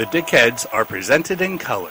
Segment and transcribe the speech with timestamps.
[0.00, 1.90] The Dickheads are presented in color.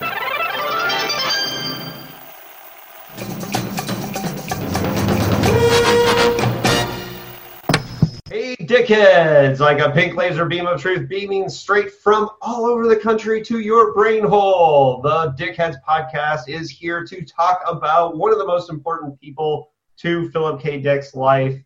[8.27, 9.59] Hey, dickheads!
[9.59, 13.59] Like a pink laser beam of truth beaming straight from all over the country to
[13.59, 15.03] your brain hole.
[15.03, 20.31] The Dickheads podcast is here to talk about one of the most important people to
[20.31, 20.81] Philip K.
[20.81, 21.61] Dick's life,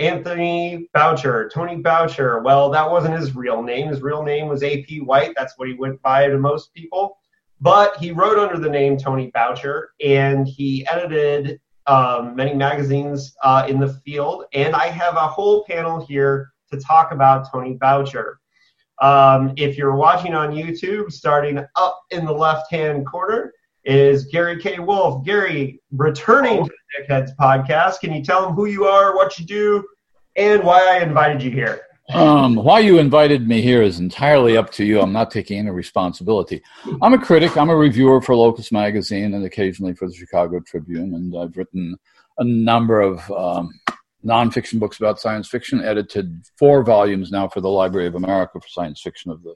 [0.00, 1.50] Anthony Boucher.
[1.52, 2.40] Tony Boucher.
[2.40, 3.88] Well, that wasn't his real name.
[3.88, 5.00] His real name was A.P.
[5.00, 5.34] White.
[5.36, 7.18] That's what he went by to most people.
[7.60, 13.66] But he wrote under the name Tony Boucher, and he edited um, many magazines uh,
[13.68, 18.38] in the field, and I have a whole panel here to talk about Tony Boucher.
[19.00, 23.52] Um, if you're watching on YouTube, starting up in the left hand corner
[23.84, 24.78] is Gary K.
[24.78, 25.24] Wolfe.
[25.24, 29.46] Gary, returning to the Dickheads podcast, can you tell them who you are, what you
[29.46, 29.84] do,
[30.36, 31.82] and why I invited you here?
[32.12, 35.00] Um, why you invited me here is entirely up to you.
[35.00, 36.60] I'm not taking any responsibility.
[37.02, 37.56] I'm a critic.
[37.56, 41.14] I'm a reviewer for Locus Magazine and occasionally for the Chicago Tribune.
[41.14, 41.96] And I've written
[42.38, 43.70] a number of um,
[44.24, 48.68] nonfiction books about science fiction, edited four volumes now for the Library of America for
[48.68, 49.54] science fiction of the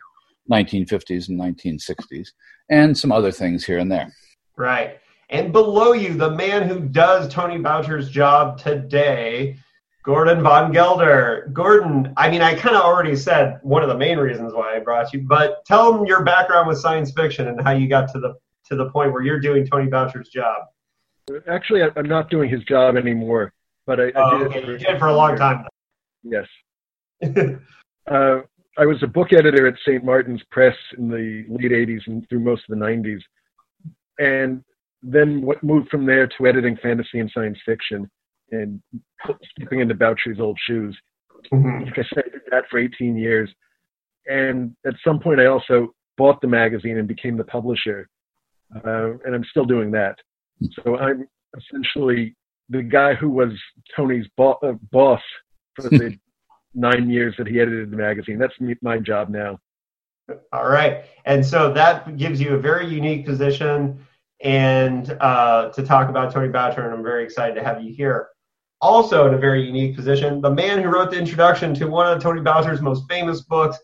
[0.50, 2.28] 1950s and 1960s,
[2.70, 4.12] and some other things here and there.
[4.56, 5.00] Right.
[5.30, 9.56] And below you, the man who does Tony Boucher's job today
[10.04, 11.50] Gordon Van Gelder.
[11.52, 14.78] Gordon, I mean, I kind of already said one of the main reasons why I
[14.78, 18.20] brought you, but tell them your background with science fiction and how you got to
[18.20, 18.34] the
[18.66, 20.64] to the point where you're doing Tony Boucher's job.
[21.48, 23.52] Actually, I'm not doing his job anymore,
[23.86, 24.58] but I, oh, I did, okay.
[24.58, 25.66] it for, you did for a long time.
[26.22, 26.46] Yes.
[28.10, 28.40] uh,
[28.76, 30.04] I was a book editor at St.
[30.04, 33.20] Martin's Press in the late 80s and through most of the 90s,
[34.18, 34.62] and
[35.02, 38.10] then moved from there to editing fantasy and science fiction
[38.50, 38.80] and
[39.58, 40.96] stepping into Boucher's old shoes.
[41.52, 41.84] Mm-hmm.
[41.84, 43.50] Like I said, I did that for 18 years.
[44.26, 48.08] And at some point, I also bought the magazine and became the publisher.
[48.74, 50.16] Uh, and I'm still doing that.
[50.82, 52.34] So I'm essentially
[52.68, 53.50] the guy who was
[53.94, 55.20] Tony's bo- uh, boss
[55.76, 56.18] for the
[56.74, 58.38] nine years that he edited the magazine.
[58.38, 59.58] That's me, my job now.
[60.52, 61.04] All right.
[61.26, 63.98] And so that gives you a very unique position
[64.40, 68.28] and uh, to talk about Tony Boucher, and I'm very excited to have you here
[68.84, 72.22] also in a very unique position, the man who wrote the introduction to one of
[72.22, 73.78] Tony Boucher's most famous books,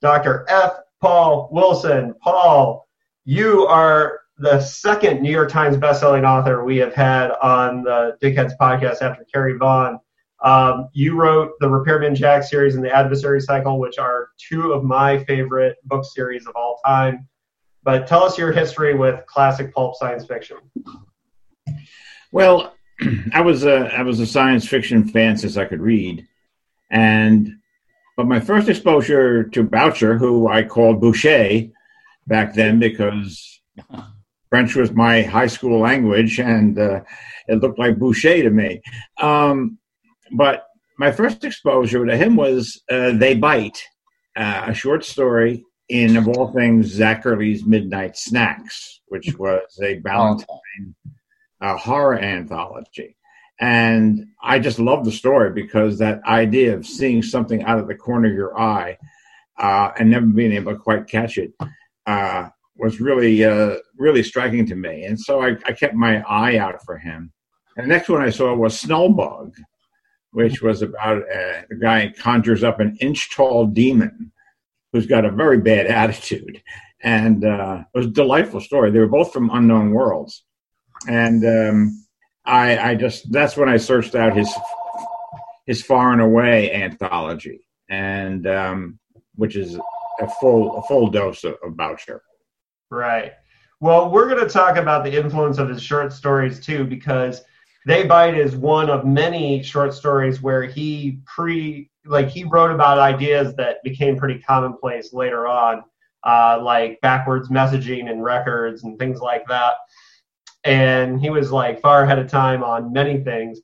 [0.00, 0.46] Dr.
[0.48, 0.72] F.
[1.02, 2.14] Paul Wilson.
[2.22, 2.88] Paul,
[3.26, 8.52] you are the second New York Times bestselling author we have had on the Dickheads
[8.58, 10.00] podcast after Carrie Vaughn.
[10.42, 14.82] Um, you wrote the Repairman Jack series and the Adversary Cycle, which are two of
[14.82, 17.28] my favorite book series of all time.
[17.82, 20.56] But tell us your history with classic pulp science fiction.
[22.32, 22.74] Well,
[23.32, 26.26] I was a I was a science fiction fan since I could read,
[26.90, 27.50] and
[28.16, 31.68] but my first exposure to Boucher, who I called Boucher
[32.26, 33.60] back then because
[34.50, 37.00] French was my high school language, and uh,
[37.46, 38.82] it looked like Boucher to me.
[39.20, 39.78] Um,
[40.32, 40.66] but
[40.98, 43.82] my first exposure to him was uh, They Bite,
[44.36, 50.94] uh, a short story in, of all things, Zacherley's Midnight Snacks, which was a Ballantine
[51.60, 53.16] a horror anthology.
[53.60, 57.94] And I just love the story because that idea of seeing something out of the
[57.94, 58.98] corner of your eye
[59.58, 61.52] uh, and never being able to quite catch it
[62.06, 65.04] uh, was really, uh, really striking to me.
[65.04, 67.32] And so I, I, kept my eye out for him.
[67.76, 69.54] And the next one I saw was Snulbug,
[70.30, 74.30] which was about a, a guy conjures up an inch tall demon
[74.92, 76.62] who's got a very bad attitude.
[77.02, 78.92] And uh, it was a delightful story.
[78.92, 80.44] They were both from unknown worlds
[81.06, 82.04] and um,
[82.44, 84.52] I, I just that's when I searched out his
[85.66, 88.98] his Far and Away anthology, and um,
[89.34, 89.78] which is
[90.20, 92.22] a full a full dose of, of Boucher.
[92.90, 93.32] Right.
[93.80, 97.42] Well, we're going to talk about the influence of his short stories too, because
[97.86, 102.98] They Bite is one of many short stories where he pre like he wrote about
[102.98, 105.84] ideas that became pretty commonplace later on,
[106.26, 109.74] uh, like backwards messaging and records and things like that
[110.68, 113.60] and he was like far ahead of time on many things.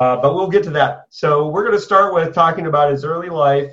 [0.00, 1.02] Uh, but we'll get to that.
[1.10, 3.70] So we're going to start with talking about his early life,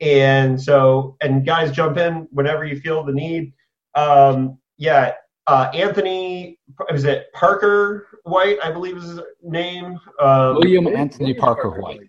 [0.00, 3.54] and so and guys jump in whenever you feel the need.
[3.94, 5.12] Um, yeah,
[5.46, 6.58] uh, Anthony
[6.90, 8.58] is it Parker White?
[8.62, 9.98] I believe is his name.
[10.20, 12.00] Um, William Anthony Parker White.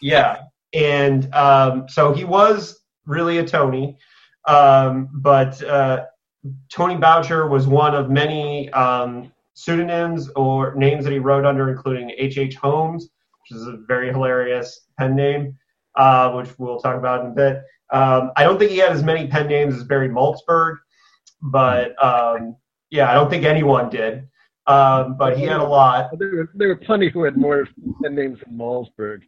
[0.00, 0.40] Yeah,
[0.72, 3.98] and um, so he was really a Tony,
[4.48, 6.06] um, but uh,
[6.72, 12.10] Tony Boucher was one of many um, pseudonyms or names that he wrote under, including
[12.10, 12.38] H.H.
[12.38, 12.54] H.
[12.56, 13.08] Holmes,
[13.40, 15.56] which is a very hilarious pen name,
[15.96, 17.62] uh, which we'll talk about in a bit.
[17.92, 20.76] Um, I don't think he had as many pen names as Barry Malzberg,
[21.42, 22.56] but um,
[22.90, 24.28] yeah, I don't think anyone did.
[24.66, 26.10] Um, but he had a lot.
[26.18, 27.68] There were, there were plenty who had more
[28.02, 29.20] pen names than Malzberg.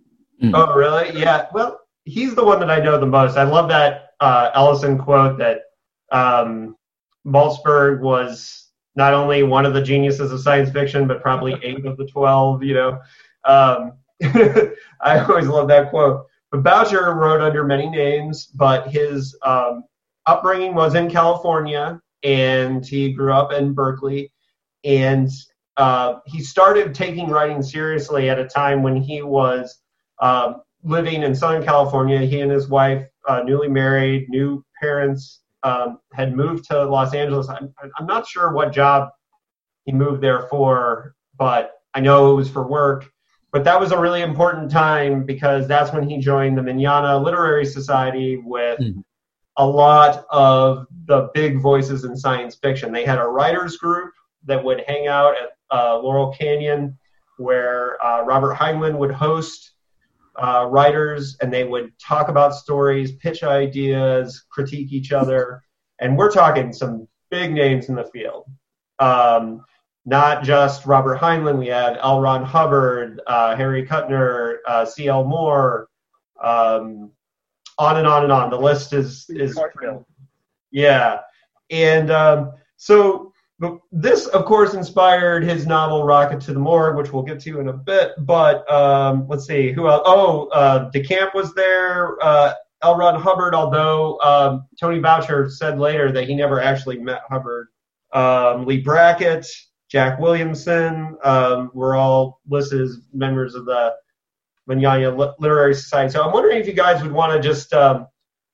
[0.43, 0.53] Mm.
[0.55, 1.19] Oh, really?
[1.19, 1.47] Yeah.
[1.53, 3.37] Well, he's the one that I know the most.
[3.37, 5.63] I love that uh, Ellison quote that
[6.11, 6.77] um,
[7.27, 8.66] Malzberg was
[8.97, 12.63] not only one of the geniuses of science fiction, but probably eight of the twelve.
[12.63, 13.01] You know,
[13.45, 13.93] um,
[15.01, 16.27] I always love that quote.
[16.51, 19.85] But Boucher wrote under many names, but his um,
[20.27, 24.33] upbringing was in California, and he grew up in Berkeley,
[24.85, 25.31] and
[25.77, 29.79] uh, he started taking writing seriously at a time when he was
[30.21, 32.21] um, living in Southern California.
[32.21, 37.49] He and his wife, uh, newly married, new parents, um, had moved to Los Angeles.
[37.49, 39.09] I'm, I'm not sure what job
[39.85, 43.11] he moved there for, but I know it was for work.
[43.51, 47.65] But that was a really important time because that's when he joined the Manana Literary
[47.65, 49.01] Society with mm-hmm.
[49.57, 52.93] a lot of the big voices in science fiction.
[52.93, 54.13] They had a writers group
[54.45, 56.97] that would hang out at uh, Laurel Canyon
[57.39, 59.73] where uh, Robert Heinlein would host
[60.39, 65.63] uh, writers and they would talk about stories, pitch ideas, critique each other.
[66.01, 68.45] And we're talking some big names in the field.
[68.99, 69.65] Um,
[70.05, 72.21] not just Robert Heinlein, we had L.
[72.21, 75.25] Ron Hubbard, uh, Harry Kuttner, uh, C.L.
[75.25, 75.89] Moore,
[76.43, 77.11] um,
[77.79, 78.51] on and on and on.
[78.51, 79.59] The list is is
[80.71, 81.21] yeah,
[81.71, 87.13] and um, so but this, of course, inspired his novel Rocket to the Morgue, which
[87.13, 88.13] we'll get to in a bit.
[88.19, 90.03] But um, let's see, who else?
[90.05, 92.23] Oh, uh, DeCamp was there.
[92.23, 92.97] Uh, L.
[92.97, 97.69] Ron Hubbard, although um, Tony Boucher said later that he never actually met Hubbard.
[98.13, 99.47] Um, Leigh Brackett,
[99.91, 103.95] Jack Williamson um, were all listed as members of the
[104.67, 106.13] Manana Literary Society.
[106.13, 108.07] So I'm wondering if you guys would want to just um,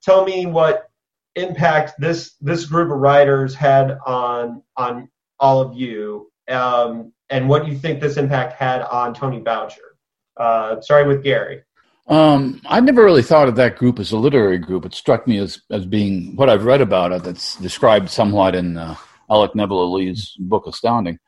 [0.02, 0.88] tell me what
[1.36, 5.08] impact this this group of writers had on on
[5.38, 9.96] all of you, um, and what you think this impact had on Tony Boucher.
[10.36, 11.62] Uh, starting with Gary.
[12.08, 14.84] Um, I never really thought of that group as a literary group.
[14.84, 17.22] It struck me as as being what I've read about it.
[17.22, 18.96] That's described somewhat in uh,
[19.30, 21.18] Alec Nevala-Lee's book Astounding.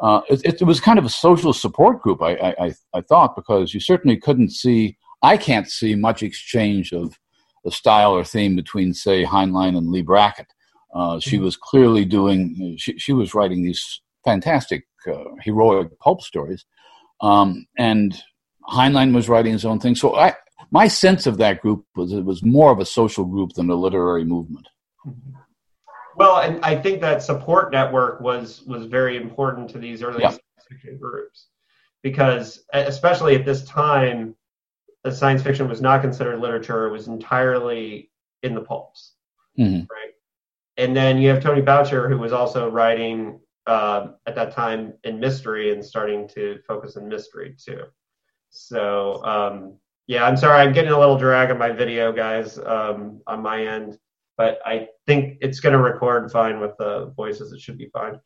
[0.00, 2.22] Uh, it, it, was kind of a social support group.
[2.22, 4.96] I, I I thought because you certainly couldn't see.
[5.22, 7.18] I can't see much exchange of
[7.64, 10.52] the style or theme between, say, Heinlein and Leigh Brackett.
[10.94, 11.44] Uh, she mm-hmm.
[11.44, 16.64] was clearly doing, she, she was writing these fantastic, uh, heroic pulp stories.
[17.20, 18.20] Um, and
[18.68, 19.94] Heinlein was writing his own thing.
[19.94, 20.34] So I,
[20.70, 23.74] my sense of that group was it was more of a social group than a
[23.74, 24.66] literary movement.
[25.06, 25.38] Mm-hmm.
[26.16, 30.34] Well, and I think that support network was was very important to these early yeah.
[30.98, 31.46] groups
[32.02, 34.34] because, especially at this time,
[35.12, 38.10] science fiction was not considered literature; it was entirely
[38.42, 39.14] in the pulps,
[39.58, 39.80] mm-hmm.
[39.80, 40.12] right?
[40.76, 45.20] And then you have Tony Boucher, who was also writing uh, at that time in
[45.20, 47.84] mystery and starting to focus in mystery too.
[48.50, 53.20] So um, yeah, I'm sorry, I'm getting a little drag on my video, guys, um,
[53.26, 53.98] on my end,
[54.38, 57.52] but I think it's going to record fine with the voices.
[57.52, 58.18] It should be fine.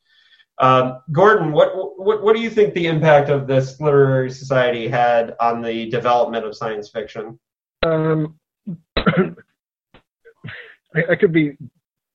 [0.58, 5.34] Um, Gordon, what, what what do you think the impact of this literary society had
[5.40, 7.38] on the development of science fiction?
[7.84, 8.38] Um,
[8.96, 9.32] I,
[11.10, 11.56] I, could be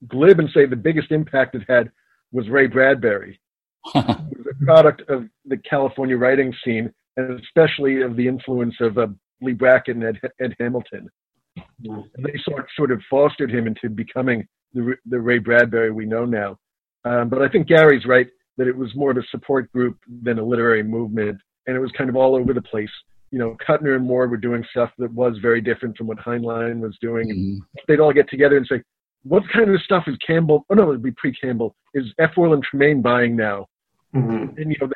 [0.08, 1.91] glib and say the biggest impact it had
[2.32, 3.39] was Ray Bradbury.
[3.96, 8.98] it was a product of the California writing scene, and especially of the influence of
[8.98, 9.08] uh,
[9.41, 11.10] Leigh Brackett and Ed, Ed Hamilton.
[11.58, 12.01] Mm-hmm.
[12.24, 16.58] They sort sort of fostered him into becoming the the Ray Bradbury we know now.
[17.06, 18.27] Um, but I think Gary's right
[18.58, 21.92] that it was more of a support group than a literary movement, and it was
[21.98, 22.89] kind of all over the place.
[23.32, 26.80] You know, Kuttner and Moore were doing stuff that was very different from what Heinlein
[26.80, 27.60] was doing, mm-hmm.
[27.60, 28.82] and they'd all get together and say,
[29.24, 30.66] "What kind of stuff is Campbell?
[30.70, 31.75] Oh no, it'd be pre-Campbell.
[31.94, 32.32] Is F.
[32.38, 33.68] Orlin Tremaine buying now?"
[34.16, 34.60] Mm-hmm.
[34.60, 34.89] And you know,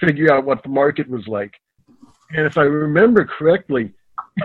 [0.00, 1.52] figure out what the market was like.
[2.30, 3.92] And if I remember correctly,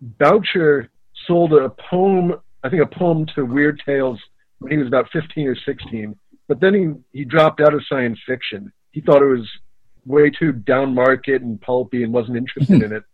[0.00, 0.90] Boucher
[1.26, 4.20] sold a poem, I think a poem to Weird Tales
[4.62, 6.16] when he was about 15 or 16.
[6.48, 6.74] But then
[7.12, 8.72] he, he dropped out of science fiction.
[8.92, 9.48] He thought it was
[10.04, 12.84] way too down market and pulpy and wasn't interested hmm.
[12.84, 13.04] in it.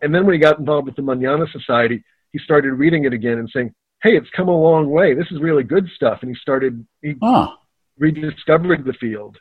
[0.00, 3.38] And then when he got involved with the Manana Society, he started reading it again
[3.38, 5.14] and saying, "Hey, it's come a long way.
[5.14, 7.58] This is really good stuff." And he started he ah.
[7.98, 9.38] rediscovered the field.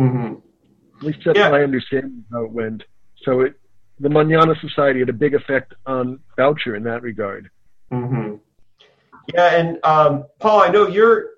[0.00, 0.34] Mm-hmm.
[0.98, 1.50] At least that's yeah.
[1.50, 2.82] my understanding how it went.
[3.22, 3.54] So it,
[3.98, 7.50] the Manana Society had a big effect on Boucher in that regard.
[7.90, 8.36] Mm-hmm.
[9.34, 11.30] Yeah, and um, Paul, I know you're.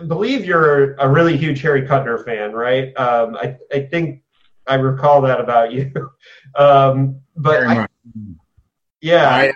[0.00, 2.96] I believe you're a really huge Harry Kuttner fan, right?
[2.96, 4.22] Um, I I think
[4.66, 5.92] I recall that about you.
[6.56, 7.86] um, but I,
[9.00, 9.52] yeah, I,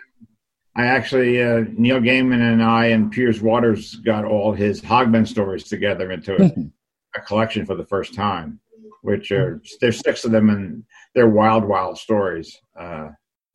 [0.76, 5.64] I actually uh, Neil Gaiman and I and Pierce Watters got all his Hogben stories
[5.64, 8.60] together into a, a collection for the first time,
[9.02, 12.58] which are there's six of them and they're wild, wild stories.
[12.78, 13.08] Uh,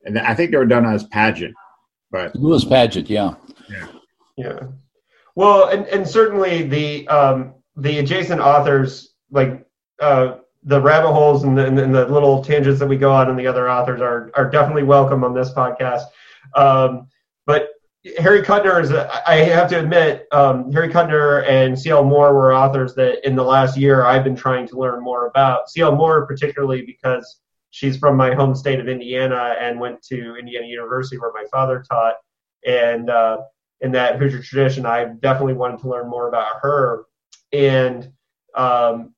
[0.03, 1.53] and I think they were done as Padgett,
[2.09, 3.35] but Lewis Padgett, yeah,
[3.69, 3.87] yeah,
[4.38, 4.59] yeah.
[5.35, 9.65] Well, and and certainly the um, the adjacent authors like
[10.00, 13.39] uh, the rabbit holes and the, and the little tangents that we go on and
[13.39, 16.03] the other authors are are definitely welcome on this podcast.
[16.55, 17.07] Um,
[17.45, 17.69] but
[18.17, 22.03] Harry Kuttner is, a, I have to admit, um, Harry Kuttner and C.L.
[22.03, 25.69] Moore were authors that in the last year I've been trying to learn more about.
[25.69, 25.95] C.L.
[25.95, 31.17] Moore, particularly because she's from my home state of Indiana and went to Indiana University
[31.19, 32.15] where my father taught.
[32.65, 33.38] And uh,
[33.81, 37.05] in that Hoosier tradition, I definitely wanted to learn more about her.
[37.51, 38.11] And
[38.55, 39.13] um,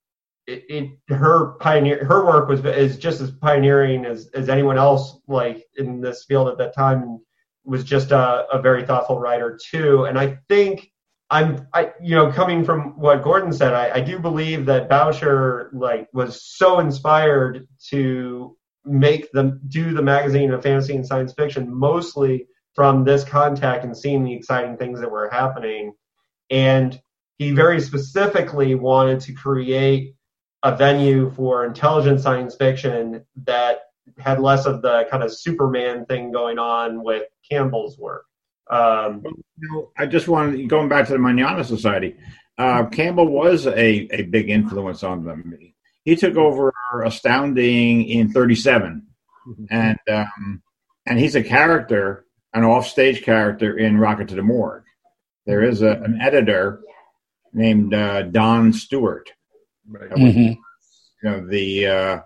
[0.47, 5.19] it, it, her pioneer her work was is just as pioneering as, as anyone else
[5.27, 7.19] like in this field at that time and
[7.63, 10.91] was just a, a very thoughtful writer too and i think
[11.29, 15.69] i'm i you know coming from what gordon said i, I do believe that boucher
[15.73, 21.73] like was so inspired to make them do the magazine of fantasy and science fiction
[21.73, 25.93] mostly from this contact and seeing the exciting things that were happening
[26.49, 27.01] and
[27.37, 30.15] he very specifically wanted to create
[30.63, 33.79] a venue for intelligent science fiction that
[34.17, 38.25] had less of the kind of Superman thing going on with Campbell's work.
[38.69, 42.15] Um, well, you know, I just wanted going back to the Manana Society.
[42.57, 45.57] Uh, Campbell was a, a big influence on them.
[46.05, 49.05] He took over Astounding in '37,
[49.47, 49.65] mm-hmm.
[49.69, 50.61] and um,
[51.05, 54.83] and he's a character, an offstage character in Rocket to the Morgue.
[55.45, 56.81] There is a, an editor
[57.53, 59.29] named uh, Don Stewart
[59.87, 60.09] Right.
[60.09, 60.39] Mm-hmm.
[60.39, 60.59] You
[61.23, 62.19] know the uh,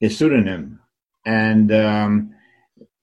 [0.00, 0.80] his pseudonym,
[1.24, 2.34] and um,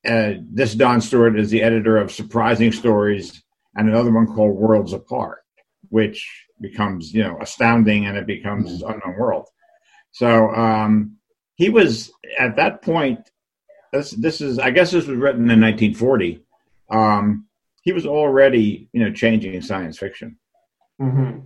[0.08, 3.44] uh, this Don Stewart is the editor of Surprising Stories
[3.76, 5.40] and another one called Worlds Apart,
[5.90, 8.92] which becomes you know astounding and it becomes mm-hmm.
[8.92, 9.48] unknown world.
[10.12, 11.18] So um,
[11.56, 13.20] he was at that point.
[13.92, 16.45] This this is I guess this was written in 1940.
[16.90, 17.48] Um,
[17.82, 20.38] he was already you know changing science fiction.
[21.02, 21.40] Mm-hmm.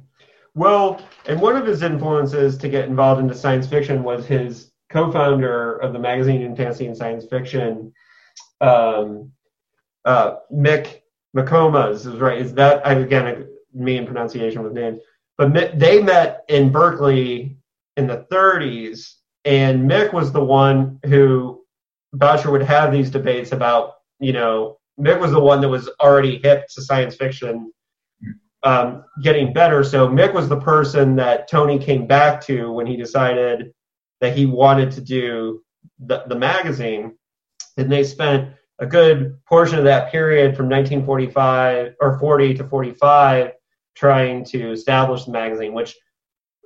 [0.56, 5.78] Well, and one of his influences to get involved into science fiction was his co-founder
[5.78, 7.94] of the magazine in fantasy and science fiction,
[8.62, 9.32] um,
[10.06, 11.02] uh, Mick
[11.36, 12.40] McComas is right.
[12.40, 15.02] Is that I again me in pronunciation with names,
[15.38, 17.58] but they met in Berkeley
[17.98, 19.14] in the 30s,
[19.46, 21.64] and Mick was the one who
[22.14, 23.96] Boucher would have these debates about.
[24.20, 27.72] You know, Mick was the one that was already hip to science fiction
[28.64, 29.84] um, getting better.
[29.84, 33.74] So Mick was the person that Tony came back to when he decided
[34.20, 35.64] that he wanted to do
[36.00, 37.16] the, the magazine.
[37.78, 43.52] And they spent a good portion of that period from 1945 or 40 to 45
[43.96, 45.96] trying to establish the magazine, which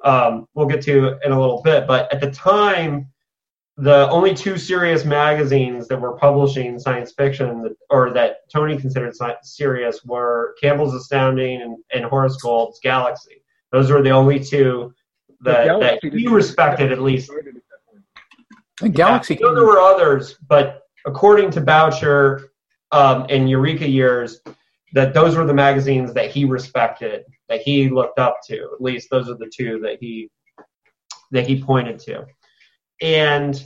[0.04, 1.88] um, we'll get to in a little bit.
[1.88, 3.13] But at the time,
[3.78, 10.04] the only two serious magazines that were publishing science fiction or that Tony considered serious
[10.06, 13.44] were Campbell's Astounding and, and Horace Gold's Galaxy.
[13.72, 14.94] Those were the only two
[15.42, 17.32] that, that he respected at least.
[18.82, 19.40] And Galaxy.
[19.42, 22.52] Yeah, there were others, but according to Boucher
[22.92, 24.42] um, and Eureka years,
[24.94, 28.70] that those were the magazines that he respected, that he looked up to.
[28.74, 30.30] At least those are the two that he
[31.32, 32.28] that he pointed to
[33.04, 33.64] and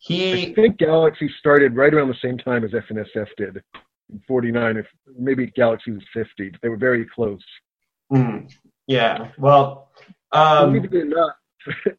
[0.00, 0.50] he.
[0.50, 3.62] I think Galaxy started right around the same time as F&SF did,
[4.10, 4.78] in '49.
[4.78, 7.44] If maybe Galaxy was 50, they were very close.
[8.12, 8.50] Mm,
[8.86, 9.28] yeah.
[9.38, 9.90] Well,
[10.32, 11.32] um, believe it or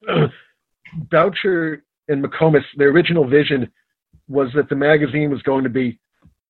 [0.08, 0.32] not,
[1.10, 3.72] Boucher and McComas, their original vision
[4.28, 6.00] was that the magazine was going to be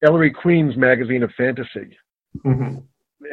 [0.04, 1.98] Ellery Queen's magazine of fantasy.
[2.46, 2.78] Mm-hmm.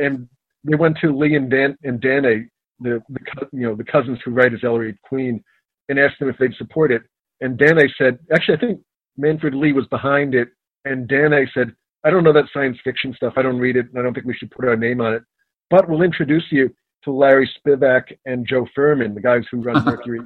[0.03, 0.29] And
[0.65, 2.49] they went to Lee and Dan and Dannay,
[2.81, 3.21] the, the
[3.53, 5.45] you know the cousins who write as Ellery Queen,
[5.89, 7.03] and asked them if they'd support it.
[7.41, 8.81] And Dannay said, actually, I think
[9.17, 10.49] Manfred Lee was behind it.
[10.85, 11.75] And Dannay said,
[12.05, 13.35] I don't know that science fiction stuff.
[13.37, 15.23] I don't read it, and I don't think we should put our name on it.
[15.71, 16.73] But we'll introduce you
[17.05, 20.21] to Larry Spivak and Joe Ferman, the guys who run Mercury,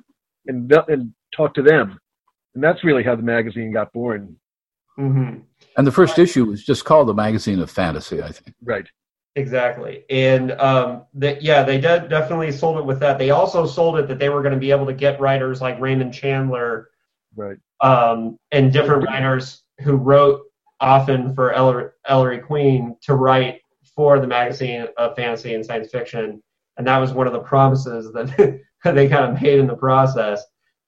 [0.47, 1.99] and, and talk to them.
[2.55, 4.37] And that's really how the magazine got born.
[4.99, 5.41] Mm-hmm.
[5.77, 8.55] And the first issue was just called the Magazine of Fantasy, I think.
[8.63, 8.87] Right.
[9.37, 13.17] Exactly, and um, that yeah, they de- definitely sold it with that.
[13.17, 15.79] They also sold it that they were going to be able to get writers like
[15.79, 16.91] Raymond Chandler,
[17.37, 20.43] right, um, and different writers who wrote
[20.81, 23.61] often for Ellery, Ellery Queen to write
[23.95, 26.43] for the magazine of fantasy and science fiction,
[26.77, 30.43] and that was one of the promises that they kind of made in the process.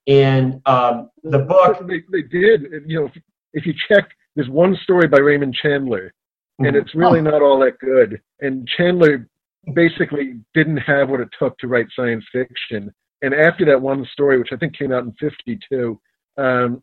[0.09, 3.23] And um, the book they, they did, you know, if,
[3.53, 6.13] if you check, there's one story by Raymond Chandler
[6.59, 8.21] and it's really not all that good.
[8.41, 9.29] And Chandler
[9.75, 12.93] basically didn't have what it took to write science fiction.
[13.23, 16.01] And after that one story, which I think came out in '52,
[16.39, 16.83] um,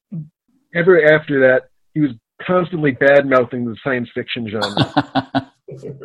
[0.73, 2.11] ever after that, he was
[2.41, 5.51] constantly bad mouthing the science fiction genre.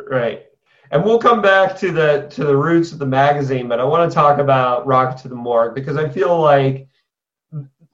[0.09, 0.45] right.
[0.91, 4.09] And we'll come back to the to the roots of the magazine, but I want
[4.09, 6.87] to talk about Rocket to the Morgue because I feel like,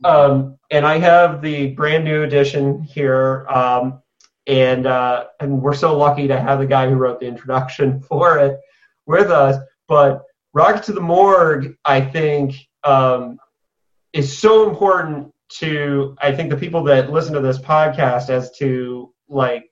[0.04, 4.01] um, and I have the brand new edition here, um,
[4.48, 8.38] and uh, and we're so lucky to have the guy who wrote the introduction for
[8.38, 8.60] it
[9.06, 9.58] with us.
[9.88, 13.38] But Rocket to the Morgue, I think, um,
[14.14, 19.14] is so important to I think the people that listen to this podcast as to
[19.28, 19.70] like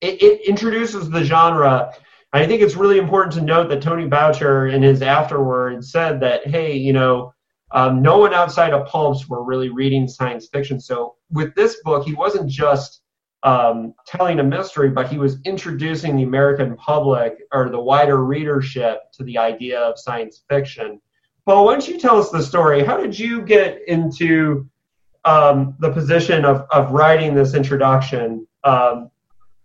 [0.00, 1.92] it, it introduces the genre.
[2.34, 6.46] I think it's really important to note that Tony Boucher in his afterwards said that
[6.46, 7.32] hey, you know,
[7.72, 10.80] um, no one outside of pulps were really reading science fiction.
[10.80, 13.01] So with this book, he wasn't just
[13.42, 19.00] um, telling a mystery, but he was introducing the American public or the wider readership
[19.14, 21.00] to the idea of science fiction.
[21.44, 22.84] Paul, why don't you tell us the story?
[22.84, 24.68] How did you get into
[25.24, 29.10] um, the position of, of writing this introduction um,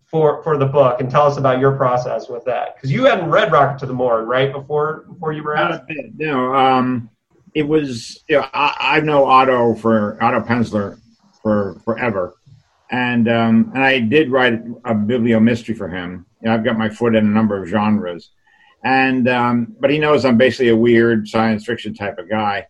[0.06, 2.76] for for the book, and tell us about your process with that?
[2.76, 4.52] Because you hadn't read Rocket to the Morgue, right?
[4.52, 5.84] Before before you were asked.
[6.16, 7.12] No, um,
[7.54, 8.24] it was.
[8.28, 11.00] You know, I, I know Otto for Otto Penzler
[11.44, 12.37] for forever
[12.92, 16.26] and um, and I did write a bibliomystery for him.
[16.42, 18.32] You know, I've got my foot in a number of genres,
[18.84, 22.68] and um, but he knows I'm basically a weird science fiction type of guy,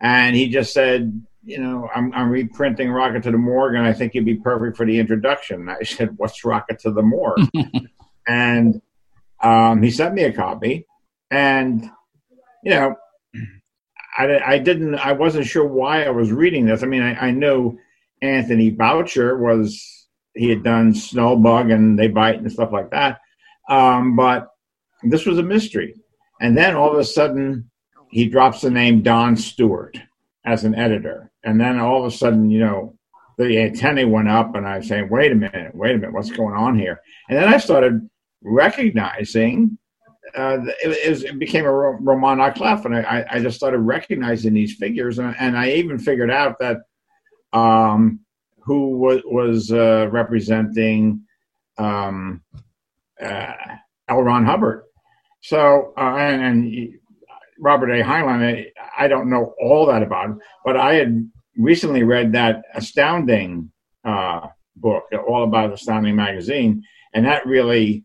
[0.00, 3.92] and he just said, you know, I'm I'm reprinting Rocket to the Morgue, and I
[3.92, 5.62] think it'd be perfect for the introduction.
[5.62, 7.48] And I said, what's Rocket to the Morgue?
[8.28, 8.80] and
[9.42, 10.86] um, he sent me a copy,
[11.30, 11.90] and
[12.62, 12.94] you know,
[14.16, 16.82] I, I didn't, I wasn't sure why I was reading this.
[16.82, 17.78] I mean, I, I knew
[18.22, 23.20] Anthony Boucher was he had done Snulbug and They Bite and stuff like that,
[23.68, 24.48] um, but
[25.02, 25.94] this was a mystery.
[26.40, 27.70] And then all of a sudden,
[28.10, 29.98] he drops the name Don Stewart
[30.44, 32.96] as an editor, and then all of a sudden, you know,
[33.36, 36.30] the antennae went up, and I was saying, "Wait a minute, wait a minute, what's
[36.30, 38.08] going on here?" And then I started
[38.42, 39.78] recognizing
[40.34, 44.54] uh, it, was, it, became a roman à clef, and I, I, just started recognizing
[44.54, 46.78] these figures, and, and, I even figured out that
[47.52, 48.20] um,
[48.60, 51.22] who was, was uh, representing
[51.78, 52.42] um,
[53.20, 53.52] uh,
[54.08, 54.22] L.
[54.22, 54.84] Ron Hubbard.
[55.40, 56.94] So, uh, and, and,
[57.62, 58.02] Robert A.
[58.02, 62.62] Heinlein, I, I, don't know all that about him, but I had recently read that
[62.74, 63.70] astounding
[64.02, 66.82] uh, book, all about Astounding Magazine,
[67.12, 68.04] and that really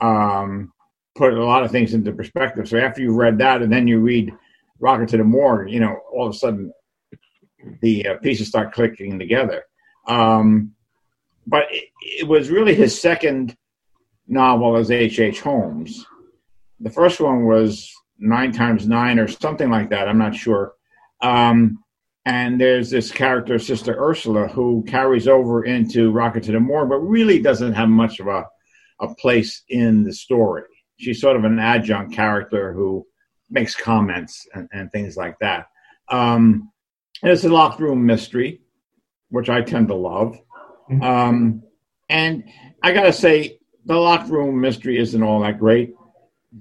[0.00, 0.72] um,
[1.14, 2.68] put a lot of things into perspective.
[2.68, 4.32] So after you've read that, and then you read
[4.80, 6.72] Rocket to the Morgue, you know, all of a sudden
[7.80, 9.64] the uh, pieces start clicking together.
[10.06, 10.72] Um,
[11.46, 13.56] but it, it, was really his second
[14.26, 15.18] novel as H.
[15.18, 15.40] H.
[15.40, 16.04] Holmes.
[16.80, 20.08] The first one was Nine Times Nine or something like that.
[20.08, 20.72] I'm not sure.
[21.20, 21.82] Um,
[22.24, 26.98] and there's this character, Sister Ursula, who carries over into Rocket to the Morgue, but
[26.98, 28.44] really doesn't have much of a,
[29.00, 30.64] a place in the story.
[30.98, 33.06] She's sort of an adjunct character who
[33.48, 35.68] makes comments and, and things like that.
[36.10, 36.70] Um,
[37.22, 38.60] it's a locked room mystery,
[39.30, 40.38] which I tend to love.
[40.90, 41.02] Mm-hmm.
[41.02, 41.62] Um,
[42.08, 42.44] and
[42.82, 45.94] I got to say, the locked room mystery isn't all that great.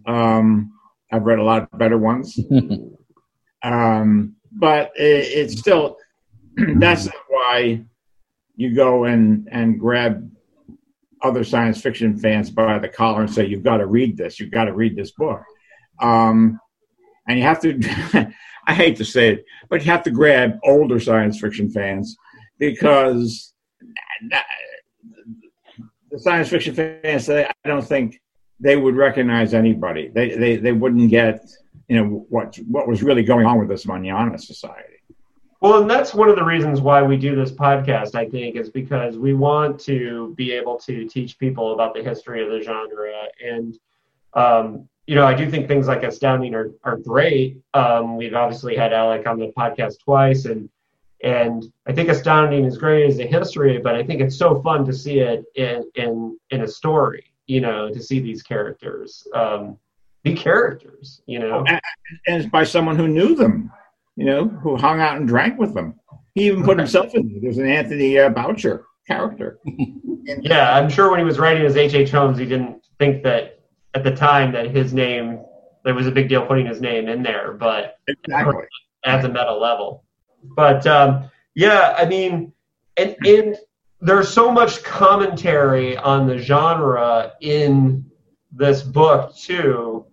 [0.06, 0.74] Um,
[1.12, 2.40] I've read a lot better ones.
[3.64, 5.98] um, but it, it's still,
[6.78, 7.84] that's why
[8.56, 10.30] you go and, and grab
[11.22, 14.40] other science fiction fans by the collar and say, you've got to read this.
[14.40, 15.42] You've got to read this book.
[16.02, 16.60] Um,
[17.28, 17.74] and you have to
[18.68, 22.18] I hate to say it, but you have to grab older science fiction fans
[22.60, 23.54] because
[26.12, 28.22] the science fiction fans, I don't think
[28.60, 30.10] they would recognize anybody.
[30.10, 31.46] They, they, they wouldn't get,
[31.88, 34.96] you know, what, what was really going on with this Manana society.
[35.62, 38.70] Well, and that's one of the reasons why we do this podcast, I think, is
[38.70, 43.12] because we want to be able to teach people about the history of the genre.
[43.44, 43.80] And
[44.34, 47.62] um, you know, I do think things like Astounding are, are great.
[47.74, 50.70] Um, we've obviously had Alec on the podcast twice, and
[51.24, 54.86] and I think Astounding is great as a history, but I think it's so fun
[54.86, 57.24] to see it in in in a story.
[57.48, 59.78] You know, to see these characters um,
[60.24, 61.22] be characters.
[61.26, 61.82] You know, and,
[62.28, 63.72] and by someone who knew them.
[64.18, 65.94] You know, who hung out and drank with them.
[66.34, 67.40] He even put himself in.
[67.40, 69.60] There's an Anthony uh, Boucher character.
[70.42, 71.94] yeah, I'm sure when he was writing his H.
[71.94, 72.10] H.
[72.10, 73.57] Holmes, he didn't think that
[73.98, 75.40] at the time that his name
[75.84, 78.66] there was a big deal putting his name in there, but exactly.
[79.06, 80.04] at the meta level.
[80.44, 82.54] But um, yeah, I mean,
[82.96, 83.58] and and
[84.02, 88.06] there's so much commentary on the genre in
[88.52, 90.06] this book too,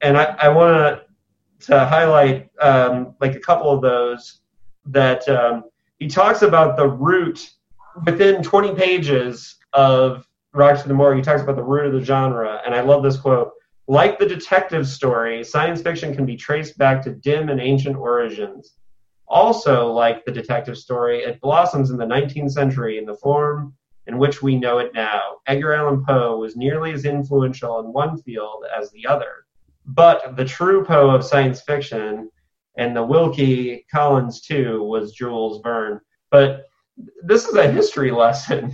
[0.00, 1.00] and I, I want
[1.60, 4.40] to highlight um, like a couple of those
[4.86, 5.64] that um,
[5.98, 7.50] he talks about the root
[8.04, 11.16] within 20 pages of The Morgue.
[11.16, 13.50] He talks about the root of the genre, and I love this quote.
[13.86, 18.74] Like the detective story, science fiction can be traced back to dim and ancient origins.
[19.26, 23.74] Also, like the detective story, it blossoms in the 19th century in the form
[24.06, 25.38] in which we know it now.
[25.46, 29.46] Edgar Allan Poe was nearly as influential in one field as the other.
[29.86, 32.30] But the true Poe of science fiction,
[32.76, 36.00] and the Wilkie Collins too, was Jules Verne.
[36.30, 36.66] But
[37.22, 38.72] this is a history lesson.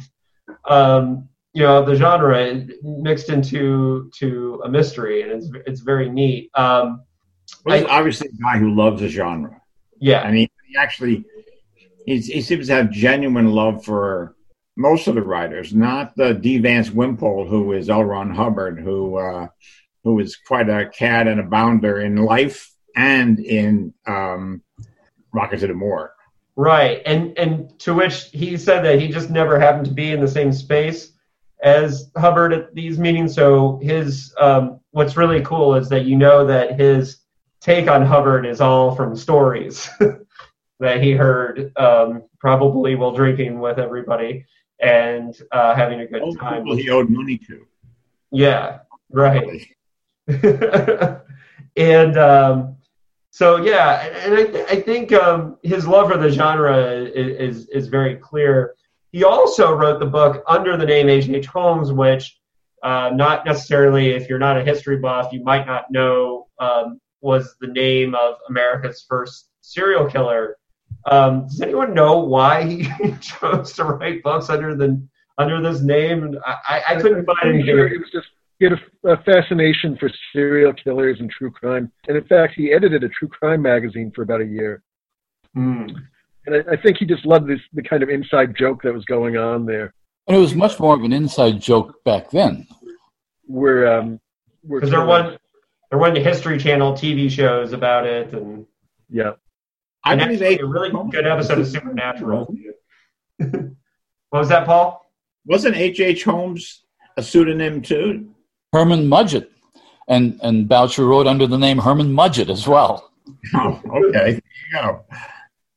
[0.69, 6.50] Um, you know, the genre mixed into to a mystery, and it's it's very neat.
[6.54, 7.02] Um,
[7.64, 9.60] well, I, obviously a guy who loves the genre.
[9.98, 11.24] Yeah, I mean, he actually
[12.06, 14.36] he seems to have genuine love for
[14.76, 16.58] most of the writers, not the D.
[16.58, 18.04] Vance Wimpole, who is L.
[18.04, 19.48] Ron Hubbard, who uh,
[20.04, 24.62] who is quite a cad and a bounder in life and in um,
[25.32, 26.10] Rocket to the Morgue.
[26.54, 30.20] Right, and and to which he said that he just never happened to be in
[30.20, 31.12] the same space
[31.62, 33.35] as Hubbard at these meetings.
[33.35, 37.18] So his um, what's really cool is that you know that his
[37.61, 39.88] take on Hubbard is all from stories
[40.81, 44.46] that he heard, um, probably while drinking with everybody
[44.81, 46.62] and uh, having a good all time.
[46.62, 47.66] People he owed money to.
[48.31, 48.79] Yeah,
[49.11, 49.66] right.
[51.77, 52.77] and um,
[53.31, 57.88] so yeah, and I, I think um, his love for the genre is, is, is
[57.88, 58.75] very clear.
[59.12, 61.29] He also wrote the book under the name H.
[61.29, 61.46] H.
[61.46, 62.38] Holmes, which
[62.83, 67.55] uh, not necessarily, if you're not a history buff, you might not know um, was
[67.61, 70.57] the name of America's first serial killer.
[71.11, 72.88] Um, does anyone know why he
[73.20, 75.03] chose to write books under the
[75.38, 76.38] under this name?
[76.44, 77.66] I, I couldn't find anything.
[77.66, 81.90] Sure it was just he had a, a, fascination for serial killers and true crime,
[82.09, 84.83] and in fact, he edited a true crime magazine for about a year.
[85.57, 85.94] Mm.
[86.46, 89.05] And I, I, think he just loved this the kind of inside joke that was
[89.05, 89.92] going on there.
[90.26, 92.66] And it was much more of an inside joke back then.
[93.46, 94.20] Where um,
[94.68, 95.38] because there won
[95.90, 98.66] there won the History Channel TV shows about it, and
[99.09, 99.33] yeah,
[100.05, 102.55] I and actually a really good episode of Supernatural.
[103.38, 103.72] what
[104.33, 105.11] was that, Paul?
[105.46, 106.00] Wasn't H.
[106.00, 106.24] H.
[106.24, 106.85] Holmes
[107.16, 108.31] a pseudonym too?
[108.72, 109.48] Herman Mudgett,
[110.09, 113.07] and and Boucher wrote under the name Herman Mudgett as well.
[113.55, 114.40] Oh, okay, there you
[114.74, 115.05] go.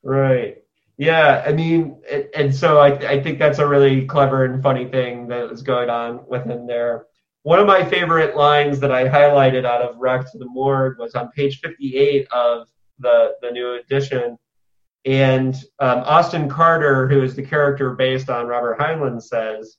[0.04, 0.58] Right.
[0.98, 4.86] Yeah, I mean, it, and so I, I think that's a really clever and funny
[4.86, 7.08] thing that was going on with him there.
[7.42, 11.16] One of my favorite lines that I highlighted out of Rock to the Morgue was
[11.16, 12.68] on page 58 of
[13.00, 14.38] the, the new edition.
[15.06, 19.78] And um, Austin Carter, who is the character based on Robert Heinlein, says,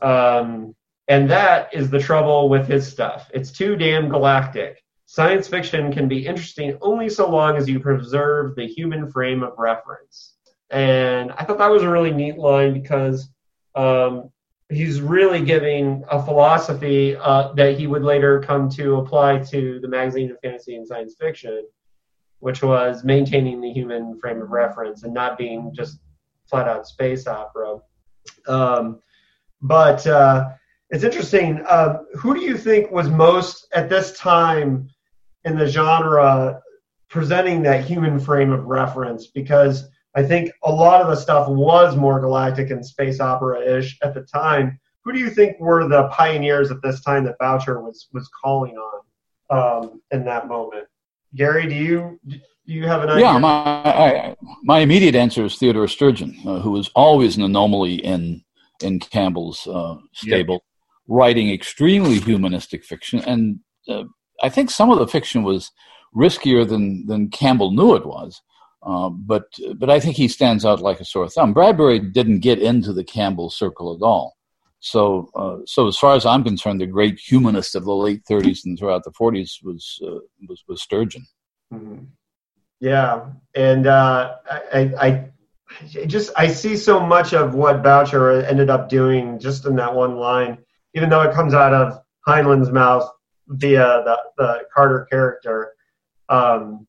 [0.00, 0.74] um,
[1.08, 3.30] and that is the trouble with his stuff.
[3.34, 4.82] It's too damn galactic.
[5.14, 9.52] Science fiction can be interesting only so long as you preserve the human frame of
[9.56, 10.34] reference.
[10.70, 13.28] And I thought that was a really neat line because
[13.76, 14.32] um,
[14.68, 19.86] he's really giving a philosophy uh, that he would later come to apply to the
[19.86, 21.64] magazine of fantasy and science fiction,
[22.40, 26.00] which was maintaining the human frame of reference and not being just
[26.50, 27.76] flat out space opera.
[28.48, 28.98] Um,
[29.62, 30.48] but uh,
[30.90, 31.62] it's interesting.
[31.68, 34.88] Uh, who do you think was most at this time
[35.44, 36.60] in the genre
[37.08, 41.96] presenting that human frame of reference because I think a lot of the stuff was
[41.96, 44.78] more galactic and space opera ish at the time.
[45.04, 48.76] Who do you think were the pioneers at this time that Boucher was was calling
[48.76, 49.00] on
[49.50, 50.86] um, in that moment?
[51.34, 53.24] Gary, do you do you have an idea?
[53.24, 57.96] Yeah, my I, my immediate answer is Theodore Sturgeon, uh, who was always an anomaly
[57.96, 58.42] in
[58.82, 60.64] in Campbell's uh, stable,
[61.06, 64.04] writing extremely humanistic fiction and uh,
[64.44, 65.72] I think some of the fiction was
[66.14, 68.42] riskier than than Campbell knew it was.
[68.82, 71.54] Uh, but but I think he stands out like a sore thumb.
[71.54, 74.36] Bradbury didn't get into the Campbell circle at all.
[74.80, 78.66] So uh, so as far as I'm concerned, the great humanist of the late 30s
[78.66, 81.26] and throughout the 40s was uh, was, was Sturgeon.
[81.72, 82.04] Mm-hmm.
[82.80, 88.68] Yeah, and uh, I, I I just I see so much of what Boucher ended
[88.68, 90.58] up doing just in that one line,
[90.92, 93.10] even though it comes out of Heinlein's mouth
[93.48, 95.72] via the, the Carter character.
[96.28, 96.86] Um,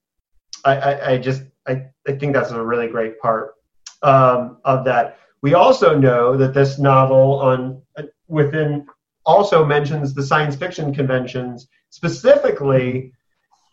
[0.63, 3.53] I, I, I, just I, I think that's a really great part
[4.01, 5.19] um, of that.
[5.41, 7.81] We also know that this novel on
[8.27, 8.87] within
[9.25, 11.67] also mentions the science fiction conventions.
[11.89, 13.11] Specifically,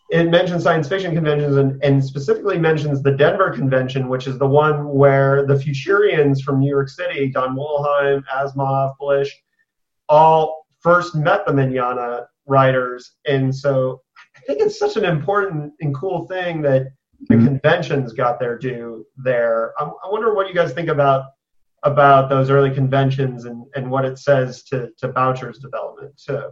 [0.09, 4.47] it mentions science fiction conventions and, and specifically mentions the Denver convention, which is the
[4.47, 9.35] one where the Futurians from New York City, Don Wollheim, Asimov, Blish,
[10.09, 13.13] all first met the Manana writers.
[13.25, 14.01] And so
[14.35, 16.87] I think it's such an important and cool thing that
[17.29, 17.45] the mm-hmm.
[17.45, 19.73] conventions got their due there.
[19.79, 21.25] I, I, wonder what you guys think about
[21.83, 26.49] about those early conventions and, and what it says to, to Boucher's development too.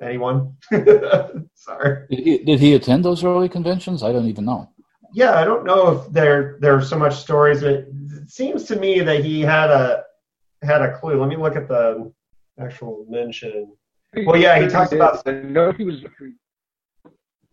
[0.00, 0.56] Anyone?
[1.54, 2.06] Sorry.
[2.10, 4.02] Did he, did he attend those early conventions?
[4.02, 4.70] I don't even know.
[5.12, 7.62] Yeah, I don't know if there there are so much stories.
[7.62, 10.02] It, it seems to me that he had a
[10.62, 11.20] had a clue.
[11.20, 12.12] Let me look at the
[12.58, 13.72] actual mention.
[14.26, 15.24] Well, yeah, he talks about.
[15.26, 16.04] No, he was.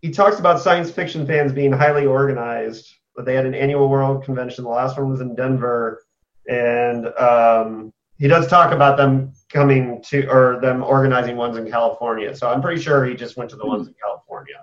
[0.02, 2.93] He talks about science fiction fans being highly organized.
[3.15, 4.63] But they had an annual world convention.
[4.63, 6.02] The last one was in Denver,
[6.47, 12.36] and um, he does talk about them coming to or them organizing ones in California.
[12.36, 14.56] So I'm pretty sure he just went to the ones in California.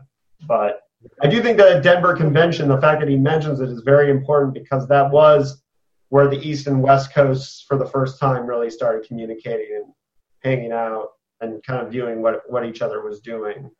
[0.47, 0.81] But
[1.23, 4.55] I do think that Denver convention, the fact that he mentions it is very important
[4.55, 5.63] because that was
[6.09, 9.93] where the East and West coasts for the first time really started communicating and
[10.43, 11.09] hanging out
[11.41, 13.71] and kind of viewing what, what each other was doing.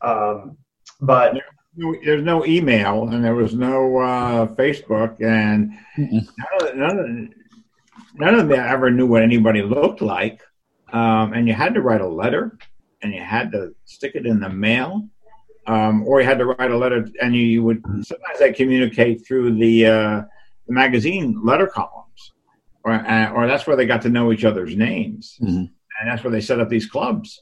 [0.00, 0.56] Um,
[1.00, 1.34] but
[1.76, 6.28] there's no email and there was no uh, Facebook and none
[6.60, 7.06] of, none, of,
[8.14, 10.40] none of them ever knew what anybody looked like.
[10.92, 12.56] Um, and you had to write a letter
[13.02, 15.08] and you had to stick it in the mail.
[15.66, 19.26] Um, or you had to write a letter and you, you would sometimes they communicate
[19.26, 20.22] through the, uh,
[20.66, 22.32] the magazine letter columns
[22.84, 25.38] or, uh, or that's where they got to know each other's names.
[25.42, 25.64] Mm-hmm.
[26.00, 27.40] And that's where they set up these clubs.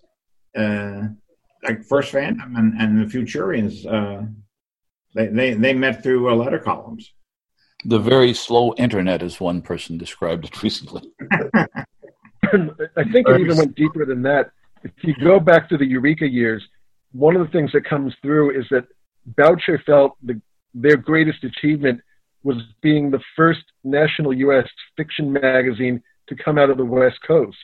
[0.56, 1.08] Uh,
[1.62, 4.26] like First Phantom and, and the Futurians, uh,
[5.14, 7.12] they, they, they met through uh, letter columns.
[7.84, 11.02] The very slow internet, as one person described it recently.
[12.44, 14.50] I think it even went deeper than that.
[14.84, 16.62] If you go back to the Eureka years,
[17.12, 18.86] one of the things that comes through is that
[19.26, 20.40] Boucher felt the,
[20.74, 22.00] their greatest achievement
[22.42, 24.68] was being the first national U.S.
[24.96, 27.58] fiction magazine to come out of the West Coast.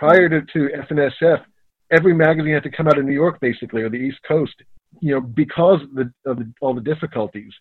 [0.00, 1.44] Prior to, to F&SF,
[1.92, 4.54] every magazine had to come out of New York, basically, or the East Coast,
[5.02, 7.52] you know, because of, the, of the, all the difficulties.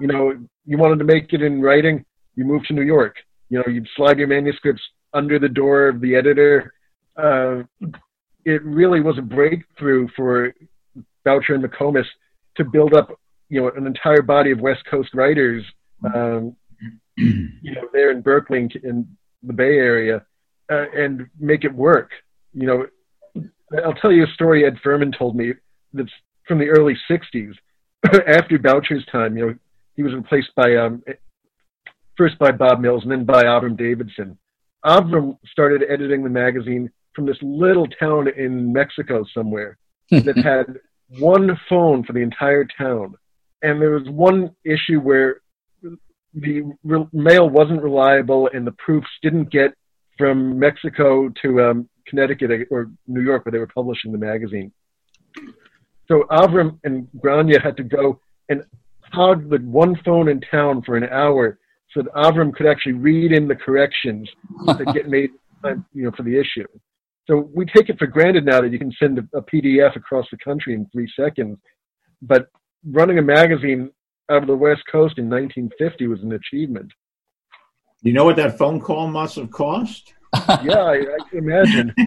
[0.00, 0.32] You know,
[0.66, 3.14] you wanted to make it in writing, you moved to New York.
[3.48, 4.82] You know, you'd slide your manuscripts
[5.14, 6.74] under the door of the editor.
[7.16, 7.62] Uh,
[8.44, 10.52] it really was a breakthrough for
[11.24, 12.06] Boucher and McComas
[12.56, 13.08] to build up,
[13.50, 15.64] you know, an entire body of West Coast writers,
[16.12, 16.56] um,
[17.16, 19.06] you know, there in Berkeley in
[19.44, 20.24] the Bay Area,
[20.70, 22.10] uh, and make it work.
[22.52, 22.86] You know,
[23.84, 25.52] I'll tell you a story Ed Ferman told me
[25.92, 26.12] that's
[26.46, 27.54] from the early 60s.
[28.26, 29.54] After Boucher's time, you know,
[29.96, 31.02] he was replaced by, um,
[32.16, 34.38] first by Bob Mills and then by Avram Davidson.
[34.84, 39.76] Avram started editing the magazine from this little town in Mexico somewhere
[40.10, 40.78] that had
[41.18, 43.14] one phone for the entire town.
[43.62, 45.40] And there was one issue where
[46.34, 49.74] the re- mail wasn't reliable and the proofs didn't get
[50.18, 54.72] from Mexico to um, Connecticut or New York where they were publishing the magazine.
[56.08, 58.64] So Avram and Grania had to go and
[59.12, 61.58] hog the one phone in town for an hour
[61.92, 64.28] so that Avram could actually read in the corrections
[64.66, 65.30] that get made,
[65.94, 66.66] you know, for the issue.
[67.26, 70.26] So we take it for granted now that you can send a, a PDF across
[70.30, 71.58] the country in three seconds,
[72.22, 72.48] but
[72.90, 73.90] running a magazine
[74.30, 76.90] out of the West Coast in 1950 was an achievement.
[78.02, 80.14] You know what that phone call must have cost?
[80.62, 81.94] yeah, I, I, can imagine.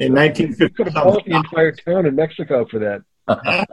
[0.00, 3.02] In 1950, could have bought the entire town in Mexico for that.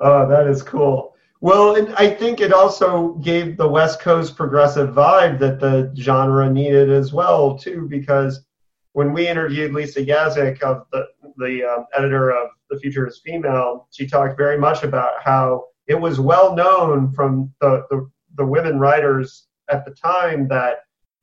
[0.00, 1.14] oh, that is cool.
[1.40, 6.50] Well, and I think it also gave the West Coast progressive vibe that the genre
[6.50, 8.44] needed as well, too, because
[8.92, 13.88] when we interviewed Lisa Yaszek, of the the um, editor of The Future is Female,
[13.90, 18.78] she talked very much about how it was well known from the, the, the women
[18.78, 20.78] writers at the time that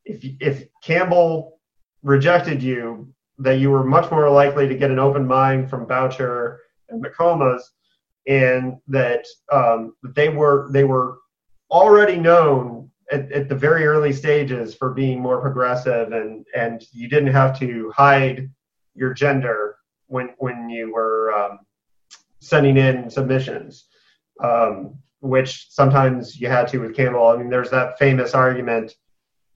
[0.05, 1.59] if if Campbell
[2.03, 6.59] rejected you, that you were much more likely to get an open mind from Boucher
[6.89, 7.61] and McComas,
[8.27, 11.19] and that um, they were they were
[11.69, 17.07] already known at, at, the very early stages for being more progressive, and and you
[17.07, 18.49] didn't have to hide
[18.95, 19.77] your gender
[20.07, 21.59] when when you were um,
[22.39, 23.85] sending in submissions,
[24.43, 27.27] um, which sometimes you had to with Campbell.
[27.27, 28.93] I mean, there's that famous argument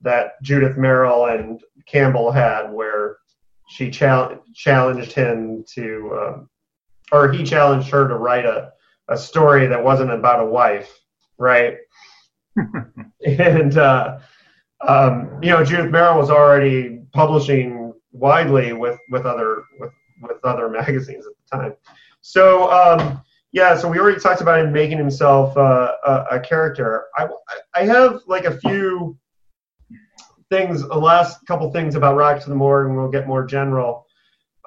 [0.02, 3.18] that Judith Merril and Campbell had, where
[3.70, 6.50] she chal- challenged him to, um,
[7.12, 8.72] or he challenged her to write a,
[9.10, 11.00] a story that wasn't about a wife,
[11.38, 11.78] right?
[13.26, 14.20] and uh,
[14.88, 20.70] um, you know, Judith Merril was already publishing widely with with other with with other
[20.80, 21.74] magazines at the time.
[22.22, 23.22] So um,
[23.56, 27.06] yeah, so we already talked about him making himself uh, a, a, character.
[27.16, 27.30] I,
[27.74, 29.18] I have like a few
[30.52, 34.08] things, the last couple things about Rocket to the Morgue, and we'll get more general.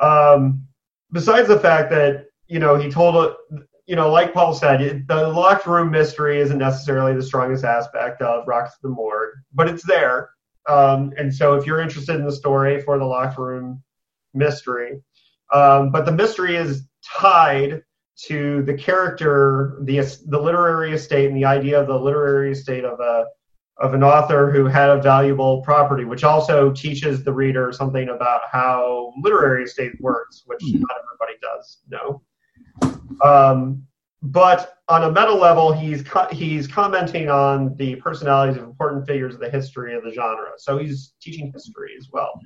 [0.01, 0.67] Um,
[1.13, 3.35] besides the fact that you know he told
[3.87, 8.49] you know like Paul said, the locked room mystery isn't necessarily the strongest aspect of
[8.49, 10.31] Rocket to the Morgue, but it's there.
[10.67, 13.83] Um, and so if you're interested in the story for the locked room
[14.33, 15.03] mystery,
[15.53, 17.83] um, but the mystery is tied
[18.27, 22.99] to the character, the the literary estate, and the idea of the literary estate of
[23.01, 23.27] a
[23.79, 28.41] of an author who had a valuable property, which also teaches the reader something about
[28.51, 30.81] how literary estate works, which mm.
[30.81, 32.23] not everybody does know.
[33.23, 33.85] Um,
[34.21, 39.35] but on a meta level, he's co- he's commenting on the personalities of important figures
[39.35, 40.51] of the history of the genre.
[40.57, 42.41] So he's teaching history as well.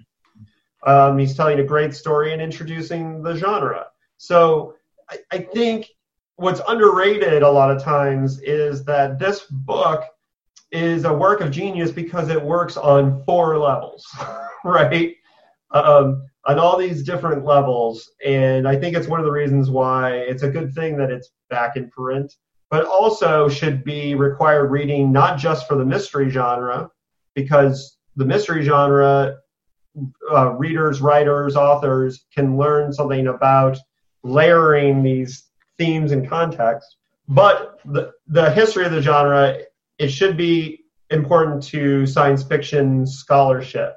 [0.84, 3.86] Um, he's telling a great story and introducing the genre.
[4.18, 4.74] So
[5.12, 5.88] I, I think
[6.36, 10.04] what's underrated a lot of times is that this book
[10.70, 14.04] is a work of genius because it works on four levels,
[14.64, 15.14] right?
[15.70, 18.10] Um, on all these different levels.
[18.24, 21.30] And I think it's one of the reasons why it's a good thing that it's
[21.50, 22.34] back in print,
[22.70, 26.90] but also should be required reading not just for the mystery genre,
[27.34, 29.36] because the mystery genre,
[30.32, 33.78] uh, readers, writers, authors can learn something about
[34.22, 35.44] layering these
[35.78, 36.96] themes and context.
[37.28, 39.58] But the, the history of the genre,
[39.98, 43.96] it should be important to science fiction scholarship.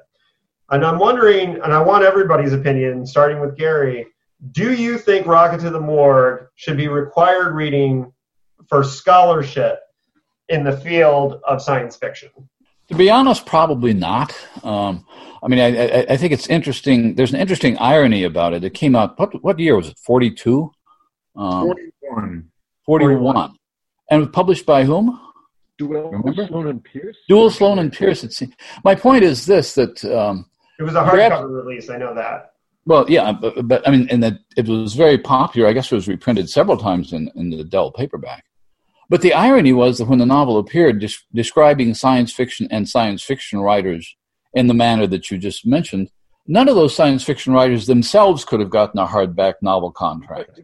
[0.70, 4.06] And I'm wondering, and I want everybody's opinion, starting with Gary,
[4.52, 8.12] do you think Rocket to the Morgue should be required reading
[8.68, 9.78] for scholarship
[10.48, 12.30] in the field of science fiction?
[12.88, 14.34] To be honest, probably not.
[14.62, 15.04] Um,
[15.42, 17.16] I mean, I, I, I, think it's interesting.
[17.16, 18.62] There's an interesting irony about it.
[18.62, 19.98] It came out, what, what year was it?
[19.98, 20.70] 42?
[21.34, 22.50] Um, 41.
[22.86, 23.18] 41.
[23.18, 23.56] 41.
[24.10, 25.20] And was published by whom?
[25.80, 26.46] Duell, Remember?
[26.46, 27.16] Sloan and Pearce?
[27.28, 28.22] Duell, Sloan and Pearce.
[28.24, 28.54] It seems.
[28.84, 30.04] My point is this, that...
[30.04, 30.46] Um,
[30.78, 32.52] it was a hardcover release, I know that.
[32.86, 35.68] Well, yeah, but, but I mean, and that it was very popular.
[35.68, 38.44] I guess it was reprinted several times in, in the Dell paperback.
[39.08, 43.22] But the irony was that when the novel appeared, des- describing science fiction and science
[43.22, 44.16] fiction writers
[44.54, 46.10] in the manner that you just mentioned,
[46.46, 50.60] none of those science fiction writers themselves could have gotten a hardback novel contract.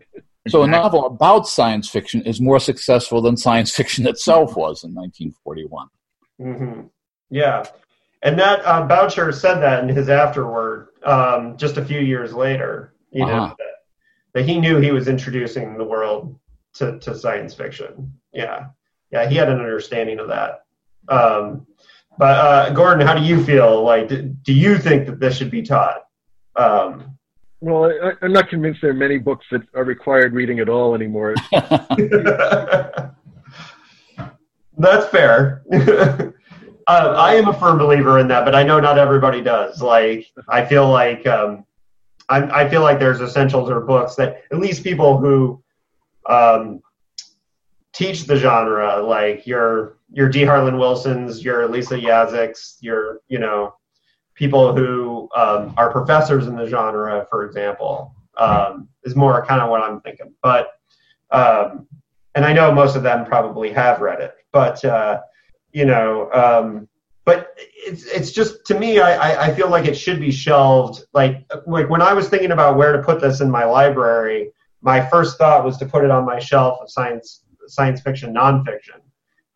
[0.48, 4.92] So a novel about science fiction is more successful than science fiction itself was in
[4.92, 5.88] 1941.
[6.40, 6.86] Mm-hmm.
[7.30, 7.64] Yeah,
[8.22, 12.94] and that uh, Boucher said that in his afterword um, just a few years later.
[13.10, 13.36] You uh-huh.
[13.36, 13.74] know that,
[14.34, 16.38] that he knew he was introducing the world
[16.74, 18.12] to, to science fiction.
[18.32, 18.66] Yeah,
[19.10, 20.64] yeah, he had an understanding of that.
[21.08, 21.66] Um,
[22.18, 23.82] but uh, Gordon, how do you feel?
[23.82, 26.04] Like, do, do, you think that this should be taught?
[26.56, 27.18] Um,
[27.60, 30.94] well, I, am not convinced there are many books that are required reading at all
[30.94, 31.34] anymore.
[34.78, 35.62] That's fair.
[35.72, 36.30] uh,
[36.88, 39.80] I am a firm believer in that, but I know not everybody does.
[39.80, 41.64] Like, I feel like um,
[42.28, 45.62] I, I feel like there's essentials or books that at least people who
[46.26, 46.82] um,
[47.92, 50.44] teach the genre, like your your D.
[50.44, 53.74] Harlan Wilsons, your Lisa Yaszeks, your you know
[54.34, 59.70] people who um, are professors in the genre, for example, um, is more kind of
[59.70, 60.32] what I'm thinking.
[60.42, 60.72] But
[61.30, 61.86] um,
[62.34, 65.20] and I know most of them probably have read it, but uh,
[65.72, 66.88] you know, um,
[67.24, 71.04] but it's it's just to me, I, I feel like it should be shelved.
[71.12, 74.50] Like like when I was thinking about where to put this in my library,
[74.82, 79.00] my first thought was to put it on my shelf of science science fiction nonfiction.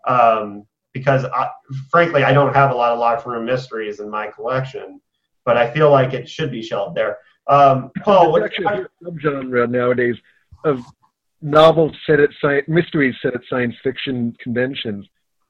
[0.07, 1.49] Um, because I,
[1.91, 5.01] frankly, I don't have a lot of locked room mysteries in my collection,
[5.45, 7.19] but I feel like it should be shelved there.
[7.49, 10.17] Um, Paul, what actually a subgenre nowadays
[10.65, 10.81] of
[11.43, 15.07] novels set at science, mysteries set at science fiction conventions.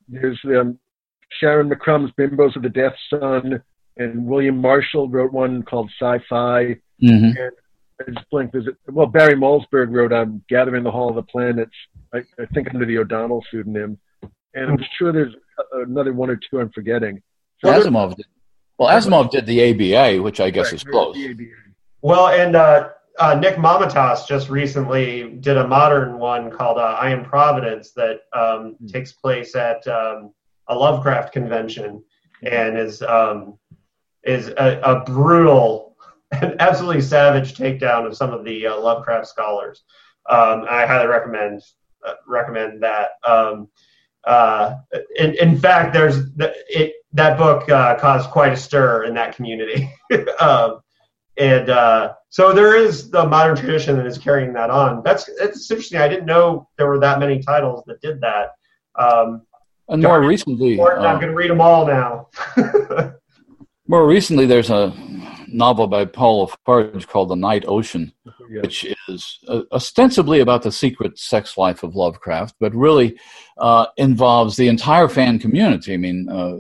[0.09, 0.79] There's um,
[1.41, 3.63] Sharyn McCrumb's Bimbos of the Death Sun,
[3.99, 6.77] and William Marshall wrote one called Sci-Fi.
[7.03, 7.25] Mm-hmm.
[7.25, 7.53] And
[8.01, 8.53] I just blinked.
[8.53, 11.73] There's a, well, Barry Malzberg wrote um, Gather in the Hall of the Planets,
[12.13, 13.99] I, I think under the O'Donnell pseudonym
[14.57, 15.35] and I'm sure there's
[15.73, 17.23] another one or two I'm forgetting.
[17.63, 18.27] So Asimov did.
[18.79, 21.17] Well, Asimov did the ABA, which I guess right, is close.
[22.03, 22.89] Well, and uh,
[23.19, 28.23] uh, Nick Mamatas just recently did a modern one called uh, I Am Providence that
[28.33, 28.93] um, mm.
[28.93, 30.33] takes place at um,
[30.69, 32.03] a Lovecraft convention
[32.43, 33.59] and is um,
[34.25, 35.96] is a, a, brutal
[36.43, 39.83] and absolutely savage takedown of some of the uh, Lovecraft scholars.
[40.29, 41.63] Um, I highly recommend
[42.05, 43.11] uh, recommend that.
[43.27, 43.69] Um,
[44.27, 44.75] uh,
[45.17, 49.91] in, in, fact, there's it, that book uh, caused quite a stir in that community.
[50.41, 50.81] um,
[51.37, 55.03] and uh, so there is the modern tradition that is carrying that on.
[55.05, 55.99] That's it's interesting.
[55.99, 58.53] I didn't know there were that many titles that did that.
[58.99, 59.43] Um,
[59.89, 62.29] and more recently, uh, I'm going to read them all now.
[63.87, 64.93] more recently, there's a
[65.49, 68.13] novel by Paul La Farge called The Night Ocean,
[68.51, 73.19] which is uh, ostensibly about the secret sex life of Lovecraft, but really
[73.59, 75.95] uh, involves the entire fan community.
[75.95, 76.57] I mean, uh,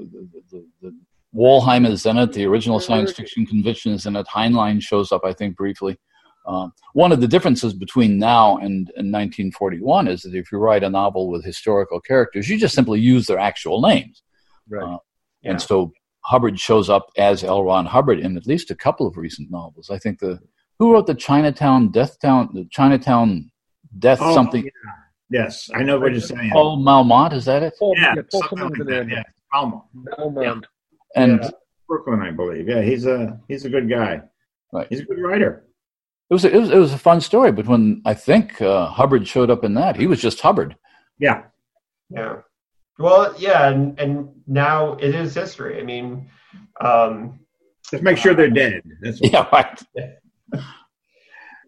[0.51, 0.97] the, the,
[1.34, 5.22] Wollheim is in it, the original science fiction convention is in it, Heinlein shows up,
[5.22, 5.99] I think, briefly.
[6.47, 10.84] Uh, one of the differences between now and, and 1941 is that if you write
[10.84, 14.22] a novel with historical characters, you just simply use their actual names.
[14.68, 14.82] Right.
[14.82, 14.99] Uh,
[15.43, 15.51] yeah.
[15.51, 15.93] And so
[16.27, 17.62] Hubbard shows up as L.
[17.62, 19.91] Ron Hubbard in at least a couple of recent novels.
[19.91, 20.41] I think the
[20.79, 23.51] who wrote the Chinatown Death Town, the Chinatown
[23.99, 24.64] Death oh, something.
[24.64, 24.70] Yeah.
[25.29, 26.51] Yes, I know what you're saying.
[26.53, 27.74] Paul Malmont, is that it?
[27.79, 29.22] Paul, yeah, yeah Paul like that, yeah.
[29.53, 29.85] Malmont.
[29.95, 30.66] Malmont.
[31.14, 31.22] Yeah.
[31.22, 31.51] And yeah.
[31.89, 32.68] Brooklyn, I believe.
[32.68, 34.22] Yeah, he's a he's a good guy.
[34.72, 34.87] Right.
[34.91, 35.64] He's a good writer.
[36.29, 38.87] It was a, it was it was a fun story, but when I think uh,
[38.87, 40.77] Hubbard showed up in that, he was just Hubbard.
[41.18, 41.45] Yeah.
[42.11, 42.39] Yeah.
[42.99, 45.78] Well, yeah, and and now it is history.
[45.80, 46.30] I mean,
[46.80, 47.40] um,
[47.90, 48.82] just make sure they're dead.
[49.01, 49.82] That's yeah, right.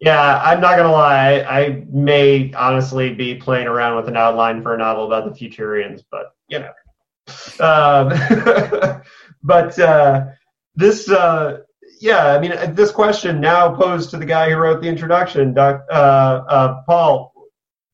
[0.01, 1.41] Yeah, I'm not gonna lie.
[1.41, 6.03] I may honestly be playing around with an outline for a novel about the Futurians,
[6.09, 6.71] but you know.
[7.59, 9.01] Um,
[9.43, 10.27] but uh,
[10.75, 11.59] this, uh,
[11.99, 15.85] yeah, I mean, this question now posed to the guy who wrote the introduction, Doc,
[15.91, 17.33] uh, uh Paul.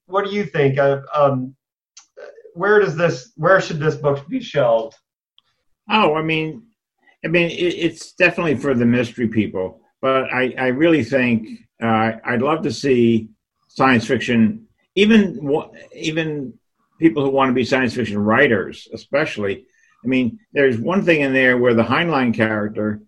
[0.05, 0.77] What do you think?
[0.77, 1.55] Uh, um,
[2.55, 3.31] where does this?
[3.35, 4.95] Where should this book be shelved?
[5.89, 6.63] Oh, I mean,
[7.23, 11.47] I mean, it, it's definitely for the mystery people, but I, I really think
[11.81, 13.29] uh, I'd love to see
[13.67, 15.39] science fiction, even
[15.93, 16.53] even
[16.99, 19.65] people who want to be science fiction writers, especially.
[20.03, 23.01] I mean, there's one thing in there where the Heinlein character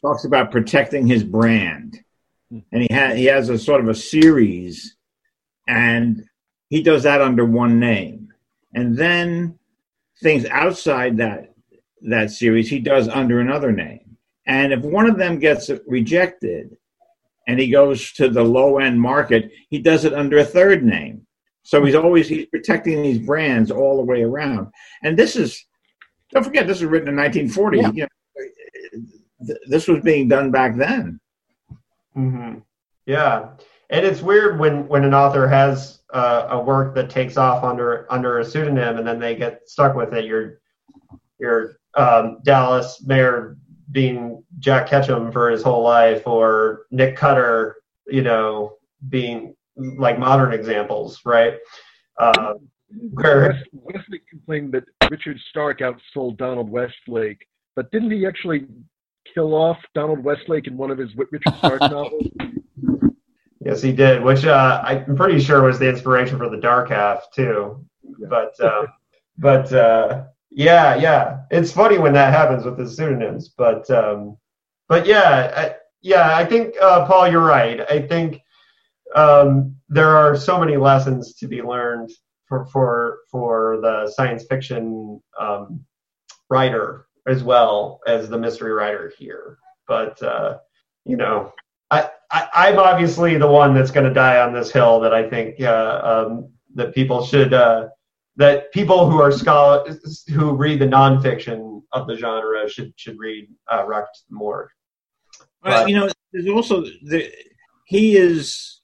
[0.00, 2.00] talks about protecting his brand,
[2.50, 4.96] and he ha- he has a sort of a series,
[5.68, 6.24] and
[6.68, 8.23] he does that under one name,
[8.74, 9.58] and then
[10.22, 11.54] things outside that
[12.02, 14.16] that series he does under another name.
[14.46, 16.76] And if one of them gets rejected
[17.48, 21.26] and he goes to the low end market, he does it under a third name.
[21.62, 24.68] So he's always he's protecting these brands all the way around.
[25.02, 25.64] And this is
[26.30, 27.78] don't forget this was written in 1940.
[27.78, 27.90] Yeah.
[27.94, 31.20] You know, this was being done back then.
[32.16, 32.58] Mm-hmm.
[33.06, 33.50] Yeah,
[33.90, 38.06] and it's weird when when an author has uh, a work that takes off under
[38.10, 40.24] under a pseudonym and then they get stuck with it.
[40.24, 40.60] You're
[41.38, 43.56] you're um, Dallas Mayr
[43.90, 47.76] being Jack Ketchum for his whole life, or Nick Cutter,
[48.06, 48.76] you know,
[49.08, 51.54] being like modern examples, right?
[52.18, 52.54] Uh,
[53.12, 58.66] where Westlake complained that Richard Stark outsold Donald Westlake, but didn't he actually
[59.32, 62.28] kill off Donald Westlake in one of his Richard Stark novels?
[63.64, 67.30] Yes, he did, which uh, I'm pretty sure was the inspiration for the Dark Half
[67.32, 67.84] too.
[68.28, 68.86] But uh,
[69.38, 71.40] but uh, yeah, yeah.
[71.50, 74.36] It's funny when that happens with the pseudonyms, but um,
[74.88, 76.36] but yeah, I, yeah.
[76.36, 77.80] I think uh, Paul, you're right.
[77.90, 78.42] I think
[79.14, 82.10] um, there are so many lessons to be learned
[82.46, 85.82] for for for the science fiction um,
[86.50, 89.58] writer as well as the mystery writer here.
[89.88, 90.58] But uh,
[91.06, 91.52] you know,
[92.34, 95.30] I, I am obviously the one that's going to die on this hill that I
[95.30, 97.88] think uh, um, that people should uh,
[98.36, 103.48] that people who are scholars who read the nonfiction of the genre should should read
[103.72, 104.70] uh, Rocket to the Morgue.
[105.62, 107.30] Well, you know, there's also the,
[107.86, 108.80] he is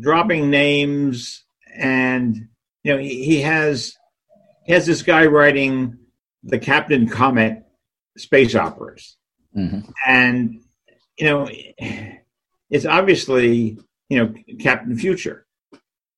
[0.00, 1.44] dropping names,
[1.76, 2.48] and
[2.82, 3.94] you know he, he has
[4.66, 5.98] he has this guy writing
[6.42, 7.62] the Captain Comet
[8.16, 9.16] space operas,
[9.56, 9.88] mm-hmm.
[10.04, 10.64] and
[11.16, 11.48] you know
[12.70, 15.46] it's obviously you know Captain Future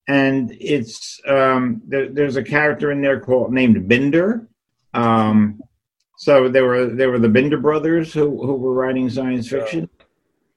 [0.07, 4.47] and it's um, there, there's a character in there called named Binder.
[4.93, 5.61] Um,
[6.17, 9.89] so there were there were the Binder brothers who who were writing science fiction,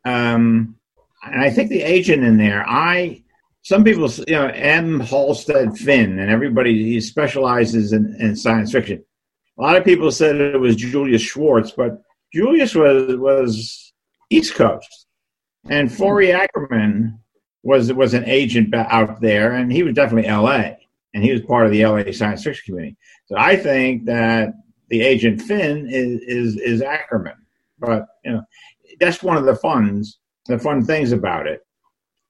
[0.05, 0.77] um,
[1.23, 2.65] and I think the agent in there.
[2.69, 3.23] I
[3.63, 5.01] some people you know M.
[5.01, 9.05] Halstead Finn, and everybody he specializes in, in science fiction.
[9.57, 13.93] A lot of people said it was Julius Schwartz, but Julius was was
[14.31, 15.04] East Coast,
[15.69, 17.19] and Forry Ackerman
[17.63, 20.77] was was an agent out there, and he was definitely L.A.
[21.15, 22.13] and he was part of the L.A.
[22.13, 22.97] science fiction community.
[23.27, 24.55] So I think that
[24.89, 27.37] the agent Finn is is, is Ackerman,
[27.79, 28.43] but you know
[29.01, 31.67] that's one of the funds, the fun things about it,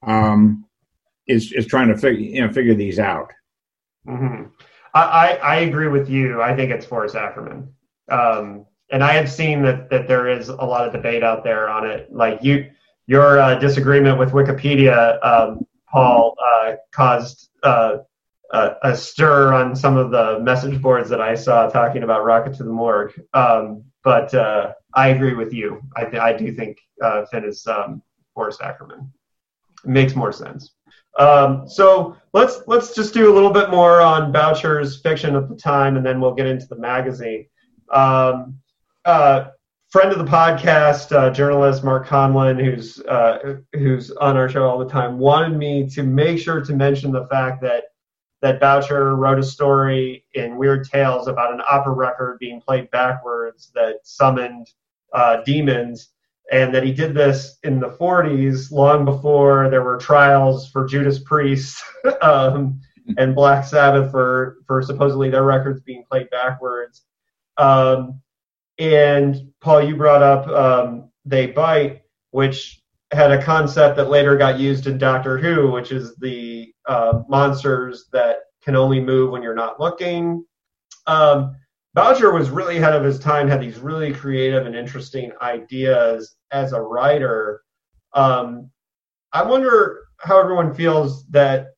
[0.07, 0.65] um,
[1.27, 3.33] is is trying to figure you know figure these out.
[4.07, 4.45] Mm-hmm.
[4.95, 6.41] I, I agree with you.
[6.41, 7.75] I think it's Forrest Ackerman.
[8.09, 11.69] Um, and I have seen that that there is a lot of debate out there
[11.69, 12.13] on it.
[12.13, 12.71] Like you,
[13.07, 17.99] your uh, disagreement with Wikipedia, um, Paul, uh, caused uh,
[18.53, 22.55] a, a, stir on some of the message boards that I saw talking about Rocket
[22.57, 23.13] to the Morgue.
[23.33, 25.83] Um, but uh, I agree with you.
[25.97, 28.03] I, th- I do think uh, Finn is um,
[28.63, 29.11] Ackerman.
[29.85, 30.75] It makes more sense.
[31.19, 35.55] Um, so let's let's just do a little bit more on Boucher's fiction at the
[35.55, 37.47] time, and then we'll get into the magazine.
[37.93, 38.59] Um,
[39.05, 39.51] uh,
[39.95, 44.77] friend of the podcast, uh, journalist Mark Conlin, who's uh, who's on our show all
[44.77, 47.85] the time, wanted me to make sure to mention the fact that
[48.43, 53.71] that Boucher wrote a story in Weird Tales about an opera record being played backwards
[53.77, 54.67] that summoned
[55.13, 56.09] uh, demons,
[56.51, 61.21] and that he did this in the 40s, long before there were trials for Judas
[61.21, 61.81] Priest
[62.21, 62.81] um,
[63.17, 67.03] and Black Sabbath for for supposedly their records being played backwards.
[67.59, 68.21] Um,
[68.79, 74.59] and Paul, you brought up um, They Bite, which had a concept that later got
[74.59, 79.55] used in Doctor Who, which is the uh, monsters that can only move when you're
[79.55, 80.45] not looking.
[81.07, 81.57] Um,
[81.95, 86.73] Boucher was really ahead of his time, had these really creative and interesting ideas as
[86.73, 87.63] a writer.
[88.15, 88.71] Um,
[89.33, 91.69] I wonder how everyone feels that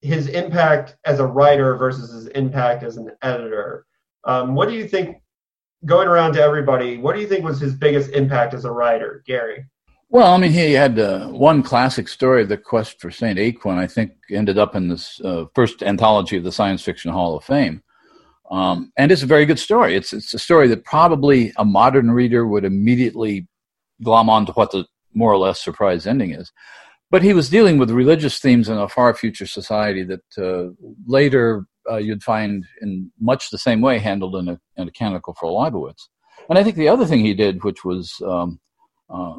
[0.00, 3.84] his impact as a writer versus his impact as an editor.
[4.24, 5.18] Um, what do you think
[5.84, 9.22] going around to everybody, what do you think was his biggest impact as a writer,
[9.26, 9.64] Gary?
[10.08, 13.38] Well, I mean, he had uh, one classic story, The Quest for St.
[13.38, 17.36] Aquin, I think ended up in this uh, first anthology of the Science Fiction Hall
[17.36, 17.82] of Fame.
[18.50, 19.94] Um, and it's a very good story.
[19.94, 23.46] It's, it's a story that probably a modern reader would immediately
[24.02, 26.50] glom onto what the more or less surprise ending is.
[27.10, 30.72] But he was dealing with religious themes in a far future society that uh,
[31.06, 35.34] later uh, you'd find in much the same way handled in a, in a Canticle
[35.38, 36.08] for Leibowitz.
[36.48, 38.60] And I think the other thing he did, which was um,
[39.08, 39.34] uh,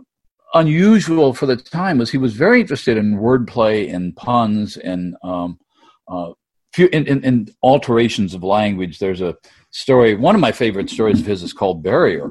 [0.53, 5.59] unusual for the time, was he was very interested in wordplay and puns and um,
[6.07, 6.31] uh,
[6.77, 8.99] in, in, in, alterations of language.
[8.99, 9.35] There's a
[9.71, 12.29] story, one of my favorite stories of his is called Barrier,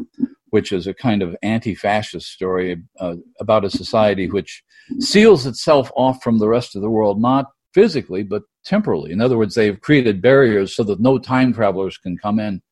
[0.51, 4.62] which is a kind of anti fascist story uh, about a society which
[4.99, 9.13] seals itself off from the rest of the world, not physically, but temporally.
[9.13, 12.63] In other words, they've created barriers so that no time travelers can come in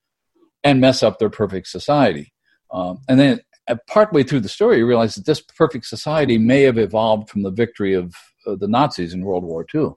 [0.64, 2.32] and mess up their perfect society.
[2.70, 6.62] Um, and then uh, partway through the story, you realize that this perfect society may
[6.62, 8.14] have evolved from the victory of
[8.47, 9.91] uh, the Nazis in World War II.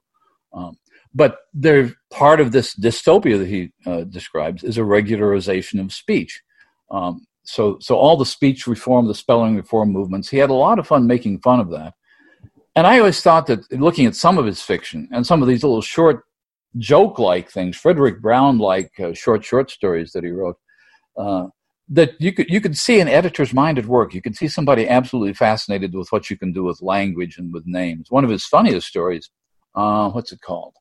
[0.52, 0.76] Um,
[1.14, 6.42] but they're part of this dystopia that he uh, describes is a regularization of speech.
[6.90, 10.78] Um, so, so all the speech reform, the spelling reform movements, he had a lot
[10.78, 11.94] of fun making fun of that.
[12.74, 15.62] And I always thought that looking at some of his fiction and some of these
[15.62, 16.24] little short
[16.78, 20.56] joke like things, Fredric Brown like uh, short, short stories that he wrote,
[21.18, 21.46] uh,
[21.88, 24.14] that you could, you could see an editor's mind at work.
[24.14, 27.64] You could see somebody absolutely fascinated with what you can do with language and with
[27.66, 28.06] names.
[28.10, 29.30] One of his funniest stories,
[29.74, 30.74] uh, what's it called?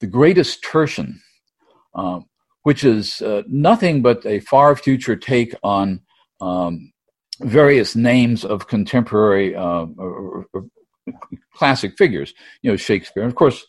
[0.00, 1.14] The Greatest Tertian,
[1.94, 2.26] um,
[2.64, 6.02] which is uh, nothing but a far future take on
[6.42, 6.92] um,
[7.40, 9.86] various names of contemporary uh,
[11.54, 13.22] classic figures, you know, Shakespeare.
[13.22, 13.64] And of course,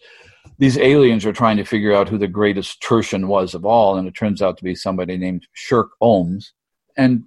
[0.57, 4.07] these aliens are trying to figure out who the greatest Tertian was of all, and
[4.07, 6.51] it turns out to be somebody named Shirk Ohms.
[6.97, 7.23] And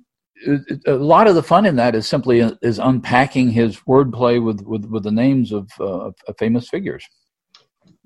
[0.87, 4.85] a lot of the fun in that is simply is unpacking his wordplay with, with,
[4.87, 7.05] with the names of, uh, of famous figures.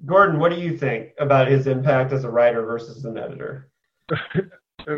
[0.04, 3.70] Gordon, what do you think about his impact as a writer versus an editor?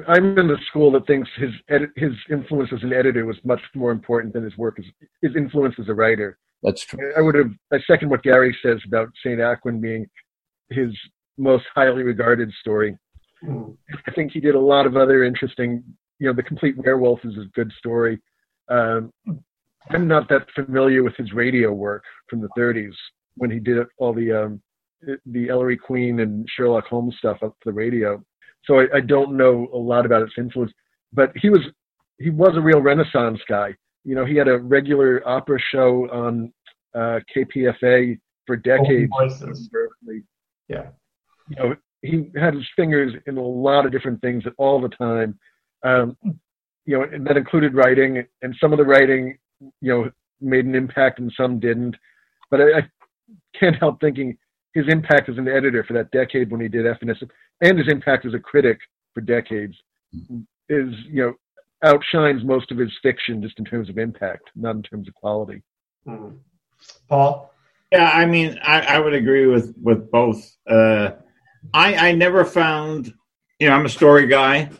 [0.08, 3.60] I'm in the school that thinks his edit, his influence as an editor was much
[3.74, 4.84] more important than his work as
[5.22, 6.38] his influence as a writer.
[6.62, 7.12] That's true.
[7.16, 10.06] I would have I second what Gary says about Saint Aquin being
[10.70, 10.90] his
[11.36, 12.96] most highly regarded story.
[13.44, 13.76] Mm.
[14.06, 15.84] I think he did a lot of other interesting.
[16.18, 18.20] You know, the Complete Werewolf is a good story.
[18.68, 19.12] Um,
[19.90, 22.92] I'm not that familiar with his radio work from the 30s
[23.36, 24.60] when he did all the um,
[25.26, 28.22] the Ellery Queen and Sherlock Holmes stuff up for the radio.
[28.64, 30.72] So I, I don't know a lot about its influence,
[31.12, 31.60] but he was
[32.18, 33.74] he was a real Renaissance guy
[34.04, 36.52] you know, he had a regular opera show on
[36.94, 39.10] uh, KPFA for decades.
[40.68, 40.88] Yeah.
[41.48, 45.38] You know, he had his fingers in a lot of different things all the time.
[45.84, 46.16] Um,
[46.84, 50.74] you know, and that included writing, and some of the writing, you know, made an
[50.74, 51.96] impact and some didn't.
[52.50, 52.82] But I, I
[53.58, 54.38] can't help thinking
[54.72, 57.16] his impact as an editor for that decade when he did F&S,
[57.60, 58.78] and his impact as a critic
[59.12, 59.74] for decades
[60.68, 61.34] is, you know,
[61.84, 65.62] outshines most of his fiction just in terms of impact, not in terms of quality.
[66.06, 66.36] Mm-hmm.
[67.08, 67.52] Paul?
[67.92, 70.56] Yeah, I mean, I, I, would agree with with both.
[70.68, 71.12] Uh,
[71.72, 73.14] I I never found,
[73.58, 74.70] you know, I'm a story guy,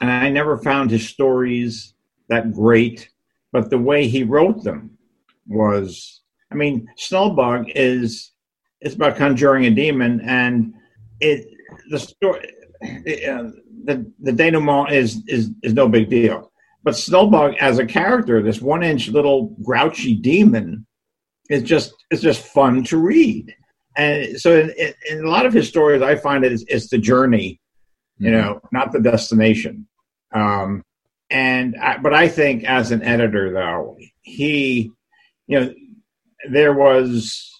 [0.00, 1.94] and I never found his stories
[2.28, 3.08] that great,
[3.52, 4.98] but the way he wrote them
[5.46, 6.22] was.
[6.50, 8.32] I mean, Snulbug is
[8.80, 10.74] it's about conjuring a demon, and
[11.20, 11.46] it
[11.90, 12.50] the story
[12.80, 13.50] it, uh,
[13.88, 16.52] the the denouement is is is no big deal.
[16.84, 20.86] But Snulbug as a character, this one inch little grouchy demon,
[21.50, 23.54] is just it's just fun to read.
[23.96, 24.72] And so in,
[25.10, 27.60] in a lot of his stories, I find it is it's the journey,
[28.18, 28.38] you mm-hmm.
[28.38, 29.88] know, not the destination.
[30.32, 30.84] Um,
[31.30, 34.90] and I, but I think as an editor, though, he,
[35.46, 35.74] you know,
[36.50, 37.50] there was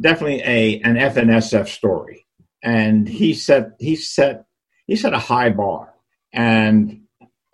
[0.00, 2.26] definitely a an F&SF story,
[2.62, 4.43] and he set he set
[4.86, 5.94] he set a high bar,
[6.32, 7.00] and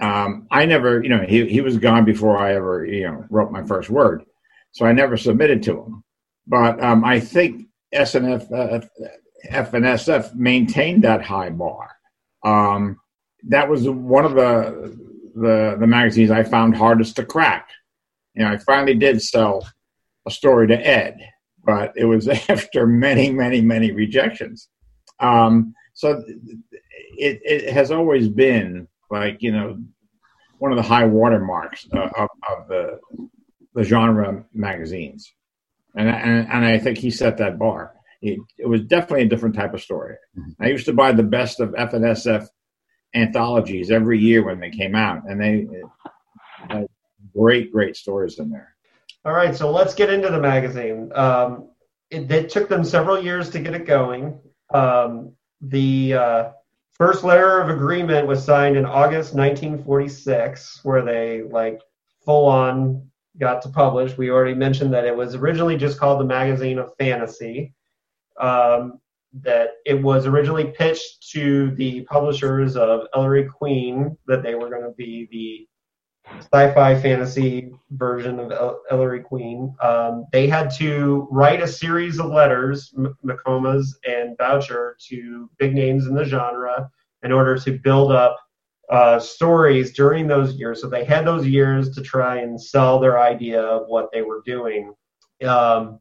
[0.00, 3.52] um, I never, you know, he he was gone before I ever, you know, wrote
[3.52, 4.24] my first word,
[4.72, 6.04] so I never submitted to him.
[6.46, 8.86] But um, I think SNF, uh,
[9.44, 11.90] F&SF maintained that high bar.
[12.44, 12.98] Um,
[13.48, 14.96] that was one of the,
[15.34, 17.68] the the magazines I found hardest to crack.
[18.34, 19.66] You know, I finally did sell
[20.26, 21.18] a story to Ed,
[21.64, 24.68] but it was after many, many, many rejections.
[25.18, 26.22] Um, so
[27.16, 29.78] it, it has always been like you know
[30.58, 32.98] one of the high watermarks uh, of, of the
[33.74, 35.32] the genre magazines,
[35.94, 37.94] and, and and I think he set that bar.
[38.22, 40.16] It, it was definitely a different type of story.
[40.38, 40.62] Mm-hmm.
[40.62, 42.48] I used to buy the best of F&SF
[43.14, 45.66] anthologies every year when they came out, and they
[46.68, 46.86] had
[47.34, 48.74] great, great stories in there.
[49.24, 51.10] All right, so let's get into the magazine.
[51.14, 51.70] Um,
[52.10, 54.38] it, it, took them several years to get it going.
[54.72, 56.50] Um, the uh,
[57.00, 61.80] first letter of agreement was signed in August 1946, where they like
[62.26, 64.18] full on got to publish.
[64.18, 67.72] We already mentioned that it was originally just called the Magazine of Fantasy.
[68.38, 69.00] Um,
[69.32, 74.82] that it was originally pitched to the publishers of Ellery Queen that they were going
[74.82, 75.69] to be the
[76.38, 79.74] sci-fi fantasy version of El- Ellery Queen.
[79.82, 85.74] Um, they had to write a series of letters, M- McComas and Boucher, to big
[85.74, 86.90] names in the genre
[87.22, 88.38] in order to build up
[88.90, 90.80] uh, stories during those years.
[90.80, 94.42] So they had those years to try and sell their idea of what they were
[94.44, 94.94] doing.
[95.46, 96.00] Um,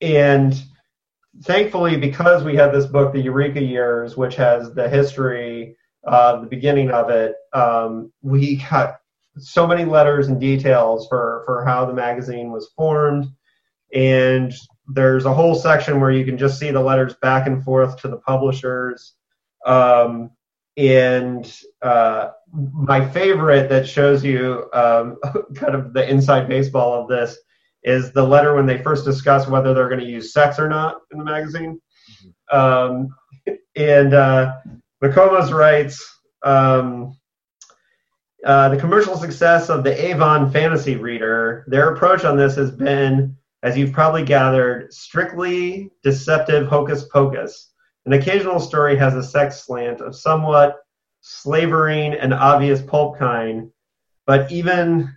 [0.00, 0.60] and
[1.42, 6.46] thankfully, because we had this book, The Eureka Years, which has the history, uh, the
[6.46, 8.96] beginning of it, um, we got
[9.38, 13.26] so many letters and details for, for how the magazine was formed.
[13.92, 14.52] And
[14.88, 18.08] there's a whole section where you can just see the letters back and forth to
[18.08, 19.14] the publishers.
[19.66, 20.30] Um,
[20.76, 25.18] and uh, my favorite that shows you um,
[25.54, 27.38] kind of the inside baseball of this
[27.82, 30.96] is the letter when they first discuss whether they're going to use sex or not
[31.12, 31.80] in the magazine.
[32.52, 32.56] Mm-hmm.
[32.56, 33.14] Um,
[33.76, 34.54] and uh,
[35.02, 36.02] McComas writes
[36.44, 37.16] um,
[38.44, 41.64] uh, the commercial success of the Avon Fantasy Reader.
[41.66, 47.72] Their approach on this has been, as you've probably gathered, strictly deceptive hocus pocus.
[48.06, 50.76] An occasional story has a sex slant of somewhat
[51.22, 53.70] slavering and obvious pulp kind,
[54.26, 55.16] but even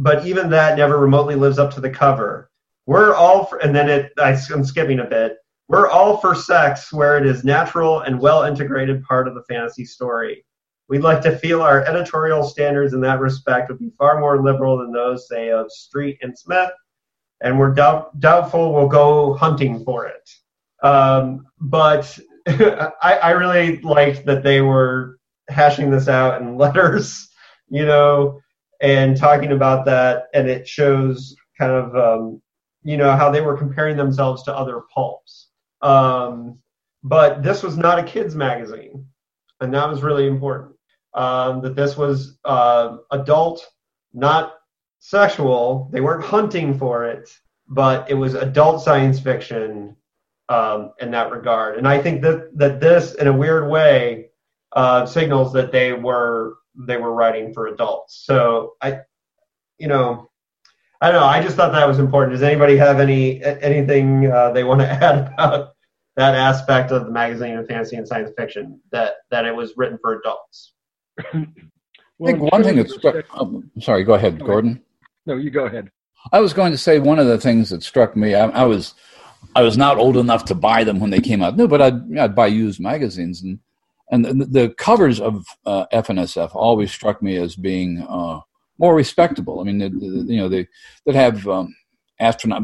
[0.00, 2.48] but even that never remotely lives up to the cover.
[2.86, 5.36] We're all for, and then it, I, I'm skipping a bit.
[5.66, 9.84] We're all for sex where it is natural and well integrated part of the fantasy
[9.84, 10.44] story.
[10.88, 14.78] We'd like to feel our editorial standards in that respect would be far more liberal
[14.78, 16.70] than those, say, of Street and Smith,
[17.42, 20.30] and we're doubt, doubtful we'll go hunting for it.
[20.82, 25.18] Um, but I, I really liked that they were
[25.48, 27.28] hashing this out in letters,
[27.68, 28.40] you know,
[28.80, 32.40] and talking about that, and it shows kind of um,
[32.82, 35.48] you know how they were comparing themselves to other pulps.
[35.82, 36.58] Um,
[37.02, 39.06] but this was not a kids magazine,
[39.60, 40.77] and that was really important.
[41.14, 43.66] Um, that this was uh, adult,
[44.12, 44.54] not
[45.00, 45.88] sexual.
[45.92, 47.30] They weren't hunting for it,
[47.66, 49.96] but it was adult science fiction
[50.48, 51.78] um, in that regard.
[51.78, 54.30] And I think that that this, in a weird way,
[54.72, 58.22] uh, signals that they were they were writing for adults.
[58.24, 59.00] So I,
[59.78, 60.30] you know,
[61.00, 61.26] I don't know.
[61.26, 62.32] I just thought that was important.
[62.32, 65.70] Does anybody have any anything uh, they want to add about
[66.16, 69.98] that aspect of the magazine of fantasy and science fiction that that it was written
[70.00, 70.72] for adults?
[72.20, 73.24] Well, I think one thing that struck.
[73.34, 74.82] Oh, sorry, go ahead, Gordon.
[75.24, 75.90] No, you go ahead.
[76.32, 78.34] I was going to say one of the things that struck me.
[78.34, 78.94] I, I was
[79.54, 81.56] I was not old enough to buy them when they came out.
[81.56, 83.60] No, but I'd, I'd buy used magazines, and
[84.10, 88.40] and the, the covers of uh, F&SF always struck me as being uh,
[88.78, 89.60] more respectable.
[89.60, 90.66] I mean, the, the, you know, they
[91.06, 91.74] that have um,
[92.18, 92.62] astronaut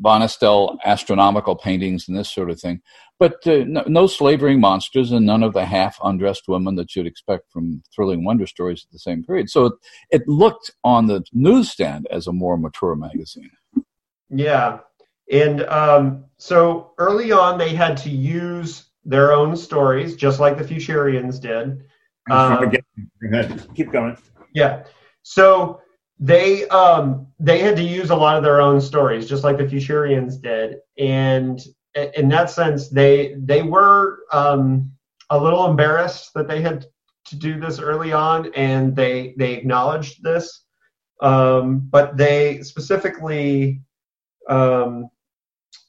[0.00, 2.80] Bonestell astronomical paintings and this sort of thing,
[3.18, 7.06] but uh, no, no, slavering monsters and none of the half undressed women that you'd
[7.06, 9.50] expect from thrilling wonder stories at the same period.
[9.50, 9.72] So it,
[10.10, 13.50] it looked on the newsstand as a more mature magazine.
[14.30, 14.78] Yeah,
[15.30, 20.64] and um, so early on they had to use their own stories, just like the
[20.64, 21.84] Futurians did.
[22.30, 22.70] Um,
[23.74, 24.16] keep going.
[24.54, 24.84] Yeah.
[25.22, 25.80] So
[26.20, 29.64] they um, they had to use a lot of their own stories, just like the
[29.64, 31.60] Futurians did, and
[32.16, 34.90] in that sense, they they were um,
[35.30, 36.86] a little embarrassed that they had
[37.26, 40.64] to do this early on, and they they acknowledged this,
[41.20, 43.82] um, but they specifically.
[44.48, 45.10] Um,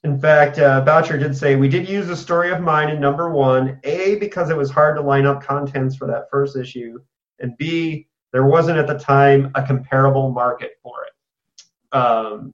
[0.03, 3.31] in fact, uh, Boucher did say, We did use a story of mine in number
[3.31, 6.99] one, A, because it was hard to line up contents for that first issue,
[7.39, 11.97] and B, there wasn't at the time a comparable market for it.
[11.97, 12.53] Um,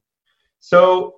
[0.59, 1.15] so,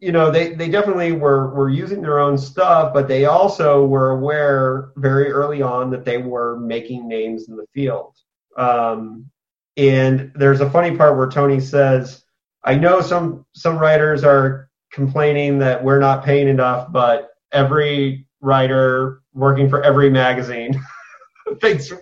[0.00, 4.10] you know, they, they definitely were, were using their own stuff, but they also were
[4.10, 8.16] aware very early on that they were making names in the field.
[8.56, 9.30] Um,
[9.76, 12.24] and there's a funny part where Tony says,
[12.64, 19.22] I know some some writers are complaining that we're not paying enough, but every writer
[19.32, 20.78] working for every magazine
[21.60, 21.92] thinks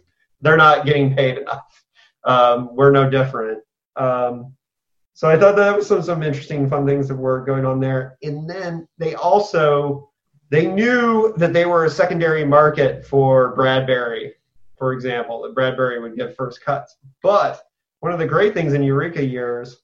[0.41, 1.85] they're not getting paid enough.
[2.25, 3.63] Um, we're no different.
[3.97, 4.55] Um,
[5.19, 8.17] so I thought that was some some interesting, fun things that were going on there.
[8.23, 10.13] And then they also
[10.49, 14.35] they knew that they were a secondary market for Bradbury,
[14.77, 16.99] for example, that Bradbury would get first cuts.
[17.21, 17.61] But
[17.99, 19.79] one of the great things in Eureka years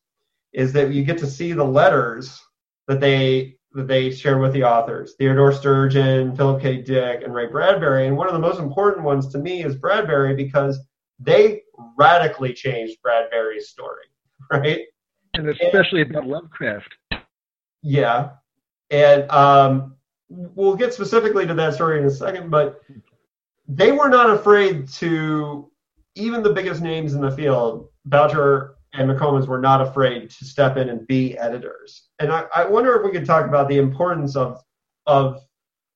[0.53, 2.41] is that you get to see the letters
[2.87, 6.81] that they that they share with the authors Theodore Sturgeon, Philip K.
[6.81, 8.07] Dick, and Ray Bradbury.
[8.07, 10.79] And one of the most important ones to me is Bradbury because
[11.19, 11.63] they
[11.99, 14.05] radically changed Bradbury's story,
[14.53, 14.83] right?
[15.35, 16.95] And especially and, about Lovecraft.
[17.83, 18.31] Yeah.
[18.91, 19.97] And um,
[20.29, 22.83] we'll get specifically to that story in a second, but
[23.69, 25.71] they were not afraid to,
[26.15, 30.77] even the biggest names in the field, Boucher and McComas were not afraid to step
[30.77, 32.09] in and be editors.
[32.19, 34.63] And I, I wonder if we could talk about the importance of
[35.07, 35.43] of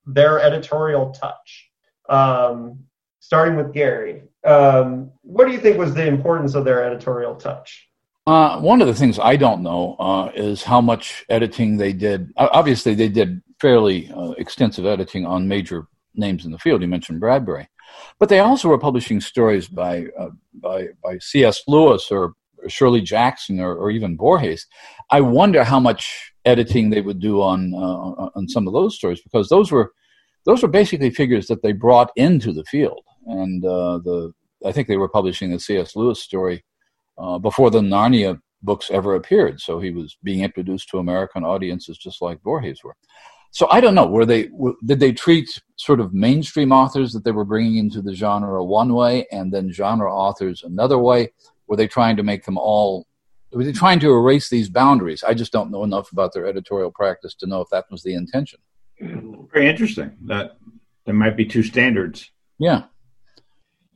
[0.05, 1.71] their editorial touch.
[2.09, 2.81] Um,
[3.21, 7.88] starting with Gary, um, what do you think was the importance of their editorial touch?
[8.29, 12.31] Uh, one of the things I don't know uh, is how much editing they did.
[12.37, 16.83] Obviously, they did fairly uh, extensive editing on major names in the field.
[16.83, 17.71] You mentioned Bradbury,
[18.19, 21.63] but they also were publishing stories by uh, by by C.S.
[21.67, 22.35] Lewis or
[22.67, 24.67] Shirley Jackson or, or, even Borges,
[25.11, 29.23] I wonder how much editing they would do on uh, on some of those stories
[29.23, 29.93] because those were
[30.45, 34.35] those were basically figures that they brought into the field, and uh, the
[34.67, 35.97] I think they were publishing the C.S.
[35.97, 36.63] Lewis story
[37.19, 41.99] uh, before the Narnia books ever appeared, so he was being introduced to American audiences
[41.99, 42.97] just like Borges were.
[43.51, 44.07] So I don't know.
[44.07, 44.51] Were they
[44.85, 48.93] did they treat sort of mainstream authors that they were bringing into the genre one
[48.95, 51.33] way, and then genre authors another way?
[51.67, 53.07] Were they trying to make them all?
[53.53, 55.25] Were they trying to erase these boundaries?
[55.25, 58.15] I just don't know enough about their editorial practice to know if that was the
[58.15, 58.61] intention.
[59.01, 60.13] Very interesting.
[60.27, 60.59] That
[61.07, 62.31] there might be two standards.
[62.59, 62.85] Yeah.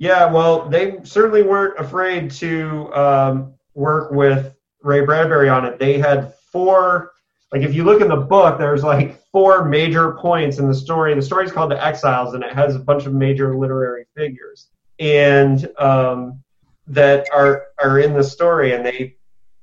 [0.03, 0.24] Yeah.
[0.26, 5.78] Well, they certainly weren't afraid to um, work with Ray Bradbury on it.
[5.78, 7.12] They had four.
[7.53, 11.14] Like if you look in the book, there's like four major points in the story.
[11.14, 14.70] The story is called The Exiles, and it has a bunch of major literary figures.
[14.98, 16.42] And um,
[16.88, 19.14] that are are in the story, and they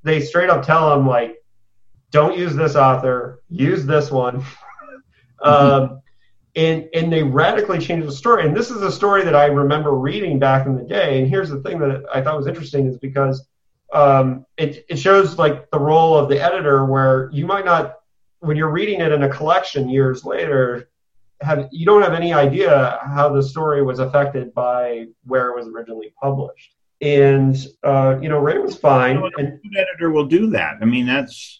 [0.04, 1.36] they straight up tell them like,
[2.12, 4.42] don't use this author, use this one.
[5.42, 6.00] um,
[6.56, 8.46] and and they radically change the story.
[8.46, 11.20] And this is a story that I remember reading back in the day.
[11.20, 13.46] And here's the thing that I thought was interesting is because
[13.92, 17.96] um, it it shows like the role of the editor, where you might not
[18.40, 20.88] when you're reading it in a collection years later.
[21.42, 25.68] Have, you don't have any idea how the story was affected by where it was
[25.68, 29.16] originally published and uh, you know Ray was fine.
[29.16, 30.76] You know, and, editor will do that.
[30.80, 31.58] I mean, that's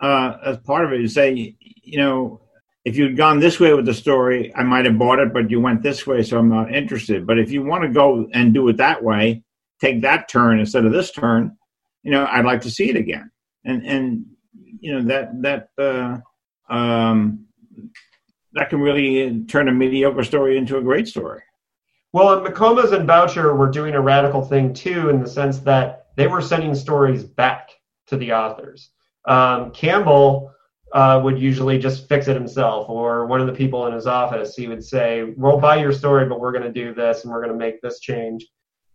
[0.00, 1.00] uh, as part of it.
[1.00, 2.40] You say, you know,
[2.84, 5.60] if you'd gone this way with the story, I might have bought it, but you
[5.60, 7.26] went this way, so I'm not interested.
[7.26, 9.42] But if you want to go and do it that way,
[9.80, 11.56] take that turn instead of this turn,
[12.02, 13.30] you know, I'd like to see it again.
[13.64, 14.24] And and
[14.80, 17.46] you know that that uh, um,
[18.54, 21.42] that can really turn a mediocre story into a great story.
[22.12, 26.06] Well, and McComas and Boucher were doing a radical thing too, in the sense that
[26.16, 27.70] they were sending stories back
[28.06, 28.90] to the authors.
[29.26, 30.52] Um, Campbell
[30.92, 34.54] uh, would usually just fix it himself, or one of the people in his office,
[34.56, 37.42] he would say, "We'll buy your story, but we're going to do this, and we're
[37.42, 38.46] going to make this change."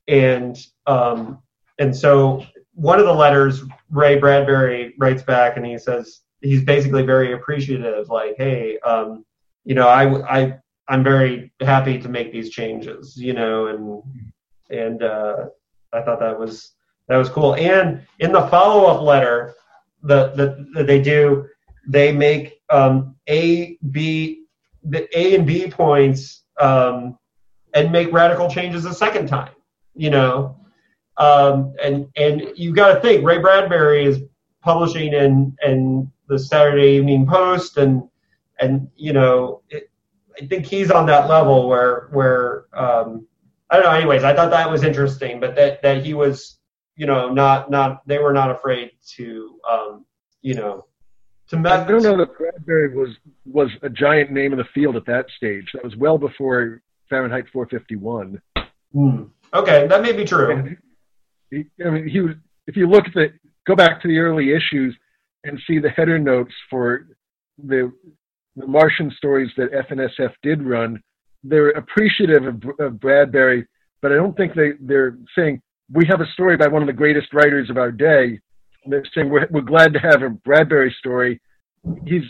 [0.07, 1.41] And um,
[1.79, 7.03] and so one of the letters Ray Bradbury writes back, and he says he's basically
[7.03, 9.25] very appreciative, like, "Hey, um,
[9.63, 14.03] you know, I I I'm very happy to make these changes, you know, and
[14.69, 15.45] and uh,
[15.93, 16.73] I thought that was
[17.07, 17.55] that was cool.
[17.55, 19.55] And in the follow up letter,
[20.03, 21.47] the, that they do,
[21.87, 24.45] they make um, A, B,
[24.83, 27.17] the A and B points um,
[27.73, 29.51] and make radical changes a second time.
[29.93, 30.59] You know,
[31.17, 34.19] um, and and you got to think Ray Bradbury is
[34.61, 38.03] publishing in in the Saturday Evening Post and
[38.59, 39.89] and you know it,
[40.41, 43.25] I think he's on that level where where um,
[43.69, 43.91] I don't know.
[43.91, 46.57] Anyways, I thought that was interesting, but that that he was
[46.95, 50.05] you know not not they were not afraid to um,
[50.41, 50.85] you know
[51.49, 51.57] to.
[51.57, 53.09] Met- I don't know that Bradbury was
[53.45, 55.69] was a giant name in the field at that stage.
[55.73, 58.41] That was well before Fahrenheit 451.
[58.95, 59.29] Mm.
[59.53, 60.75] Okay, that may be true.
[61.51, 62.35] He, I mean, he was.
[62.67, 63.27] If you look at the
[63.67, 64.95] go back to the early issues
[65.43, 67.07] and see the header notes for
[67.63, 67.91] the
[68.55, 71.01] the Martian stories that F&SF did run,
[71.43, 73.67] they're appreciative of, of Bradbury,
[74.01, 76.93] but I don't think they they're saying we have a story by one of the
[76.93, 78.39] greatest writers of our day.
[78.87, 81.41] They're saying we're, we're glad to have a Bradbury story.
[82.05, 82.23] He's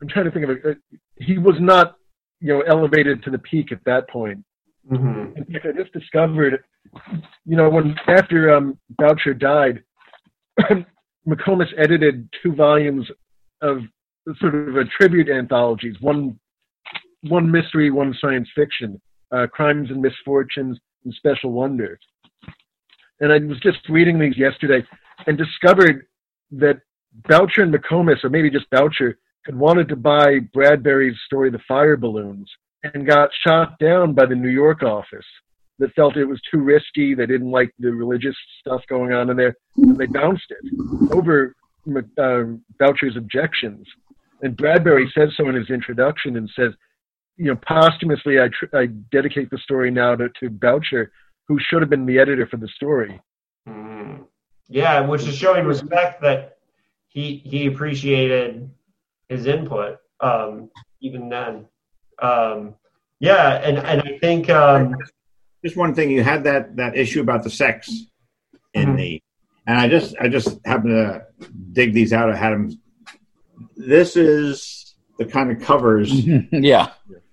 [0.00, 0.78] I'm trying to think of it.
[1.16, 1.96] He was not
[2.40, 4.44] you know elevated to the peak at that point.
[4.90, 5.36] Mm-hmm.
[5.36, 6.62] In fact, I just discovered,
[7.44, 9.82] you know, when after um, Boucher died,
[11.28, 13.06] McComas edited two volumes
[13.60, 13.78] of
[14.40, 16.38] sort of a tribute anthologies, one
[17.22, 19.00] one mystery, one science fiction,
[19.32, 21.98] uh, Crimes and Misfortunes and Special wonders.
[23.20, 24.86] And I was just reading these yesterday
[25.26, 26.06] and discovered
[26.52, 26.80] that
[27.28, 31.96] Boucher and McComas, or maybe just Boucher, had wanted to buy Bradbury's story, The Fire
[31.96, 32.50] Balloons,
[32.84, 35.24] and got shot down by the New York office
[35.78, 37.14] that felt it was too risky.
[37.14, 41.54] They didn't like the religious stuff going on in there, and they bounced it over
[42.18, 42.42] uh,
[42.78, 43.86] Boucher's objections.
[44.42, 46.72] And Bradbury says so in his introduction and says,
[47.36, 51.12] you know, posthumously, I, tr- I dedicate the story now to, to Boucher,
[51.46, 53.20] who should have been the editor for the story.
[53.68, 54.24] Mm.
[54.68, 56.58] Yeah, which is showing respect that
[57.08, 58.70] he he appreciated
[59.28, 61.66] his input um, even then.
[62.20, 62.74] Um,
[63.20, 64.94] yeah, and and I think um,
[65.64, 67.90] just one thing you had that that issue about the sex
[68.74, 68.96] in mm-hmm.
[68.96, 69.22] the,
[69.66, 71.26] and I just I just happened to
[71.72, 72.30] dig these out.
[72.30, 72.80] I had them.
[73.76, 76.12] This is the kind of covers.
[76.52, 76.90] yeah.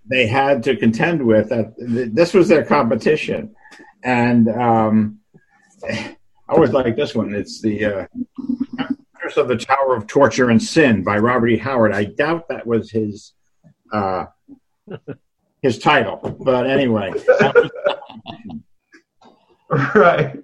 [0.07, 1.49] They had to contend with.
[1.49, 3.55] That this was their competition,
[4.03, 5.19] and um,
[6.47, 7.33] I always like this one.
[7.33, 8.07] It's the uh,
[9.37, 11.57] of the Tower of Torture and Sin by Robert E.
[11.57, 11.91] Howard.
[11.91, 13.33] I doubt that was his
[13.91, 14.25] uh,
[15.61, 17.11] his title, but anyway.
[19.95, 20.37] right.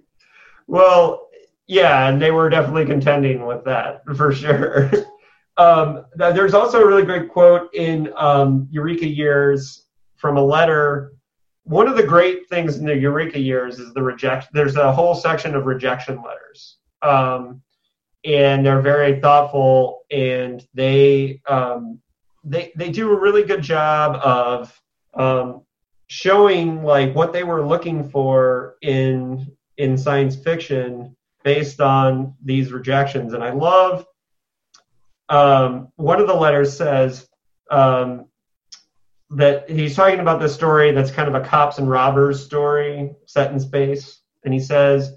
[0.68, 1.28] Well,
[1.68, 4.90] yeah, and they were definitely contending with that for sure.
[5.58, 9.86] um, there's also a really great quote in um, Eureka Years
[10.18, 11.14] from a letter.
[11.64, 14.50] One of the great things in the Eureka Years is the reject.
[14.52, 16.78] There's a whole section of rejection letters.
[17.02, 17.62] Um,
[18.24, 22.00] and they're very thoughtful and they um,
[22.44, 24.80] they they do a really good job of
[25.14, 25.62] um,
[26.08, 33.34] showing like what they were looking for in in science fiction based on these rejections
[33.34, 34.06] and i love
[35.30, 37.28] um, one of the letters says
[37.72, 38.26] um,
[39.36, 43.52] that he's talking about this story that's kind of a cops and robbers story set
[43.52, 45.14] in space and he says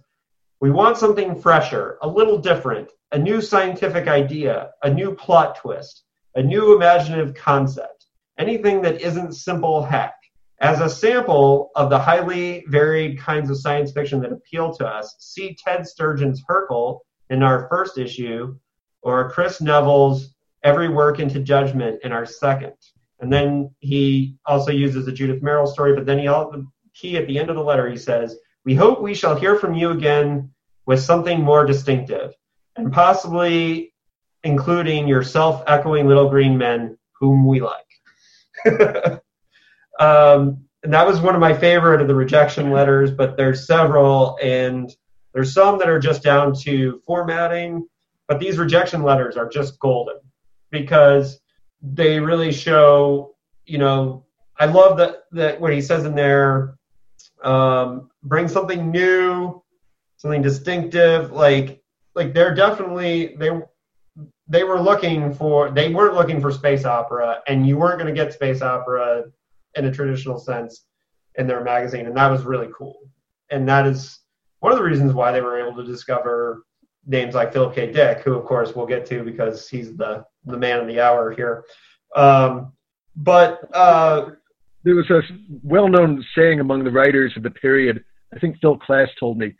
[0.61, 6.05] we want something fresher, a little different, a new scientific idea, a new plot twist,
[6.37, 8.07] a new imaginative concept,
[8.39, 10.15] anything that isn't simple heck.
[10.61, 15.15] As a sample of the highly varied kinds of science fiction that appeal to us,
[15.19, 18.57] see Ted Sturgeon's Hurkle in our first issue,
[19.03, 22.73] or Kris Neville's Every Work into Judgment in our second.
[23.21, 27.17] And then he also uses a Judith Merril story, but then he all the key
[27.17, 29.91] at the end of the letter he says, We hope we shall hear from you
[29.91, 30.51] again
[30.87, 32.35] with something more distinctive,
[32.77, 33.95] and possibly
[34.43, 37.85] including your self echoing little green men whom we like.
[40.01, 44.39] um, and that was one of my favorite of the rejection letters, but there's several,
[44.43, 44.95] and
[45.33, 47.89] there's some that are just down to formatting,
[48.29, 50.17] but these rejection letters are just golden
[50.71, 51.41] because
[51.93, 53.35] they really show,
[53.67, 54.25] you know,
[54.59, 56.77] I love that that what he says in there,
[57.43, 59.63] um, bring something new,
[60.17, 61.33] something distinctive.
[61.33, 61.83] Like
[62.15, 63.51] like they're definitely they
[64.49, 68.19] they were looking for they weren't looking for space opera, and you weren't going to
[68.19, 69.25] get space opera
[69.75, 70.87] in a traditional sense
[71.35, 72.99] in their magazine, and that was really cool.
[73.51, 74.21] And that is
[74.61, 76.65] one of the reasons why they were able to discover
[77.07, 77.93] names like Philip K.
[77.93, 81.33] Dick, who of course we'll get to because he's the the man of the hour
[81.33, 81.65] here.
[82.15, 82.73] Um,
[83.17, 84.31] but uh,
[84.83, 85.21] there was a
[85.63, 88.05] well-known saying among the writers of the period.
[88.35, 89.55] I think Phil Klass told me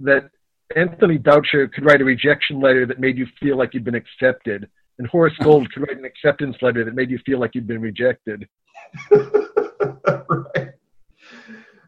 [0.00, 0.30] that
[0.76, 4.68] Anthony Boucher could write a rejection letter that made you feel like you'd been accepted,
[4.98, 7.80] and Horace Gold could write an acceptance letter that made you feel like you'd been
[7.80, 8.46] rejected.
[9.10, 10.72] right.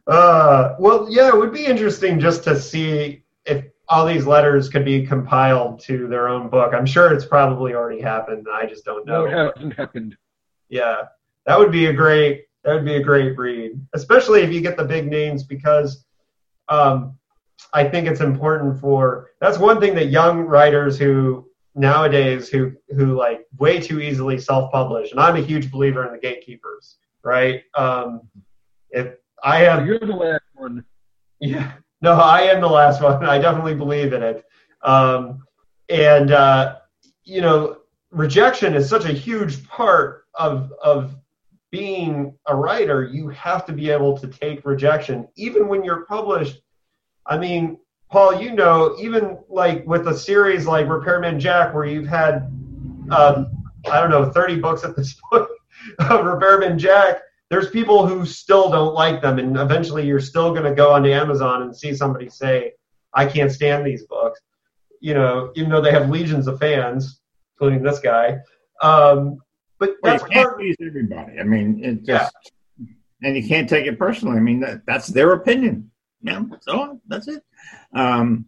[0.07, 4.84] Uh, well, yeah, it would be interesting just to see if all these letters could
[4.84, 6.72] be compiled to their own book.
[6.72, 8.47] I'm sure it's probably already happened.
[8.51, 9.26] I just don't know.
[9.26, 10.16] No, it hasn't happened.
[10.68, 11.03] Yeah,
[11.47, 12.45] that would be a great.
[12.62, 16.05] That would be a great read, especially if you get the big names, because
[16.68, 17.18] um,
[17.74, 19.30] I think it's important for.
[19.41, 25.11] That's one thing that young writers who nowadays who who like way too easily self-publish,
[25.11, 26.97] and I'm a huge believer in the gatekeepers.
[27.24, 27.64] Right?
[27.74, 28.30] Um,
[28.91, 30.84] if I have, you're the last one.
[31.41, 31.72] Yeah.
[32.03, 33.24] No, I am the last one.
[33.24, 34.44] I definitely believe in it.
[34.82, 35.42] Um,
[35.88, 36.76] and uh,
[37.24, 37.78] you know,
[38.11, 41.14] rejection is such a huge part of of
[41.70, 43.05] being a writer.
[43.05, 46.61] You have to be able to take rejection, even when you're published.
[47.26, 47.78] I mean,
[48.11, 52.51] Paul, you know, even like with a series like Repairman Jack, where you've had,
[53.11, 53.53] um,
[53.90, 55.46] I don't know, 30 books at this point
[56.01, 60.64] of Repairman Jack, there's people who still don't like them, and eventually you're still going
[60.64, 62.72] to go onto Amazon and see somebody say,
[63.12, 64.40] "I can't stand these books,"
[65.01, 67.20] you know, even though they have legions of fans,
[67.55, 68.38] including this guy.
[68.80, 69.38] Um,
[69.78, 70.59] but well, that's you can't part.
[70.59, 71.40] please everybody.
[71.40, 72.32] I mean, it just
[73.22, 74.36] and you can't take it personally.
[74.36, 75.90] I mean, that, that's their opinion.
[76.22, 77.42] Yeah, so that's it.
[77.94, 78.46] Um,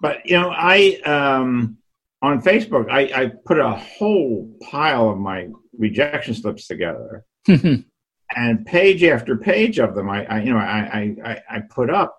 [0.00, 1.78] but you know, I um,
[2.20, 5.48] on Facebook, I, I put a whole pile of my
[5.78, 7.24] rejection slips together
[8.36, 12.18] and page after page of them I, I you know I, I I put up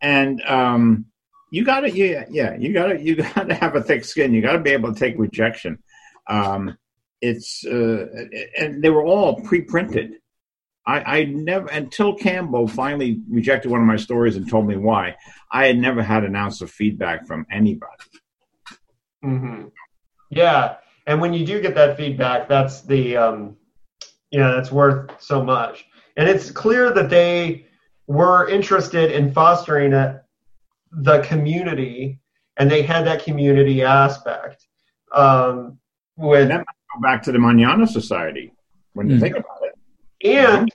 [0.00, 1.06] and um
[1.50, 4.34] you got to yeah yeah you got to you got to have a thick skin
[4.34, 5.78] you got to be able to take rejection
[6.28, 6.76] um
[7.20, 8.06] it's uh
[8.58, 10.14] and they were all pre-printed
[10.86, 15.14] I, I never until Campbell finally rejected one of my stories and told me why.
[15.52, 18.02] I had never had an ounce of feedback from anybody.
[19.24, 19.68] Mm-hmm.
[20.30, 23.56] Yeah, and when you do get that feedback, that's the um,
[24.32, 25.84] yeah, that's worth so much.
[26.16, 27.66] And it's clear that they
[28.06, 30.22] were interested in fostering a,
[30.90, 32.18] the community,
[32.56, 34.66] and they had that community aspect.
[35.14, 35.78] Um,
[36.16, 38.52] with And that go back to the Manana Society
[38.94, 39.20] when you Mhm.
[39.20, 40.28] think about it.
[40.28, 40.68] and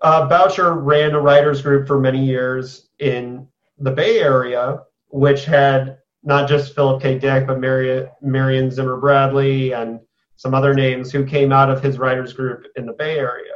[0.00, 3.46] uh, Boucher ran a writers group for many years in
[3.78, 7.18] the Bay Area, which had not just Philip K.
[7.18, 10.00] Dick, but Mary, Marion Zimmer Bradley and
[10.36, 13.54] some other names who came out of his writers group in the Bay Area.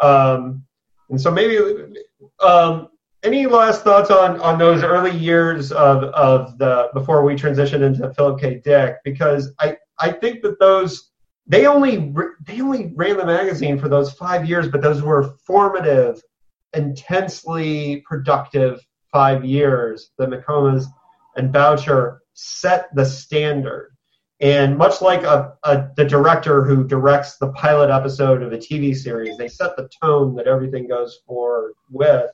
[0.00, 0.64] Um,
[1.10, 1.58] and so maybe
[2.44, 2.88] um,
[3.22, 8.12] any last thoughts on, on those early years of, of the before we transition into
[8.14, 8.60] Philip K.
[8.62, 8.96] Dick?
[9.04, 11.10] Because I, I think that those
[11.46, 12.12] they only
[12.44, 16.20] they only ran the magazine for those five years, but those were formative,
[16.74, 20.10] intensely productive five years.
[20.18, 20.86] The McComas
[21.36, 23.95] and Boucher set the standard.
[24.40, 28.94] And much like a, a, the director who directs the pilot episode of a TV
[28.94, 32.30] series, they set the tone that everything goes forward with.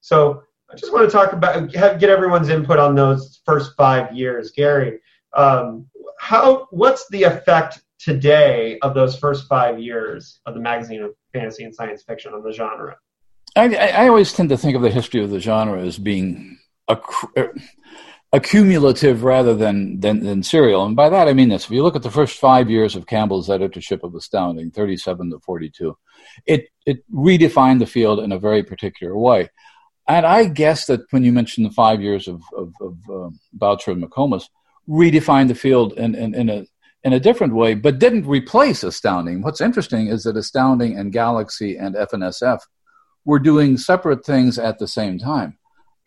[0.00, 4.12] So I just want to talk about have, get everyone's input on those first five
[4.12, 4.50] years.
[4.50, 4.98] Gary,
[5.36, 5.86] um,
[6.18, 11.64] how what's the effect today of those first five years of the magazine of fantasy
[11.64, 12.96] and science fiction on the genre?
[13.56, 16.58] I, I always tend to think of the history of the genre as being
[16.88, 16.98] a,
[18.32, 20.84] accumulative rather than, than, than serial.
[20.84, 21.64] And by that I mean this.
[21.64, 25.38] If you look at the first five years of Campbell's editorship of Astounding, 37 to
[25.40, 25.96] 42,
[26.46, 29.48] it, it redefined the field in a very particular way.
[30.06, 33.92] And I guess that when you mentioned the five years of, of, of uh, Boucher
[33.92, 34.44] and McComas,
[34.88, 36.66] redefined the field in, in, in, a,
[37.04, 39.42] in a different way, but didn't replace Astounding.
[39.42, 42.60] What's interesting is that Astounding and Galaxy and F&SF
[43.26, 45.57] were doing separate things at the same time.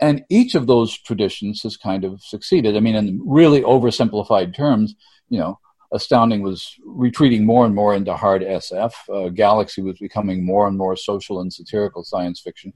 [0.02, 2.76] And each of those traditions has kind of succeeded.
[2.76, 4.95] I mean, in really oversimplified terms,
[5.30, 5.60] you know,
[5.93, 8.93] Astounding was retreating more and more into hard SF.
[9.14, 12.72] Uh, Galaxy was becoming more and more social and satirical science fiction,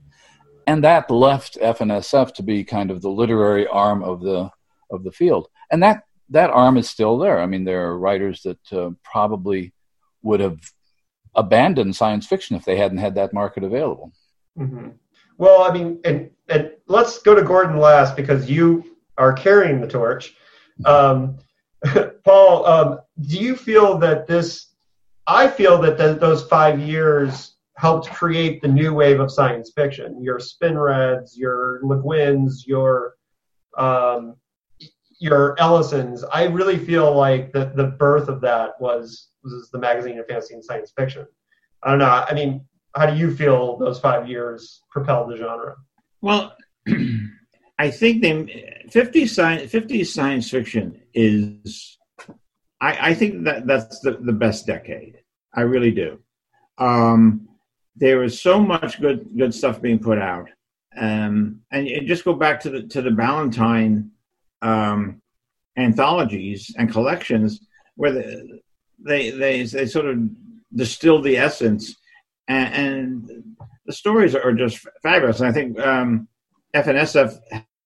[0.67, 4.49] and that left F&SF to be kind of the literary arm of the
[4.91, 5.47] of the field.
[5.71, 7.39] And that that arm is still there.
[7.39, 9.73] I mean, there are writers that uh, probably
[10.21, 10.59] would have
[11.36, 14.11] abandoned science fiction if they hadn't had that market available.
[14.57, 14.89] Mm-hmm.
[15.38, 19.88] Well, I mean, and, and let's go to Gordon last because you are carrying the
[19.88, 20.36] torch.
[20.86, 21.38] Um,
[22.23, 24.73] Paul, um, do you feel that this?
[25.27, 30.21] I feel that the, those five years helped create the new wave of science fiction.
[30.21, 33.15] Your Spinrads, your Le Guins, your
[33.77, 34.36] um,
[35.19, 36.23] your Ellisons.
[36.31, 40.53] I really feel like the the birth of that was was the magazine of fantasy
[40.53, 41.25] and science fiction.
[41.83, 42.25] I don't know.
[42.27, 42.65] I mean,
[42.95, 45.75] how do you feel those five years propelled the genre?
[46.21, 46.55] Well,
[47.77, 51.97] I think they 50 science 50 science fiction is
[52.79, 55.19] I, I think that that's the, the best decade.
[55.53, 56.19] I really do.
[56.77, 57.47] Um,
[57.95, 60.49] there is so much good good stuff being put out,
[60.97, 64.11] um, and, and just go back to the to the Ballantine
[64.61, 65.21] um,
[65.77, 67.61] anthologies and collections
[67.95, 68.59] where the,
[68.99, 70.19] they they they sort of
[70.73, 71.95] distill the essence,
[72.47, 75.39] and, and the stories are just fabulous.
[75.39, 76.27] And I think um,
[76.73, 77.37] F&SF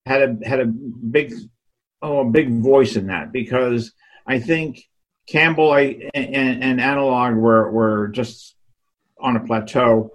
[0.05, 1.33] had a had a big
[2.01, 3.91] oh a big voice in that because
[4.25, 4.83] I think
[5.27, 8.55] Campbell I, and, and Analog were were just
[9.19, 10.11] on a plateau,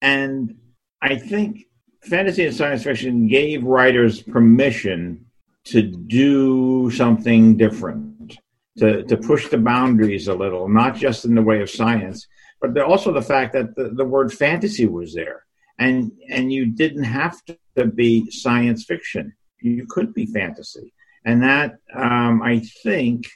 [0.00, 0.56] and
[1.00, 1.66] I think
[2.02, 5.26] fantasy and science fiction gave writers permission
[5.64, 8.38] to do something different,
[8.78, 12.26] to, to push the boundaries a little, not just in the way of science,
[12.60, 15.44] but also the fact that the, the word fantasy was there.
[15.78, 17.40] And, and you didn't have
[17.76, 19.34] to be science fiction.
[19.60, 20.92] You could be fantasy.
[21.24, 23.26] And that, um, I think,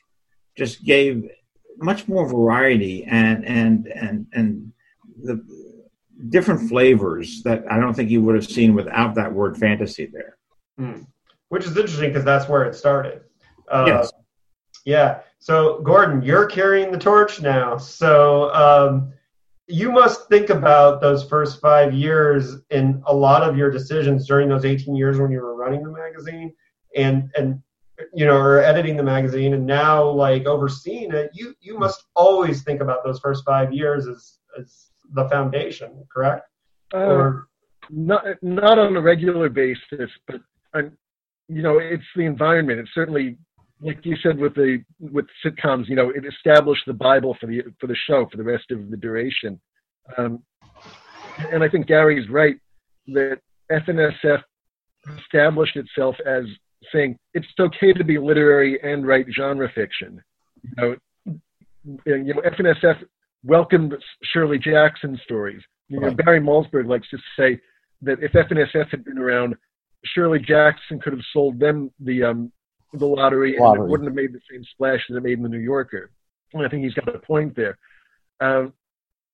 [0.56, 1.28] just gave
[1.78, 4.72] much more variety and, and, and, and
[5.22, 5.44] the
[6.28, 10.36] different flavors that I don't think you would have seen without that word fantasy there.
[10.78, 11.06] Mm
[11.52, 13.20] which is interesting because that's where it started.
[13.70, 14.10] Uh, yes.
[14.86, 15.18] Yeah.
[15.42, 17.76] So, Gordon, you're carrying the torch now.
[17.76, 19.12] So, um,
[19.66, 24.48] you must think about those first five years in a lot of your decisions during
[24.48, 26.52] those 18 years when you were running the magazine
[26.94, 27.60] and and
[28.14, 32.62] you know or editing the magazine and now like overseeing it you you must always
[32.62, 36.48] think about those first five years as as the foundation correct
[36.92, 37.48] uh, or
[37.88, 40.40] not not on a regular basis but
[40.74, 40.96] I'm,
[41.48, 42.80] you know, it's the environment.
[42.80, 43.36] It's certainly,
[43.82, 47.62] like you said, with the with sitcoms, you know, it established the Bible for the
[47.80, 49.60] for the show for the rest of the duration.
[50.16, 50.42] Um,
[51.50, 52.56] and I think Gary's right
[53.08, 53.38] that
[53.70, 54.42] F&SF
[55.18, 56.44] established itself as
[56.92, 60.22] saying it's okay to be literary and write genre fiction.
[60.62, 60.96] You know,
[62.06, 63.02] you know, F&SF
[63.44, 63.94] welcomed
[64.32, 65.62] Shirley Jackson stories.
[65.88, 67.60] You know, Barry Malzberg likes to say
[68.02, 69.56] that if F&SF had been around
[70.04, 72.52] Shirley Jackson could have sold them the um,
[72.92, 75.42] the lottery, lottery, and it wouldn't have made the same splash as it made in
[75.42, 76.10] the New Yorker.
[76.52, 77.78] And I think he's got a point there.
[78.40, 78.72] Um,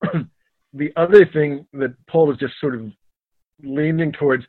[0.73, 2.83] the other thing that Paul was just sort of
[3.63, 4.45] leaning towards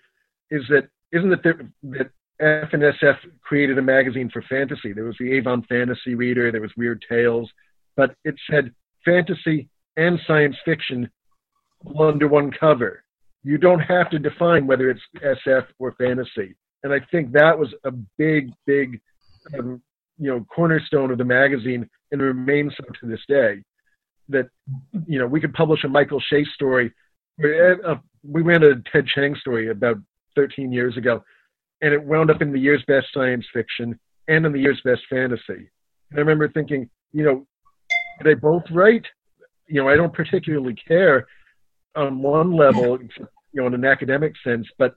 [0.52, 4.94] is that isn't it that, that F&SF created a magazine for fantasy?
[4.94, 7.50] There was the Avon Fantasy Reader, there was Weird Tales,
[7.96, 11.10] but it said fantasy and science fiction
[11.98, 13.04] under one cover
[13.44, 16.56] you don't have to define whether it's SF or fantasy.
[16.84, 19.00] And I think that was a big, big,
[19.58, 19.82] um,
[20.18, 23.64] you know, cornerstone of the magazine and remains so to this day.
[24.30, 24.48] That,
[25.08, 26.94] you know, we could publish a Michael Shea story.
[27.44, 29.98] Uh, we ran a Ted Chiang story about
[30.36, 31.24] 13 years ago,
[31.82, 35.02] and it wound up in the year's best science fiction and in the year's best
[35.10, 35.70] fantasy.
[36.12, 37.48] And I remember thinking, you know,
[38.24, 39.06] they both right?
[39.68, 41.28] You know, I don't particularly care
[41.96, 44.96] on one level, you know, in an academic sense, but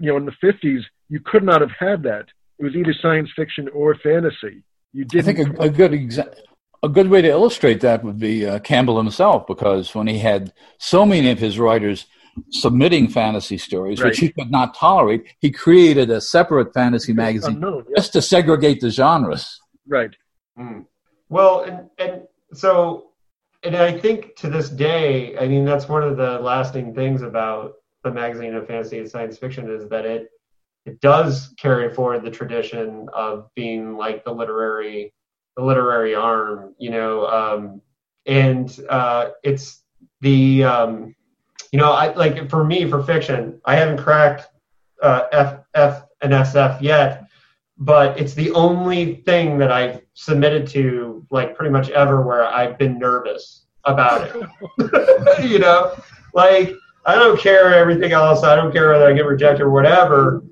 [0.00, 2.26] you know, in the 50s, you could not have had that.
[2.58, 4.62] It was either science fiction or fantasy.
[4.92, 5.28] You did.
[5.28, 6.34] I think a, a good exa-
[6.82, 10.52] a good way to illustrate that would be uh, Campbell himself, because when he had
[10.78, 12.06] so many of his writers
[12.50, 14.10] submitting fantasy stories, right.
[14.10, 17.96] which he could not tolerate, he created a separate fantasy magazine unknown, yeah.
[17.96, 19.60] just to segregate the genres.
[19.86, 20.14] Right.
[20.58, 20.84] Mm.
[21.28, 22.22] Well, and, and
[22.52, 23.14] so
[23.64, 27.74] and I think to this day, I mean, that's one of the lasting things about
[28.04, 30.28] the magazine of fantasy and science fiction is that it
[30.86, 35.12] it does carry forward the tradition of being like the literary
[35.56, 37.80] the literary arm, you know, um,
[38.26, 39.82] and uh, it's
[40.20, 41.14] the um,
[41.72, 44.48] you know, I like for me for fiction, I haven't cracked
[45.02, 47.24] uh, F F and SF yet,
[47.78, 52.78] but it's the only thing that I've submitted to like pretty much ever where I've
[52.78, 55.44] been nervous about it.
[55.50, 55.94] you know,
[56.32, 56.74] like
[57.06, 58.42] I don't care everything else.
[58.42, 60.44] I don't care whether I get rejected or whatever.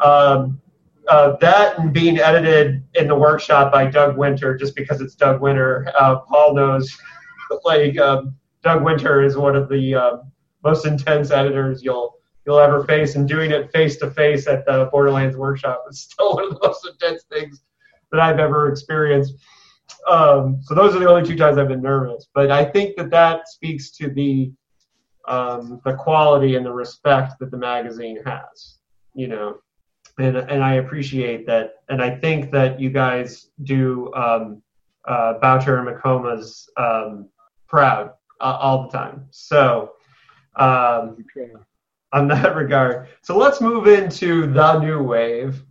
[0.00, 0.60] Um,
[1.08, 5.40] uh, that and being edited in the workshop by Doug Winter, just because it's Doug
[5.40, 5.90] Winter.
[5.98, 6.96] Uh, Paul knows,
[7.64, 10.16] like um, Doug Winter is one of the uh,
[10.64, 14.88] most intense editors you'll you'll ever face, and doing it face to face at the
[14.92, 17.62] Borderlands workshop is still one of the most intense things
[18.12, 19.34] that I've ever experienced.
[20.08, 22.28] Um, so those are the only two times I've been nervous.
[22.34, 24.52] But I think that that speaks to the
[25.28, 28.78] um, the quality and the respect that the magazine has.
[29.14, 29.58] You know,
[30.18, 34.62] and and I appreciate that, and I think that you guys do um,
[35.06, 37.28] uh, Boucher and McComas um,
[37.68, 39.26] proud uh, all the time.
[39.30, 39.92] So.
[40.58, 41.18] Um,
[42.12, 43.08] on that regard.
[43.22, 45.62] So let's move into the new wave,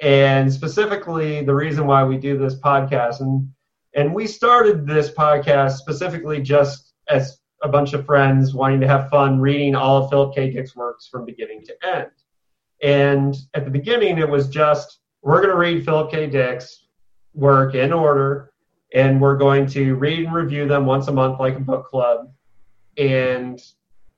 [0.00, 3.20] and specifically the reason why we do this podcast.
[3.20, 3.48] And
[3.94, 9.10] and we started this podcast specifically just as a bunch of friends wanting to have
[9.10, 10.50] fun reading all of Philip K.
[10.50, 12.10] Dick's works from beginning to end.
[12.82, 16.26] And at the beginning, it was just we're going to read Philip K.
[16.26, 16.86] Dick's
[17.34, 18.52] work in order,
[18.94, 22.32] and we're going to read and review them once a month like a book club.
[22.96, 23.60] And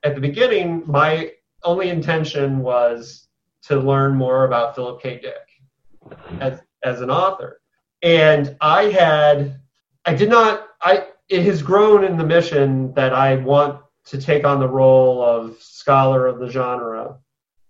[0.04, 1.32] at the beginning, my
[1.64, 3.28] only intention was
[3.62, 5.20] to learn more about Philip K.
[5.20, 5.34] Dick
[6.40, 7.60] as as an author.
[8.02, 9.60] And I had
[10.04, 14.44] I did not I it has grown in the mission that I want to take
[14.44, 17.16] on the role of scholar of the genre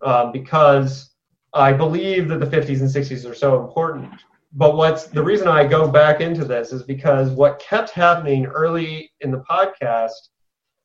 [0.00, 1.14] um, because
[1.54, 4.10] I believe that the 50s and 60s are so important.
[4.52, 9.12] But what's the reason I go back into this is because what kept happening early
[9.20, 10.10] in the podcast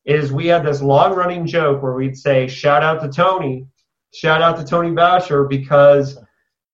[0.04, 3.66] is we had this long running joke where we'd say, shout out to Tony,
[4.14, 6.16] shout out to Tony Boucher, because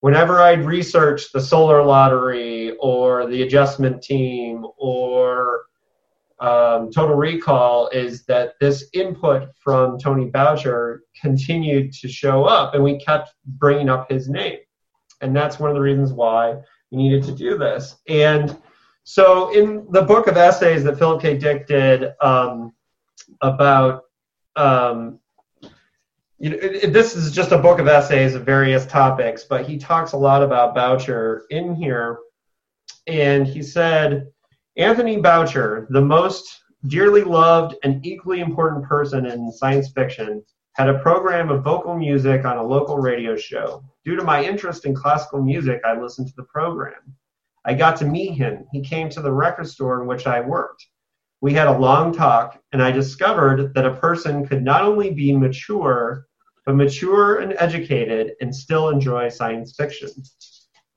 [0.01, 5.63] whenever I'd research the solar lottery or the adjustment team or
[6.41, 12.83] um, total recall is that this input from Tony Boucher continued to show up and
[12.83, 14.59] we kept bringing up his name.
[15.21, 16.57] And that's one of the reasons why
[16.91, 17.97] we needed to do this.
[18.09, 18.57] And
[19.05, 21.39] so in the book of essays that Philip K.
[21.39, 22.75] Dick did, um,
[23.41, 24.03] about
[24.57, 25.21] um,
[26.39, 29.67] you know, it, it, this is just a book of essays of various topics, but
[29.67, 32.19] he talks a lot about Boucher in here.
[33.07, 34.29] And he said,
[34.77, 40.43] Anthony Boucher, the most dearly loved and equally important person in science fiction,
[40.73, 43.85] had a program of vocal music on a local radio show.
[44.05, 47.15] Due to my interest in classical music, I listened to the program.
[47.65, 48.67] I got to meet him.
[48.73, 50.85] He came to the record store in which I worked.
[51.41, 55.37] We had a long talk, and I discovered that a person could not only be
[55.37, 56.27] mature,
[56.67, 60.11] but mature and educated and still enjoy science fiction.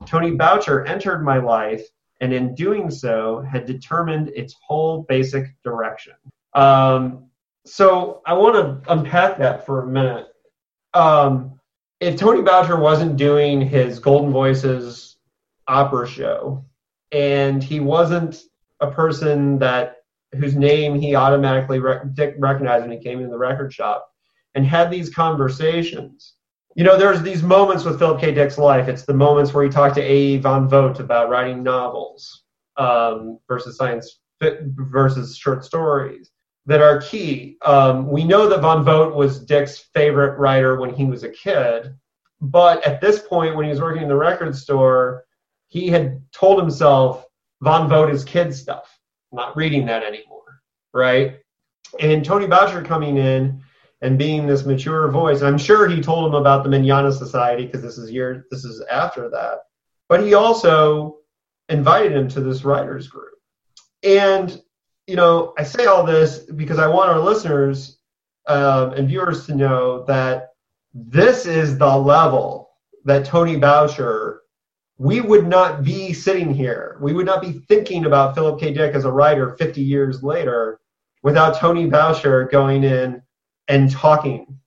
[0.07, 1.85] Tony Boucher entered my life,
[2.19, 6.13] and in doing so, had determined its whole basic direction.
[6.53, 7.25] Um,
[7.65, 10.27] so I want to unpack that for a minute.
[10.93, 11.59] Um,
[11.99, 15.17] if Tony Boucher wasn't doing his Golden Voices
[15.67, 16.65] opera show,
[17.11, 18.41] and he wasn't
[18.79, 19.97] a person that
[20.33, 24.09] whose name he automatically rec- recognized when he came into the record shop
[24.55, 26.33] and had these conversations.
[26.77, 28.31] You know, there's these moments with Philip K.
[28.31, 28.87] Dick's life.
[28.87, 30.37] It's the moments where he talked to A.
[30.37, 32.43] von Vogt about writing novels
[32.77, 36.29] um, versus science versus short stories
[36.67, 37.57] that are key.
[37.65, 41.95] Um, we know that von Vogt was Dick's favorite writer when he was a kid,
[42.41, 45.25] but at this point, when he was working in the record store,
[45.69, 47.25] he had told himself
[47.63, 48.99] von Vogt is kid stuff
[49.31, 50.61] not reading that anymore,
[50.93, 51.39] right?
[51.99, 53.63] And Tony Boucher coming in
[54.01, 57.81] and being this mature voice, I'm sure he told him about the Manana Society because
[57.81, 59.59] this is year this is after that.
[60.07, 61.17] But he also
[61.69, 63.33] invited him to this writers group.
[64.03, 64.61] And
[65.07, 67.99] you know, I say all this because I want our listeners
[68.47, 70.49] um, and viewers to know that
[70.93, 72.69] this is the level
[73.05, 74.41] that Tony Boucher
[74.97, 76.97] we would not be sitting here.
[76.99, 78.73] We would not be thinking about Philip K.
[78.73, 80.79] Dick as a writer 50 years later
[81.21, 83.21] without Tony Boucher going in
[83.67, 84.59] and talking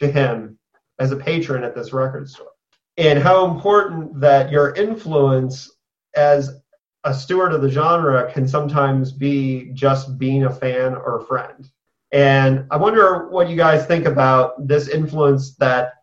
[0.00, 0.58] to him
[0.98, 2.48] as a patron at this record store.
[2.96, 5.70] And how important that your influence
[6.14, 6.60] as
[7.04, 11.68] a steward of the genre can sometimes be just being a fan or a friend.
[12.12, 15.94] And I wonder what you guys think about this influence that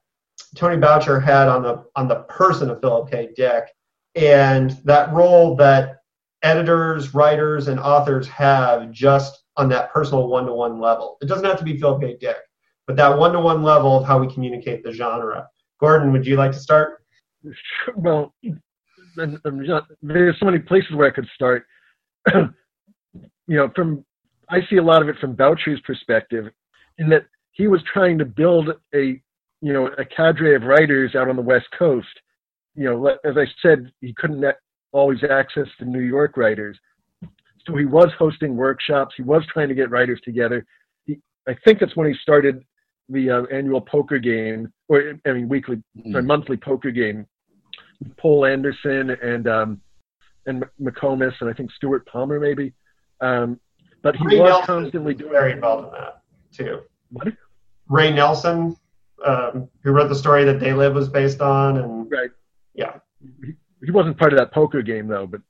[0.55, 3.29] Tony Boucher had on the on the person of Philip K.
[3.35, 3.65] Dick,
[4.15, 5.97] and that role that
[6.43, 11.17] editors, writers, and authors have just on that personal one-to-one level.
[11.21, 12.17] It doesn't have to be Philip K.
[12.19, 12.37] Dick,
[12.85, 15.47] but that one-to-one level of how we communicate the genre.
[15.79, 17.03] Gordon, would you like to start?
[17.95, 18.33] Well,
[19.15, 21.65] there's so many places where I could start.
[22.33, 22.47] you
[23.47, 24.05] know, from
[24.49, 26.45] I see a lot of it from Boucher's perspective,
[26.97, 29.21] in that he was trying to build a
[29.61, 32.07] you know, a cadre of writers out on the West Coast.
[32.75, 34.45] You know, as I said, he couldn't
[34.91, 36.77] always access the New York writers.
[37.67, 39.13] So he was hosting workshops.
[39.17, 40.65] He was trying to get writers together.
[41.05, 42.63] He, I think that's when he started
[43.09, 46.11] the uh, annual poker game, or I mean weekly, mm.
[46.11, 47.25] sorry, monthly poker game.
[48.17, 49.81] Poul Anderson and um,
[50.45, 52.73] and McComas and I think Stuart Palmer maybe.
[53.21, 53.59] Um,
[54.01, 56.21] but he Ray was Nelson constantly doing very involved in that
[56.51, 56.81] too.
[57.11, 57.33] What?
[57.89, 58.75] Ray Nelson
[59.25, 62.29] um, who wrote the story that They Live was based on, and right,
[62.75, 62.99] yeah,
[63.43, 63.53] he,
[63.83, 65.41] he wasn't part of that poker game though, but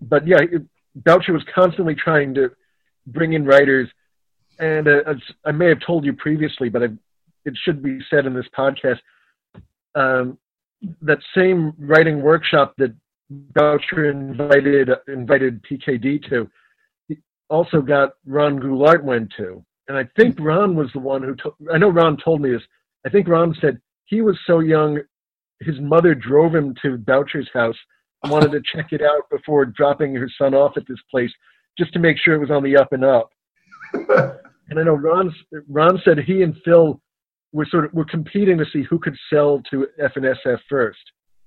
[0.00, 0.62] but yeah, it,
[0.94, 2.50] Boucher was constantly trying to
[3.06, 3.88] bring in writers,
[4.58, 5.14] and uh,
[5.44, 6.88] I may have told you previously, but I
[7.44, 8.98] it should be said in this podcast.
[9.94, 10.38] Um,
[11.02, 12.94] that same writing workshop that
[13.30, 16.50] Boucher invited invited PKD to,
[17.48, 21.36] also got Ron Goulart went to, and I think Ron was the one who.
[21.72, 22.62] I know Ron told me this.
[23.06, 25.00] I think Ron said he was so young,
[25.60, 27.76] his mother drove him to Boucher's house,
[28.28, 31.30] wanted to check it out before dropping her son off at this place,
[31.78, 33.30] just to make sure it was on the up and up.
[33.94, 35.34] and I know Ron.
[35.68, 37.00] Ron said he and Phil
[37.52, 41.00] were sort of were competing to see who could sell to F&SF first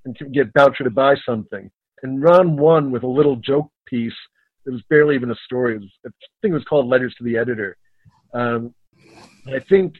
[0.06, 1.70] and get Boucher to buy something.
[2.02, 4.14] And Ron won with a little joke piece.
[4.66, 5.78] It was barely even a story.
[5.78, 6.10] Was, I
[6.42, 7.78] think it was called Letters to the Editor.
[8.34, 8.74] Um,
[9.48, 9.96] I think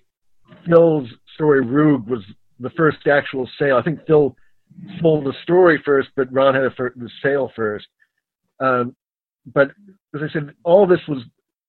[0.66, 2.24] Phil's story Roog was
[2.60, 3.78] the first actual sale.
[3.78, 4.36] I think Phil
[5.02, 7.88] sold the story first, but Ron had a fir- the sale first.
[8.60, 8.96] Um,
[9.46, 9.72] but
[10.16, 11.24] as I said, all this was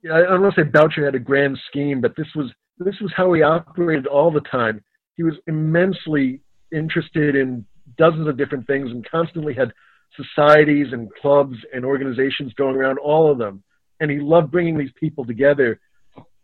[0.04, 3.12] I don't want to say Boucher had a grand scheme, but this was this was
[3.16, 4.82] how he operated all the time.
[5.16, 6.40] He was immensely
[6.72, 7.64] interested in
[7.96, 9.72] dozens of different things and constantly had
[10.16, 13.62] societies and clubs and organizations going around, all of them.
[14.00, 15.80] And he loved bringing these people together.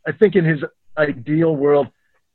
[0.07, 0.61] I think in his
[0.97, 1.89] ideal world,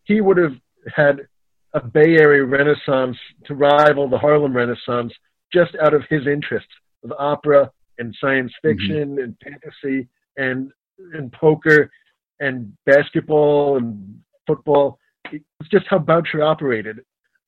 [0.03, 0.53] he would have
[0.93, 1.27] had
[1.75, 5.13] a Bay Area Renaissance to rival the Harlem Renaissance
[5.53, 6.71] just out of his interests
[7.03, 7.69] of opera
[7.99, 8.79] and science mm-hmm.
[8.79, 9.19] fiction mm-hmm.
[9.19, 10.07] and fantasy
[10.37, 10.71] and
[11.13, 11.91] and poker
[12.39, 14.97] and basketball and football.
[15.31, 17.01] It's just how Boucher operated.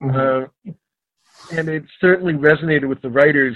[0.03, 0.67] Mm-hmm.
[0.67, 0.73] Uh,
[1.57, 3.55] and it certainly resonated with the writers.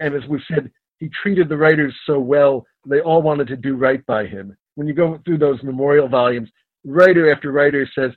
[0.00, 3.76] And as we've said, he treated the writers so well, they all wanted to do
[3.76, 4.54] right by him.
[4.74, 6.50] When you go through those memorial volumes,
[6.84, 8.10] writer after writer says,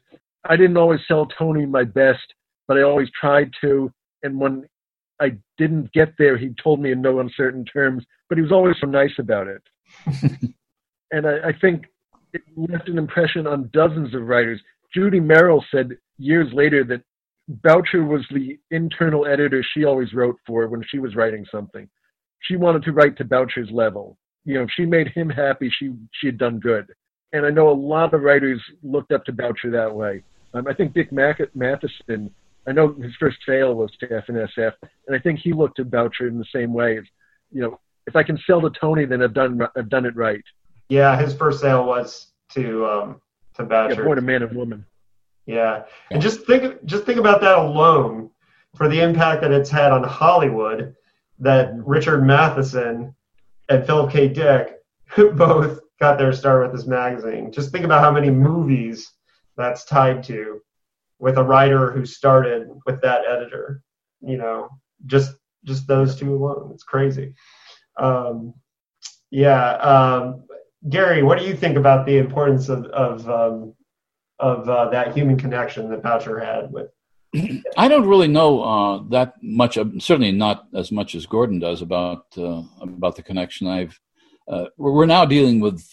[0.47, 2.33] I didn't always sell Tony my best,
[2.67, 3.91] but I always tried to.
[4.23, 4.65] And when
[5.19, 8.75] I didn't get there, he told me in no uncertain terms, but he was always
[8.79, 9.61] so nice about it.
[11.11, 11.85] and I, I think
[12.33, 14.61] it left an impression on dozens of writers.
[14.93, 17.01] Judy Merril said years later that
[17.47, 21.87] Boucher was the internal editor she always wrote for when she was writing something.
[22.39, 24.17] She wanted to write to Boucher's level.
[24.43, 26.87] You know, if she made him happy, she she had done good.
[27.33, 30.23] And I know a lot of writers looked up to Boucher that way.
[30.55, 32.31] Um, I think Dick Matheson,
[32.65, 34.73] I know his first sale was to F&SF,
[35.07, 36.97] and I think he looked at Boucher in the same way.
[36.97, 37.03] As,
[37.51, 40.43] you know, if I can sell to Tony, then I've done I've done it right.
[40.87, 43.21] Yeah, his first sale was to um,
[43.55, 43.95] to Boucher.
[43.95, 44.85] Yeah, born a man and woman.
[45.45, 48.31] Yeah, and just think just think about that alone
[48.75, 50.95] for the impact that it's had on Hollywood.
[51.39, 53.13] That Richard Matheson
[53.67, 54.29] and Philip K.
[54.29, 54.77] Dick
[55.33, 57.51] both got their start with this magazine.
[57.51, 59.11] Just think about how many movies
[59.57, 60.61] that's tied to
[61.19, 63.81] with a writer who started with that editor.
[64.21, 64.69] You know,
[65.05, 66.71] just just those two alone.
[66.73, 67.33] It's crazy.
[67.97, 68.53] Um,
[69.31, 69.73] yeah.
[69.77, 70.43] Um,
[70.89, 73.73] Gary, what do you think about the importance of of um,
[74.39, 76.89] of uh, that human connection that Boucher had with?
[77.77, 79.75] I don't really know uh, that much.
[79.75, 83.67] Certainly not as much as Gordon does about uh, about the connection.
[83.67, 83.99] I've
[84.47, 85.87] uh, we're now dealing with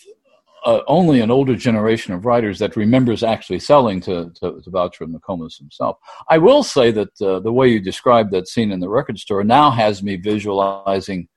[0.65, 5.05] uh, only an older generation of writers that remembers actually selling to, to, to Boucher
[5.05, 5.97] and McComas himself.
[6.29, 9.45] I will say that uh, the way you described that scene in the record store
[9.45, 11.29] now has me visualizing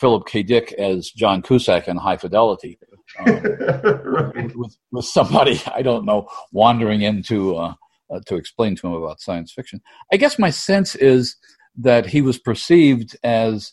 [0.00, 0.42] Philip K.
[0.42, 2.78] Dick as John Cusack in High Fidelity,
[3.20, 3.26] um,
[4.04, 4.56] right.
[4.56, 7.74] with, with, somebody I don't know wandering into uh,
[8.10, 9.80] uh, to explain to him about science fiction.
[10.12, 11.36] I guess my sense is
[11.76, 13.72] that he was perceived as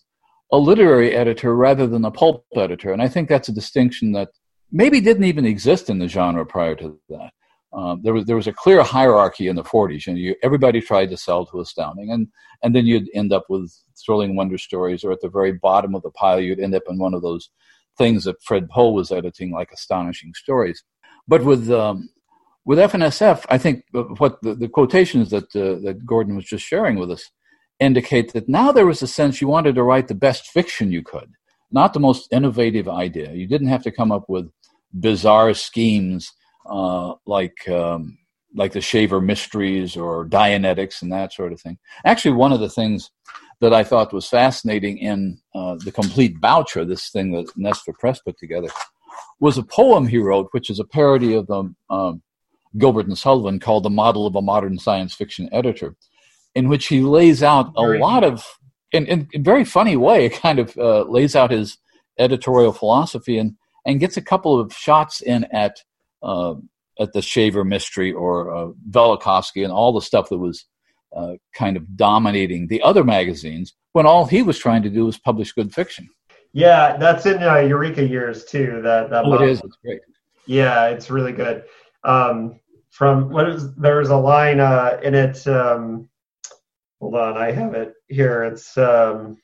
[0.52, 4.30] a literary editor rather than a pulp editor, and I think that's a distinction that
[4.72, 7.32] maybe didn't even exist in the genre prior to that.
[7.74, 11.10] Um, there was there was a clear hierarchy in the 40s, and you, everybody tried
[11.10, 12.28] to sell to Astounding, and
[12.64, 13.74] and then you'd end up with
[14.06, 16.98] thrilling wonder stories, or at the very bottom of the pile, you'd end up in
[16.98, 17.50] one of those
[17.98, 20.84] things that Fred Pohl was editing, like astonishing stories.
[21.28, 22.10] But with um,
[22.66, 26.98] with F&SF, I think what the, the quotations that uh, that Gordon was just sharing
[26.98, 27.30] with us
[27.80, 31.02] indicate that now there was a sense you wanted to write the best fiction you
[31.04, 31.32] could,
[31.72, 33.32] not the most innovative idea.
[33.34, 34.50] You didn't have to come up with
[34.94, 36.32] bizarre schemes
[36.66, 38.18] uh, like um,
[38.56, 41.78] like the Shaver Mysteries or Dianetics and that sort of thing.
[42.06, 43.10] Actually, one of the things
[43.62, 48.20] that I thought was fascinating in uh, the complete Boucher, this thing that NESFA Press
[48.20, 48.68] put together,
[49.40, 52.22] was a poem he wrote, which is a parody of the um,
[52.78, 55.96] Gilbert and Sullivan called "The Model of a Modern Science Fiction Editor,"
[56.56, 58.46] in which he lays out a lot of,
[58.92, 61.78] in, in, in, a very funny way, it kind of uh, lays out his
[62.20, 63.56] editorial philosophy and
[63.86, 65.84] and gets a couple of shots in at
[66.22, 66.54] uh,
[67.00, 70.66] at the Shaver Mystery or uh, Velikovsky and all the stuff that was
[71.16, 75.18] uh, kind of dominating the other magazines when all he was trying to do was
[75.18, 76.08] publish good fiction.
[76.54, 78.82] Yeah, that's in uh, Eureka Years too.
[78.84, 79.62] That that oh, it is.
[79.64, 80.02] It's great.
[80.46, 81.64] Yeah, it's really good.
[82.04, 82.60] Um,
[82.90, 85.48] from what is there's a line uh, in it.
[85.48, 86.10] Um,
[87.02, 88.44] hold on, I have it here.
[88.44, 89.38] It's um,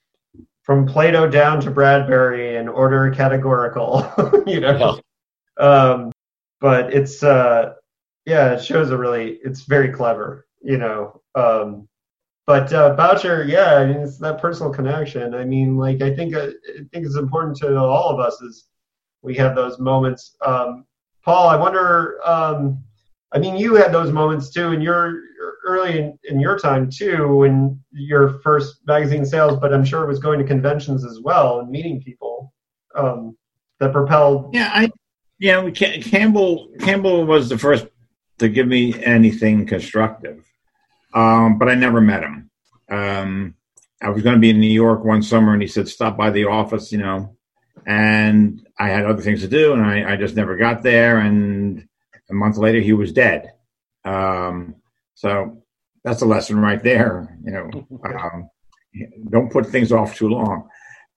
[0.61, 4.09] from Plato down to Bradbury in order categorical.
[4.47, 4.99] you know,
[5.59, 5.63] yeah.
[5.65, 6.11] um,
[6.61, 7.73] but it's uh,
[8.25, 10.45] yeah, it shows a really it's very clever.
[10.61, 11.87] You know, um,
[12.45, 15.33] but uh, Boucher, yeah, I mean, it's that personal connection.
[15.33, 18.65] I mean, like I think uh, I think it's important to all of us is
[19.23, 20.37] we have those moments.
[20.45, 20.85] Um,
[21.25, 22.19] Paul, I wonder.
[22.23, 22.83] Um,
[23.33, 25.21] I mean, you had those moments too in your
[25.65, 29.59] early in, in your time too, when your first magazine sales.
[29.59, 32.53] But I'm sure it was going to conventions as well and meeting people
[32.95, 33.37] um,
[33.79, 34.53] that propelled.
[34.53, 34.89] Yeah, I
[35.39, 37.87] yeah, Campbell Campbell was the first
[38.39, 40.43] to give me anything constructive,
[41.13, 42.49] um, but I never met him.
[42.89, 43.55] Um,
[44.01, 46.31] I was going to be in New York one summer, and he said, "Stop by
[46.31, 47.35] the office," you know,
[47.85, 51.19] and I had other things to do, and I, I just never got there.
[51.19, 51.87] And
[52.29, 53.51] a month later, he was dead.
[54.05, 54.75] Um,
[55.17, 55.63] so
[56.03, 57.39] that's a lesson right there.
[57.43, 58.49] You know, um,
[59.31, 60.69] don't put things off too long.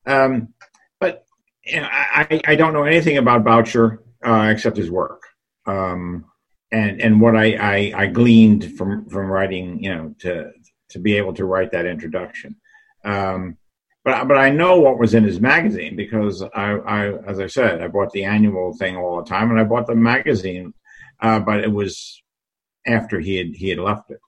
[0.07, 0.55] Um,
[0.99, 1.27] but
[1.65, 5.23] you know, I, I don't know anything about Boucher uh, except his work,
[5.67, 6.25] um,
[6.73, 9.85] and and what I, I, I gleaned from from writing.
[9.85, 10.51] You know, to
[10.91, 12.57] to be able to write that introduction.
[13.05, 13.59] Um,
[14.03, 17.83] but but I know what was in his magazine because I, I as I said
[17.83, 20.73] I bought the annual thing all the time and I bought the magazine
[21.21, 22.23] uh, but it was
[22.91, 24.21] after he had he had left it.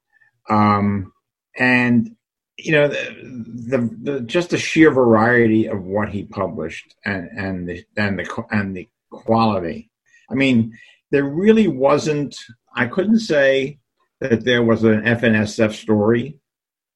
[0.48, 1.12] Um,
[1.58, 2.16] and
[2.58, 7.68] you know the, the, the, just the sheer variety of what he published and and
[7.68, 9.90] the and the and the quality.
[10.30, 10.78] I mean,
[11.10, 12.36] there really wasn't.
[12.74, 13.78] I couldn't say
[14.20, 16.38] that there was an F&SF story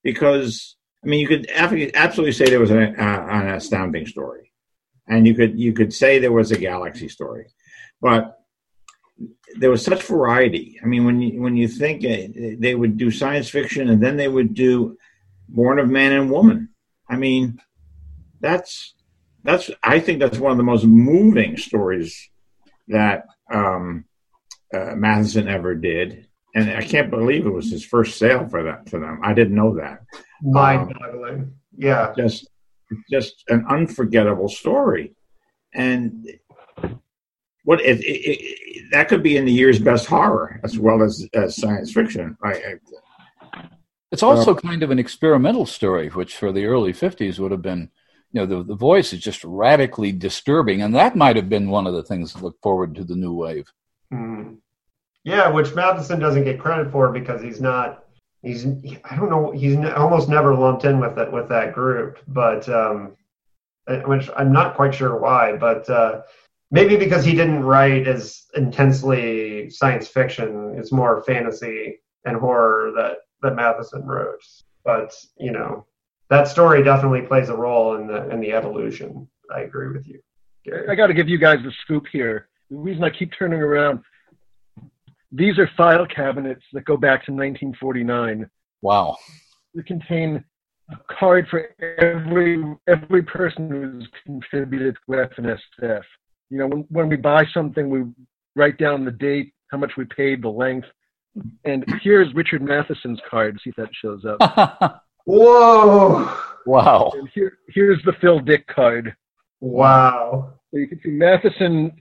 [0.02, 4.52] because I mean you could absolutely say there was an, uh, an astounding story,
[5.09, 7.47] and you could you could say there was a galaxy story,
[8.01, 8.38] but
[9.59, 10.78] there was such variety.
[10.82, 14.16] I mean, when you when you think uh, they would do science fiction and then
[14.16, 14.97] they would do
[15.48, 16.70] Born of Man and Woman.
[17.09, 17.59] I mean,
[18.40, 18.94] that's
[19.43, 22.28] that's I think that's one of the most moving stories
[22.88, 24.05] that um,
[24.74, 28.88] uh, Matheson ever did, and I can't believe it was his first sale for that
[28.88, 29.20] for them.
[29.22, 30.01] I didn't know that.
[30.43, 31.34] Mind-boggling.
[31.34, 32.12] Um, yeah.
[32.16, 32.48] Just
[33.10, 35.14] just an unforgettable story,
[35.74, 36.26] and
[37.66, 41.28] what it, it, it, that could be in the year's best horror as well as,
[41.34, 42.36] as science fiction.
[42.40, 42.74] I, I,
[44.12, 47.62] it's also uh, kind of an experimental story, which for the early '50s would have
[47.62, 47.90] been,
[48.30, 51.88] you know, the the voice is just radically disturbing, and that might have been one
[51.88, 53.66] of the things to look forward to the new wave.
[54.14, 54.59] Mm.
[55.24, 58.05] Yeah, which Matheson doesn't get credit for because he's not.
[58.43, 59.51] He's I don't know.
[59.51, 63.16] He's almost never lumped in with that with that group, but um,
[64.05, 65.90] which I'm not quite sure why, but.
[65.90, 66.22] Uh,
[66.70, 70.74] maybe because he didn't write as intensely science fiction.
[70.76, 74.40] It's more fantasy and horror that that matheson wrote.
[74.84, 75.86] But you know
[76.30, 79.28] that story definitely plays a role in the in the evolution.
[79.55, 80.20] I agree with you
[80.64, 80.88] Gary.
[80.88, 82.48] i got to give you guys the scoop here.
[82.70, 84.01] The reason i keep turning around
[85.32, 88.48] these are file cabinets that go back to 1949
[88.82, 89.16] wow.
[89.74, 90.43] They contain
[90.90, 96.02] a card for every every person who's contributed to F&SF
[96.51, 98.05] you know, when, when we buy something, we
[98.55, 100.86] write down the date, how much we paid, the length.
[101.64, 103.59] And here's Richard Matheson's card.
[103.62, 105.02] See if that shows up.
[105.24, 106.35] Whoa!
[106.64, 107.12] Wow.
[107.14, 109.14] And here, here's the Phil Dick card.
[109.60, 110.55] Wow.
[110.70, 111.93] So you can see Matheson,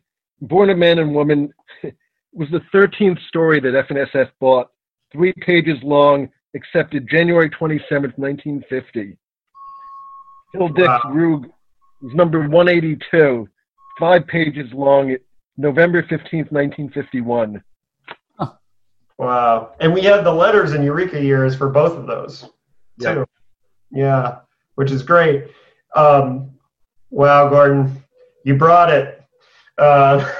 [0.41, 1.53] Born a Man and Woman,
[2.33, 4.69] was the 13th story that F&SF bought,
[5.11, 9.17] three pages long, accepted January 27th, 1950.
[10.53, 11.01] Phil Dick's wow.
[11.07, 11.45] Roog
[12.01, 13.47] was number 182
[13.99, 15.15] five pages long,
[15.57, 17.63] November 15th, 1951.
[19.17, 19.71] Wow.
[19.79, 22.49] And we had the letters in Eureka years for both of those,
[23.01, 23.25] too.
[23.91, 24.39] Yeah,
[24.75, 25.45] which is great.
[25.95, 26.51] Um,
[27.09, 28.03] wow, Gordon,
[28.43, 29.23] you brought it.
[29.77, 30.17] Uh,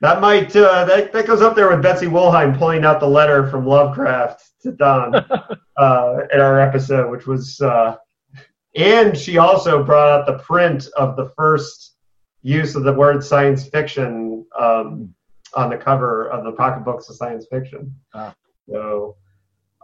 [0.00, 3.48] that might uh, that that goes up there with Betsy Wollheim pulling out the letter
[3.50, 5.14] from Lovecraft to Don
[5.76, 7.96] uh, in our episode, which was, uh,
[8.76, 11.93] and she also brought out the print of the first
[12.44, 15.12] use of the word science fiction um,
[15.54, 17.92] on the cover of the pocketbooks of science fiction.
[18.12, 18.34] Ah.
[18.70, 19.16] So,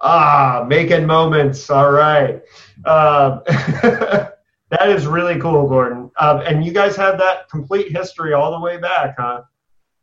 [0.00, 1.70] ah, making moments.
[1.70, 2.42] All right.
[2.84, 6.10] Uh, that is really cool, Gordon.
[6.20, 9.42] Um, and you guys have that complete history all the way back, huh?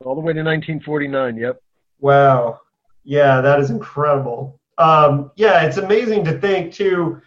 [0.03, 1.37] All the way to 1949.
[1.37, 1.61] Yep.
[1.99, 2.61] Wow.
[3.03, 4.59] Yeah, that is incredible.
[4.79, 7.21] Um, yeah, it's amazing to think too.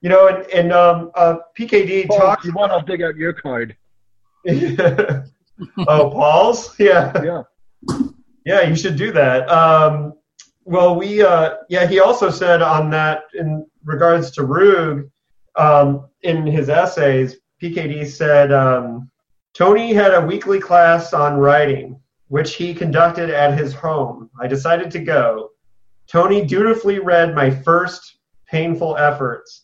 [0.00, 2.44] You know, and, and um, uh, PKD oh, talks.
[2.44, 2.70] You want?
[2.70, 3.76] I'll dig out your card.
[5.78, 6.78] oh, Paul's?
[6.78, 7.12] Yeah.
[7.22, 7.42] Yeah.
[8.44, 9.48] Yeah, you should do that.
[9.50, 10.14] Um,
[10.64, 15.10] well, we uh, yeah, he also said on that in regards to Roog,
[15.56, 19.10] um, in his essays, PKD said um,
[19.54, 24.30] Tony had a weekly class on writing, which he conducted at his home.
[24.40, 25.50] I decided to go.
[26.06, 28.18] Tony dutifully read my first
[28.48, 29.62] painful efforts.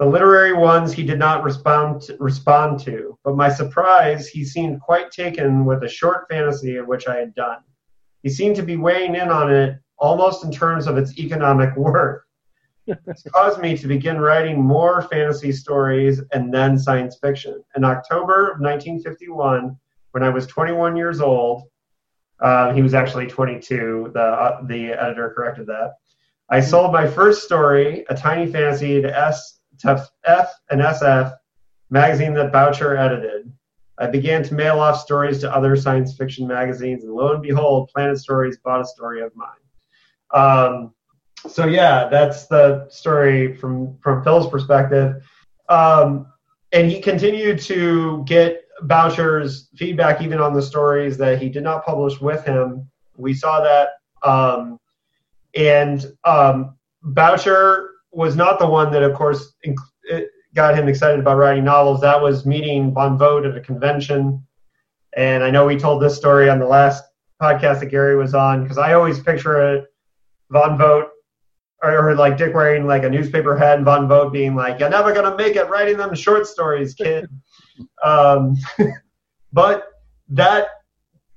[0.00, 4.80] The literary ones he did not respond to, respond to, but my surprise, he seemed
[4.80, 7.58] quite taken with a short fantasy of which I had done.
[8.22, 12.22] He seemed to be weighing in on it almost in terms of its economic worth.
[12.86, 17.62] This caused me to begin writing more fantasy stories and then science fiction.
[17.76, 19.76] In October of 1951,
[20.12, 21.64] when I was 21 years old,
[22.40, 24.12] uh, he was actually 22.
[24.14, 25.96] The uh, the editor corrected that.
[26.48, 30.08] I sold my first story, a tiny fantasy, to S F
[30.70, 31.32] and SF
[31.90, 33.52] magazine that Boucher edited.
[33.98, 37.90] I began to mail off stories to other science fiction magazines, and lo and behold,
[37.94, 39.48] Planet Stories bought a story of mine.
[40.32, 40.94] Um,
[41.48, 45.22] so yeah, that's the story from from Phil's perspective.
[45.68, 46.26] Um,
[46.72, 51.84] and he continued to get Boucher's feedback even on the stories that he did not
[51.84, 52.88] publish with him.
[53.16, 53.90] We saw that,
[54.22, 54.78] um,
[55.54, 61.36] and um, Boucher was not the one that, of course, inc- got him excited about
[61.36, 62.00] writing novels.
[62.00, 64.44] That was meeting Von Vogt at a convention,
[65.16, 67.04] and I know we told this story on the last
[67.40, 69.86] podcast that Gary was on because I always picture it,
[70.50, 71.10] Von Vogt
[71.82, 74.90] or, or, like Dick wearing like a newspaper hat and Von Vogt being like, "You're
[74.90, 77.28] never gonna make it writing them short stories, kid."
[78.04, 78.56] um,
[79.52, 79.84] but
[80.28, 80.68] that,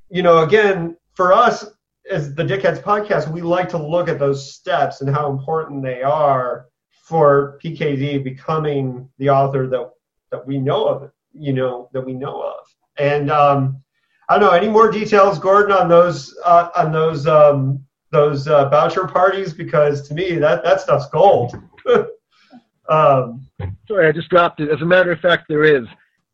[0.10, 1.66] you know, again, for us
[2.10, 6.02] as the Dickheads podcast, we like to look at those steps and how important they
[6.02, 6.68] are
[7.04, 9.90] for PKD becoming the author that
[10.32, 12.66] that we know of, you know, that we know of.
[12.98, 13.84] And um,
[14.30, 18.70] I don't know any more details, Gordon, on those uh, on those um, those uh,
[18.70, 21.56] Boucher parties because to me that that stuff's gold.
[22.90, 23.48] um,
[23.88, 24.70] Sorry, I just dropped it.
[24.70, 25.86] As a matter of fact, there is.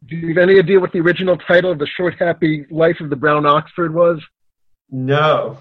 [0.08, 3.10] Do you have any idea what the original title of the short, happy life of
[3.10, 4.22] the Brown Oxford was?
[4.92, 5.60] No.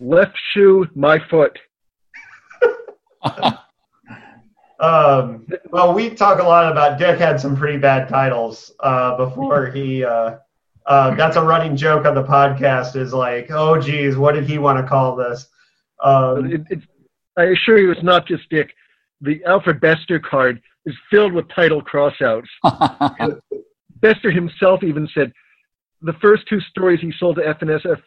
[0.00, 1.58] Left shoe, my foot.
[4.80, 9.70] um, well, we talk a lot about Dick had some pretty bad titles uh, before
[9.70, 10.04] he.
[10.04, 10.36] Uh,
[10.86, 12.96] uh, that's a running joke on the podcast.
[12.96, 15.46] Is like, oh, geez, what did he want to call this?
[16.02, 16.80] Um, it, it,
[17.36, 18.74] I assure you, it's not just Dick.
[19.20, 22.48] The Alfred Bester card is filled with title crossouts.
[24.00, 25.32] Bester himself even said
[26.00, 28.00] the first two stories he sold to F&SF,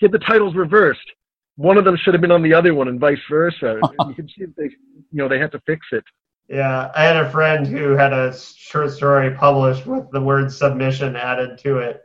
[0.00, 1.10] had the titles reversed.
[1.56, 3.80] One of them should have been on the other one, and vice versa.
[4.08, 4.70] you can see they, you
[5.12, 6.04] know, they had to fix it.
[6.48, 11.16] Yeah, I had a friend who had a short story published with the word submission
[11.16, 12.02] added to it,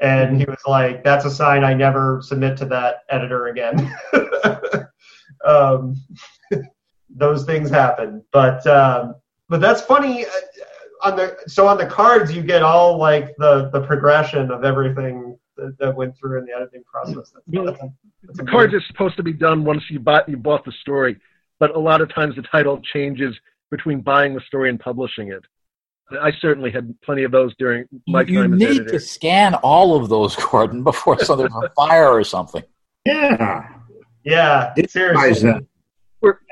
[0.00, 3.92] and he was like, "That's a sign I never submit to that editor again."
[5.44, 5.96] um,
[7.10, 9.16] those things happen, but um,
[9.48, 10.26] but that's funny.
[10.26, 10.28] Uh,
[11.02, 15.31] on the so on the cards, you get all like the the progression of everything
[15.62, 17.30] that, that went through in the editing process.
[17.32, 20.28] That's, well, that's a, that's the cards are supposed to be done once you bought
[20.28, 21.18] you bought the story,
[21.58, 23.34] but a lot of times the title changes
[23.70, 25.42] between buying the story and publishing it.
[26.20, 28.74] I certainly had plenty of those during my you time as editor.
[28.74, 32.62] You need to scan all of those, Gordon, before so there's a fire or something.
[33.06, 33.68] Yeah.
[34.24, 34.74] Yeah.
[34.88, 35.48] Seriously.
[35.48, 35.60] Yeah.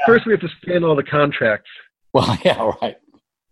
[0.07, 1.71] First, we have to scan all the contracts.
[2.13, 2.97] Well, yeah, right.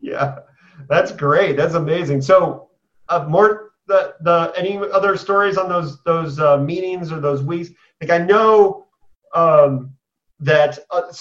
[0.01, 0.41] Yeah,
[0.89, 1.57] that's great.
[1.57, 2.23] That's amazing.
[2.23, 2.69] So,
[3.09, 7.70] uh, more the the any other stories on those those uh, meetings or those weeks?
[8.01, 8.86] Like I know
[9.35, 9.93] um,
[10.40, 11.12] that, uh,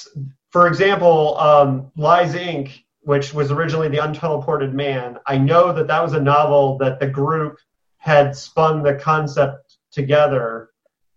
[0.51, 5.17] for example, um, Lies Inc., which was originally the Unteleported Man.
[5.25, 7.57] I know that that was a novel that the group
[7.97, 10.69] had spun the concept together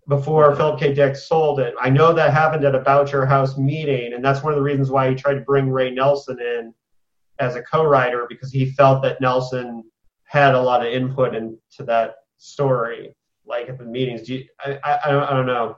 [0.09, 0.95] before Philip K.
[0.95, 1.75] Dick sold it.
[1.81, 4.91] I know that happened at a Boucher House meeting, and that's one of the reasons
[4.91, 6.75] why he tried to bring Ray Nelson in
[7.39, 9.85] as a co-writer because he felt that Nelson
[10.31, 14.23] had a lot of input into that story, like at the meetings.
[14.23, 15.77] Do you, I, I, I don't know.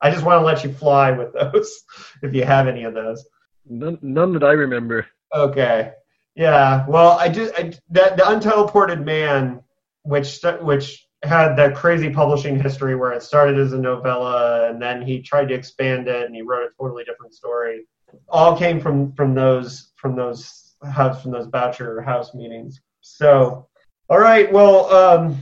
[0.00, 1.84] I just want to let you fly with those
[2.22, 3.24] if you have any of those.
[3.64, 5.06] None, none that I remember.
[5.32, 5.92] Okay.
[6.34, 6.84] Yeah.
[6.88, 9.62] Well, I just I, that the Unteleported Man,
[10.02, 15.00] which which had that crazy publishing history where it started as a novella and then
[15.00, 17.86] he tried to expand it and he wrote a totally different story.
[18.28, 22.80] All came from from those from those house from those Boucher house meetings.
[23.02, 23.68] So,
[24.12, 24.52] all right.
[24.52, 25.38] Well, um,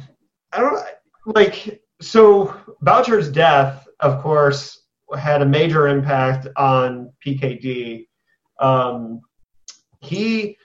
[0.53, 0.81] I don't
[1.35, 4.83] like so Boucher's death, of course,
[5.19, 8.07] had a major impact on PKD.
[8.61, 9.23] Um,
[10.01, 10.57] he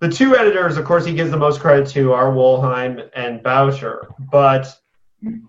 [0.00, 4.08] the two editors, of course, he gives the most credit to are Wollheim and Boucher.
[4.30, 4.74] But
[5.20, 5.42] you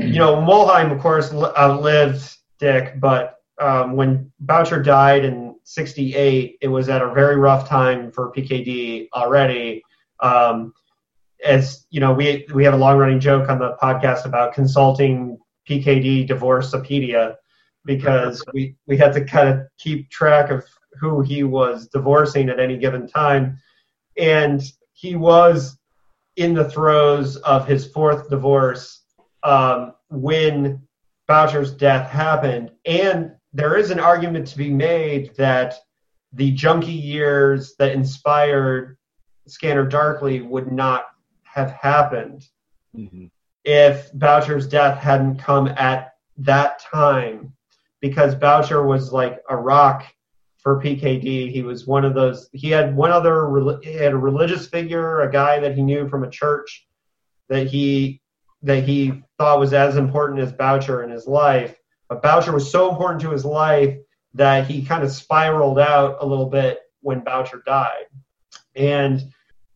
[0.00, 6.88] know, Wollheim, of course, lived Dick, but um, when Boucher died in '68, it was
[6.88, 9.82] at a very rough time for PKD already.
[10.20, 10.72] Um,
[11.44, 15.38] as you know, we we have a long running joke on the podcast about consulting
[15.68, 17.36] PKD Divorcepedia
[17.84, 20.64] because we we had to kind of keep track of
[21.00, 23.58] who he was divorcing at any given time,
[24.16, 24.62] and
[24.92, 25.78] he was
[26.36, 29.02] in the throes of his fourth divorce
[29.42, 30.80] um, when
[31.28, 35.74] Boucher's death happened, and there is an argument to be made that
[36.32, 38.96] the junkie years that inspired
[39.46, 41.04] Scanner Darkly would not
[41.52, 42.46] have happened
[42.96, 43.26] mm-hmm.
[43.64, 47.52] if Boucher's death hadn't come at that time,
[48.00, 50.04] because Boucher was like a rock
[50.58, 51.50] for PKD.
[51.52, 52.48] He was one of those.
[52.52, 53.78] He had one other.
[53.82, 56.86] He had a religious figure, a guy that he knew from a church
[57.48, 58.20] that he
[58.62, 61.76] that he thought was as important as Boucher in his life.
[62.08, 63.96] But Boucher was so important to his life
[64.34, 68.06] that he kind of spiraled out a little bit when Boucher died.
[68.74, 69.22] And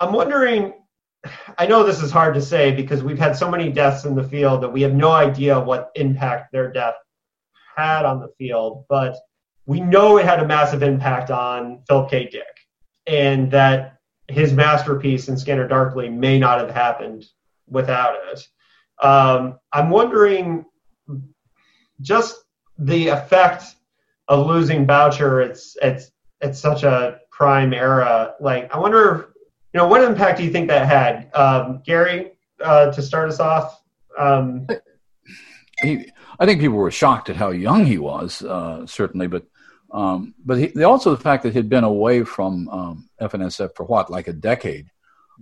[0.01, 0.73] I'm wondering.
[1.59, 4.23] I know this is hard to say because we've had so many deaths in the
[4.23, 6.95] field that we have no idea what impact their death
[7.77, 8.85] had on the field.
[8.89, 9.17] But
[9.67, 12.29] we know it had a massive impact on Philip K.
[12.31, 12.45] Dick,
[13.07, 13.99] and that
[14.29, 17.25] his masterpiece in Scanner Darkly may not have happened
[17.69, 18.47] without it.
[19.03, 20.65] Um, I'm wondering
[22.01, 22.37] just
[22.79, 23.65] the effect
[24.29, 25.41] of losing Boucher.
[25.41, 28.35] It's it's it's such a prime era.
[28.41, 29.35] Like I wonder,
[29.77, 32.33] you know, what impact do you think that had, um, Gary?
[32.65, 33.83] Uh, to start us off.
[34.17, 34.67] Um,
[35.83, 39.45] he, I think people were shocked at how young he was, uh, certainly, but
[39.91, 44.11] um, but he, also the fact that he'd been away from um, F&SF for what,
[44.11, 44.87] like a decade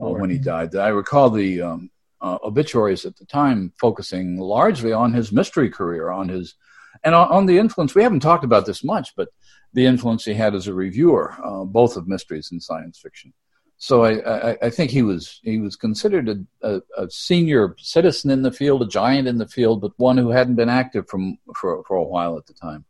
[0.03, 0.75] uh, when he died.
[0.75, 1.91] I recall the um,
[2.21, 6.57] uh, obituaries at the time focusing largely on his mystery career, on his
[7.05, 7.95] and on, on, the influence.
[7.95, 9.29] We haven't talked about this much, but
[9.75, 13.33] the influence he had as a reviewer, uh, both of mysteries and science fiction.
[13.77, 18.31] So I, I, I think he was he was considered a, a, a, senior citizen
[18.31, 21.39] in the field, a giant in the field, but one who hadn't been active from
[21.55, 22.85] for for a while at the time.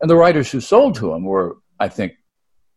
[0.00, 2.12] And the writers who sold to him were, I think,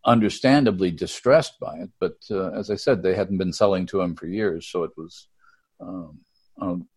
[0.06, 1.90] understandably distressed by it.
[2.00, 4.92] But uh, as I said, they hadn't been selling to him for years, so it
[4.98, 5.28] was
[5.80, 6.20] um,
[6.60, 6.88] um,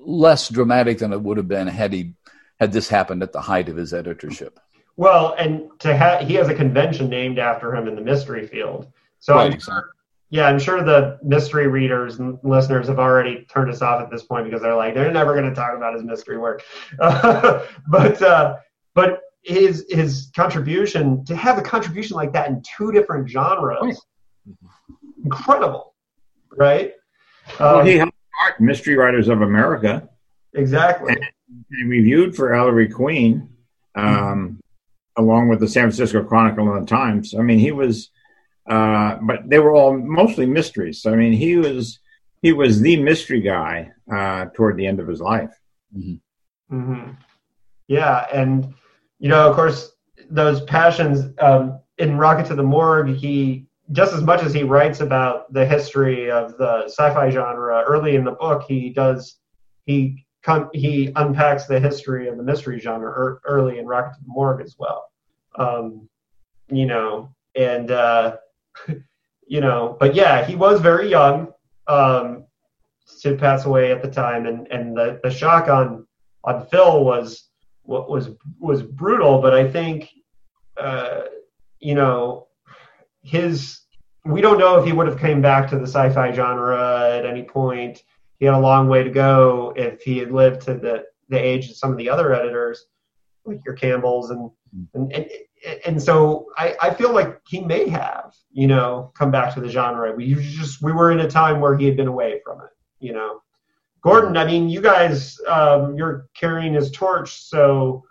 [0.00, 2.14] less dramatic than it would have been had he
[2.60, 4.60] had this happened at the height of his editorship.
[4.96, 8.92] Well, and to have he has a convention named after him in the mystery field.
[9.18, 9.60] So right.
[9.60, 9.90] Sure,
[10.32, 14.22] yeah, I'm sure the mystery readers and listeners have already turned us off at this
[14.22, 16.64] point because they're like they're never going to talk about his mystery work.
[16.98, 18.56] but uh,
[18.94, 23.86] but his his contribution to have a contribution like that in two different genres, oh,
[24.46, 24.54] yeah.
[25.22, 25.92] incredible,
[26.56, 26.94] right?
[27.60, 30.08] Well, um, he helped start Mystery Writers of America.
[30.54, 31.12] Exactly.
[31.12, 31.26] And,
[31.72, 33.50] and reviewed for Ellery Queen,
[33.96, 34.52] um, mm-hmm.
[35.22, 37.34] along with the San Francisco Chronicle and the Times.
[37.38, 38.10] I mean, he was,
[38.68, 41.04] uh, but they were all mostly mysteries.
[41.06, 41.98] I mean, he was
[42.42, 45.50] he was the mystery guy uh, toward the end of his life.
[45.96, 46.76] Mm-hmm.
[46.76, 47.10] Mm-hmm.
[47.88, 48.74] Yeah, and
[49.18, 49.92] you know, of course,
[50.30, 55.00] those passions um, in Rocket to the Morgue, he just as much as he writes
[55.00, 59.36] about the history of the sci-fi genre early in the book, he does
[59.86, 64.20] he com- he unpacks the history of the mystery genre er- early in Rocket to
[64.22, 65.04] the Morgue as well.
[65.56, 66.08] Um,
[66.70, 68.36] you know, and uh,
[69.46, 71.52] you know, but yeah, he was very young
[71.86, 72.44] um,
[73.20, 76.06] to pass away at the time, and and the the shock on
[76.44, 77.48] on Phil was
[77.82, 80.08] what was was brutal, but I think
[80.76, 81.22] uh,
[81.80, 82.48] you know
[83.22, 83.80] his
[84.24, 87.42] we don't know if he would have came back to the sci-fi genre at any
[87.42, 88.02] point.
[88.38, 91.70] He had a long way to go if he had lived to the the age
[91.70, 92.86] of some of the other editors,
[93.44, 94.50] like your Campbells and
[94.94, 95.26] and and,
[95.86, 99.68] and so I, I feel like he may have, you know, come back to the
[99.68, 100.14] genre.
[100.14, 102.70] We just we were in a time where he had been away from it,
[103.00, 103.42] you know.
[104.02, 108.04] Gordon, I mean, you guys, um, you're carrying his torch, so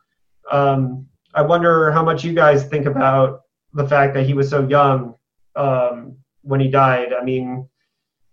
[0.49, 3.41] um, I wonder how much you guys think about
[3.73, 5.15] the fact that he was so young
[5.57, 7.13] um, when he died.
[7.13, 7.67] I mean,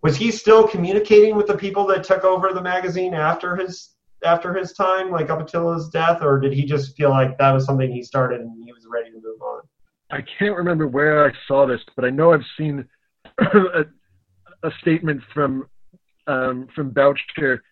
[0.03, 3.91] was he still communicating with the people that took over the magazine after his
[4.24, 7.53] after his time, like up until his death, or did he just feel like that
[7.53, 9.62] was something he started and he was ready to move on?
[10.11, 12.85] I can't remember where I saw this, but I know I've seen
[13.39, 13.85] a,
[14.62, 15.69] a statement from
[16.27, 17.62] um, from Boucher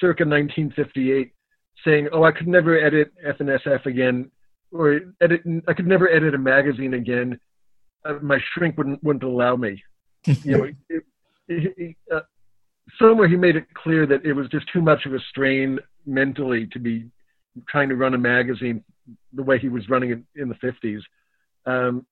[0.00, 1.32] circa 1958
[1.84, 4.30] saying, "Oh, I could never edit F&SF again,
[4.72, 5.42] or edit.
[5.68, 7.38] I could never edit a magazine again.
[8.04, 9.82] Uh, my shrink wouldn't wouldn't allow me."
[10.24, 11.02] you know, it,
[11.48, 12.20] it, it, uh,
[13.00, 16.66] somewhere he made it clear that it was just too much of a strain mentally
[16.72, 17.06] to be
[17.68, 18.84] trying to run a magazine
[19.32, 21.00] the way he was running it in the 50s.
[21.64, 22.06] Um,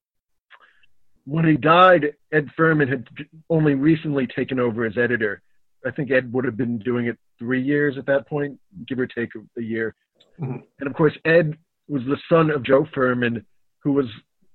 [1.27, 3.09] when he died, Ed Ferman had
[3.49, 5.43] only recently taken over as editor.
[5.87, 9.07] I think Ed would have been doing it three years at that point, give or
[9.07, 9.95] take a, year.
[10.41, 10.59] Mm-hmm.
[10.81, 11.57] And of course, Ed
[11.89, 13.45] was the son of Joe Ferman,
[13.81, 14.07] who was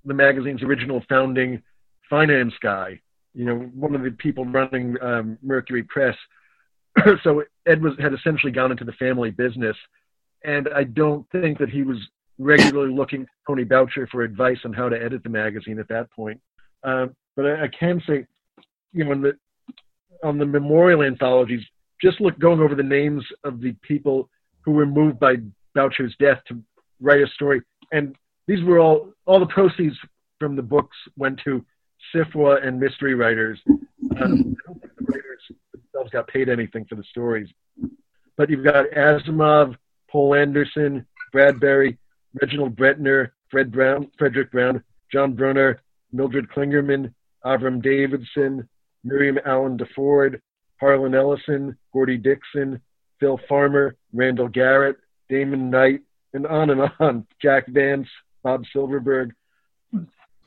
[0.06, 1.62] the magazine's original founding
[2.10, 3.00] finance guy.
[3.34, 6.16] You know, one of the people running um, Mercury Press.
[7.24, 9.78] so Ed was had essentially gone into the family business,
[10.44, 11.98] and I don't think that he was
[12.40, 16.10] regularly looking to Tony Boucher for advice on how to edit the magazine at that
[16.12, 16.40] point.
[16.84, 18.26] Um, but I, I, can say,
[18.94, 19.34] you know, the
[20.24, 21.64] on the memorial anthologies,
[22.02, 24.30] just look going over the names of the people
[24.62, 25.36] who were moved by
[25.76, 26.62] Boucher's death to
[27.02, 27.62] write a story,
[27.92, 28.16] and
[28.48, 29.96] these were all all the proceeds
[30.40, 31.64] from the books went to
[32.14, 33.60] SFWA and mystery writers.
[33.68, 33.78] Um,
[34.12, 37.50] I don't think the writers themselves got paid anything for the stories,
[38.38, 39.76] but you've got Asimov,
[40.10, 41.98] Poul Anderson, Bradbury,
[42.42, 45.82] Reginald Bretnor, Fred Brown, Fredric Brown, John Brunner,
[46.12, 47.14] Mildred Clingerman,
[47.46, 48.68] Avram Davidson,
[49.04, 50.42] Miriam Allen DeFord,
[50.80, 52.82] Harlan Ellison, Gordy Dickson,
[53.20, 54.98] Phil Farmer, Randall Garrett,
[55.30, 56.02] Damon Knight,
[56.34, 57.28] and on and on.
[57.42, 58.08] Jack Vance,
[58.44, 59.34] Bob Silverberg.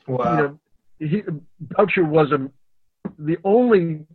[0.07, 0.35] Wow.
[0.35, 0.59] You know,
[1.07, 1.23] he,
[1.59, 2.49] Boucher was a,
[3.19, 4.05] the only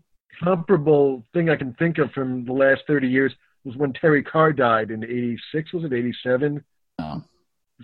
[0.43, 3.33] comparable thing I can think of from the last 30 years
[3.65, 6.65] was when Terry Carr died in 86, was it 87?
[7.01, 7.23] Oh.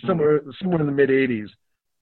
[0.06, 1.48] Somewhere, somewhere in the mid 80s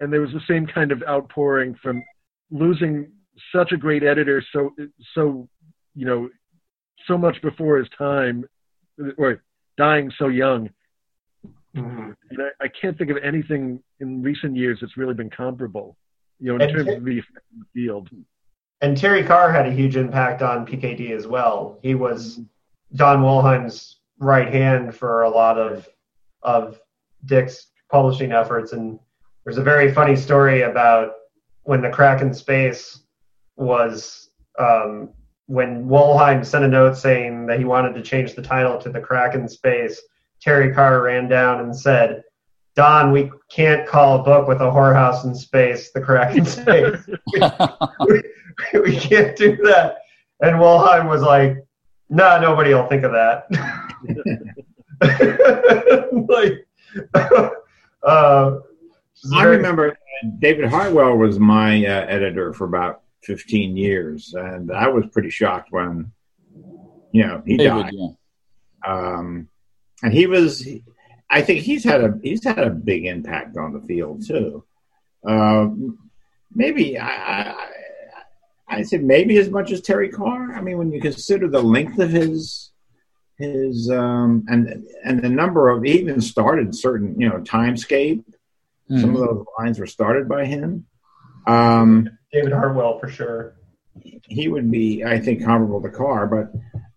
[0.02, 2.02] and there was the same kind of outpouring from
[2.50, 3.10] losing
[3.54, 4.70] such a great editor so
[5.14, 5.48] so
[5.94, 6.28] you know
[7.06, 8.44] so much before his time
[9.16, 9.42] or
[9.78, 10.68] dying so young
[11.74, 12.10] mm-hmm.
[12.30, 15.96] and I, I, can't think of anything in recent years that's really been comparable
[16.42, 17.22] you know in and terms ter- of the
[17.72, 18.10] field.
[18.80, 21.78] and terry carr had a huge impact on pkd as well.
[21.82, 22.40] He was
[22.94, 25.88] don wollheim's right hand for a lot of
[26.42, 26.80] of
[27.24, 28.72] dick's publishing efforts.
[28.72, 28.98] And
[29.44, 31.12] there's a very funny story about
[31.62, 33.00] when the crack in space
[33.56, 35.10] was um,
[35.46, 39.00] when Wollheim sent a note saying that he wanted to change the title to the
[39.00, 40.00] crack in space.
[40.40, 42.22] Terry Carr ran down and said,
[42.74, 46.96] Don, we can't call a book with a whorehouse in space, the crack in space.
[47.36, 48.22] we,
[48.72, 49.98] we, we, can't do that.
[50.40, 51.56] And Wollheim was like,
[52.08, 53.46] no, nah, nobody will think of that.
[56.28, 56.66] like,
[58.02, 58.58] uh,
[59.34, 59.96] I remember
[60.38, 65.68] David Hartwell was my uh, editor for about 15 years, and I was pretty shocked
[65.70, 66.10] when,
[67.12, 67.92] you know, he David, died.
[67.94, 68.08] Yeah.
[68.84, 69.48] Um,
[70.02, 70.66] and he was,
[71.32, 74.64] I think he's had a he's had a big impact on the field too.
[75.26, 75.98] Um,
[76.54, 77.68] maybe I, I
[78.68, 80.52] I said maybe as much as Terry Carr.
[80.52, 82.70] I mean, when you consider the length of his
[83.38, 88.24] his um, and and the number of he even started certain you know timescape
[88.92, 89.00] Mm-hmm.
[89.00, 90.86] Some of those lines were started by him.
[91.46, 93.56] Um, David Hartwell, for sure.
[94.28, 96.52] He would be, I think, comparable to Carr, but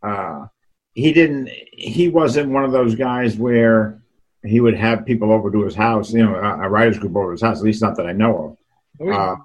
[0.07, 0.47] uh,
[0.93, 1.49] he didn't.
[1.73, 4.01] He wasn't one of those guys where
[4.45, 6.11] he would have people over to his house.
[6.13, 7.59] You know, a, a writers group over to his house.
[7.59, 8.57] At least not that I know
[8.99, 9.07] of.
[9.07, 9.35] Oh, uh,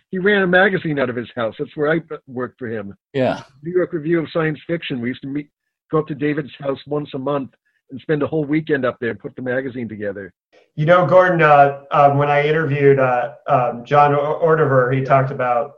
[0.10, 1.54] he ran a magazine out of his house.
[1.58, 2.94] That's where I worked for him.
[3.12, 3.42] Yeah.
[3.62, 5.00] New York Review of Science Fiction.
[5.00, 5.50] We used to meet,
[5.90, 7.50] go up to David's house once a month
[7.90, 10.32] and spend a whole weekend up there, and put the magazine together.
[10.74, 15.74] You know, Gordon, uh, um, when I interviewed uh, um, John Ordover, he talked about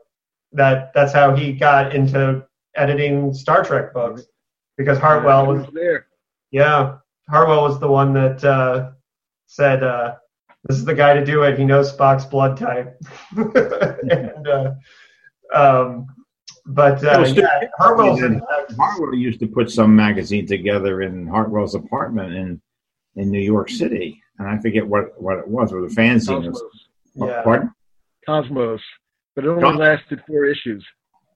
[0.52, 2.46] that that's how he got into
[2.76, 4.22] editing Star Trek books
[4.76, 6.06] because Hartwell was, was, there.
[6.52, 8.90] Yeah, Hartwell was the one that uh,
[9.46, 10.16] said, uh,
[10.64, 11.58] "This is the guy to do it.
[11.58, 13.00] He knows Spock's blood type."
[13.36, 14.72] and, uh,
[15.54, 16.06] um,
[16.66, 18.20] but uh, yeah, Hartwell's
[18.76, 22.60] Hartwell used to put some magazine together in Hartwell's apartment in
[23.16, 25.72] in New York City and I forget what what it was.
[25.72, 26.44] It was a fanzine.
[26.44, 26.62] Cosmos.
[27.14, 27.42] Yeah.
[27.42, 27.74] Pardon?
[28.26, 28.80] Cosmos,
[29.34, 29.80] but it only Cosmos.
[29.80, 30.84] lasted four issues.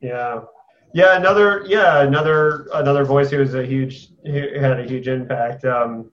[0.00, 0.40] Yeah,
[0.94, 1.16] yeah.
[1.16, 5.64] Another yeah another another voice who was a huge who had a huge impact.
[5.64, 6.10] Um,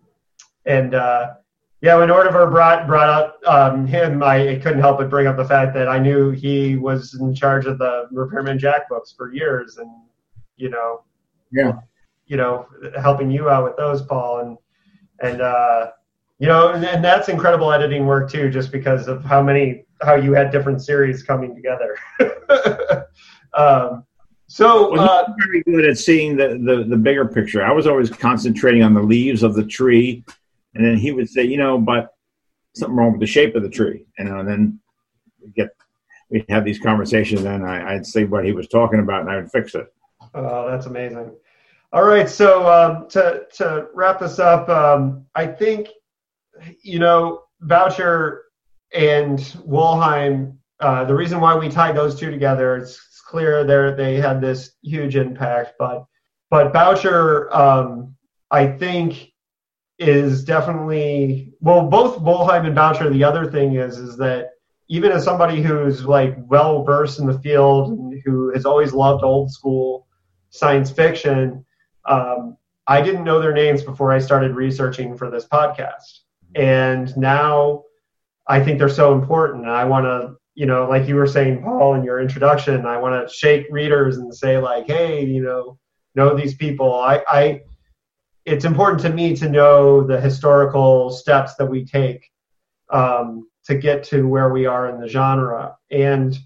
[0.65, 1.33] and uh,
[1.81, 5.45] yeah, when Ordover brought brought up um, him, I couldn't help but bring up the
[5.45, 9.77] fact that I knew he was in charge of the Repairman Jack books for years,
[9.77, 9.89] and
[10.57, 11.03] you know,
[11.51, 11.73] yeah,
[12.27, 12.67] you know,
[12.99, 14.57] helping you out with those, Paul, and
[15.21, 15.91] and uh,
[16.39, 20.15] you know and, and that's incredible editing work too just because of how many how
[20.15, 21.97] you had different series coming together.
[23.55, 24.05] Um,
[24.47, 28.09] so well, uh, very good at seeing the, the the bigger picture i was always
[28.09, 30.23] concentrating on the leaves of the tree
[30.75, 32.13] and then he would say you know but
[32.75, 34.79] something wrong with the shape of the tree you know and then
[35.41, 35.69] we'd get
[36.29, 39.35] we'd have these conversations and I, i'd say what he was talking about and i
[39.37, 39.91] would fix it
[40.33, 41.31] Oh, that's amazing.
[41.93, 45.87] All right, so um, to to wrap this up, um, I think
[46.81, 48.43] you know Boucher
[48.93, 50.57] and Wollheim.
[50.81, 54.71] Uh, the reason why we tied those two together, it's clear they they had this
[54.81, 56.05] huge impact, but
[56.49, 58.15] but Boucher, um,
[58.49, 59.33] I think,
[59.99, 61.85] is definitely well.
[61.87, 63.09] Both Wollheim and Boucher.
[63.09, 64.51] The other thing is is that
[64.87, 69.25] even as somebody who's like well versed in the field and who has always loved
[69.25, 70.07] old school
[70.49, 71.65] science fiction,
[72.05, 72.55] um,
[72.87, 76.19] I didn't know their names before I started researching for this podcast.
[76.55, 77.83] And now
[78.47, 79.63] I think they're so important.
[79.63, 82.97] And I want to, you know, like you were saying, Paul, in your introduction, I
[82.97, 85.77] want to shake readers and say, like, hey, you know,
[86.15, 86.95] know these people.
[86.95, 87.61] I, I,
[88.45, 92.31] it's important to me to know the historical steps that we take
[92.89, 95.75] um, to get to where we are in the genre.
[95.91, 96.37] And,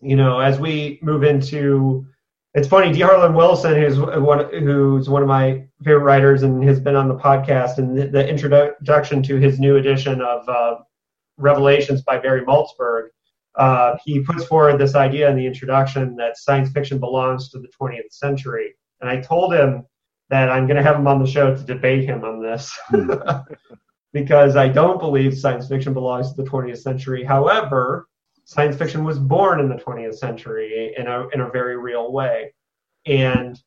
[0.00, 2.06] you know, as we move into
[2.54, 3.00] it's funny, D.
[3.00, 7.14] Harlan Wilson, who's one who's one of my favorite writers and has been on the
[7.14, 10.76] podcast, and the, the introduction to his new edition of uh,
[11.36, 13.10] Revelations by Barry Malzberg,
[13.58, 17.68] uh, he puts forward this idea in the introduction that science fiction belongs to the
[17.80, 18.74] 20th century.
[19.00, 19.84] And I told him
[20.30, 22.76] that I'm going to have him on the show to debate him on this.
[24.12, 27.24] because I don't believe science fiction belongs to the 20th century.
[27.24, 28.08] However,
[28.44, 32.54] science fiction was born in the 20th century in a, in a very real way.
[33.06, 33.60] And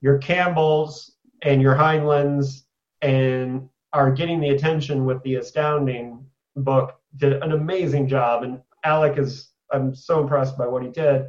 [0.00, 2.62] your Campbells and your Heinleins
[3.02, 6.24] and are getting the attention with the astounding
[6.56, 8.42] book did an amazing job.
[8.42, 11.26] And Alec is, I'm so impressed by what he did.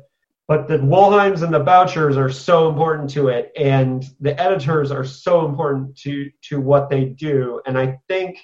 [0.47, 5.03] But the Wollheims and the Bouchers are so important to it, and the editors are
[5.03, 7.61] so important to to what they do.
[7.65, 8.37] And I think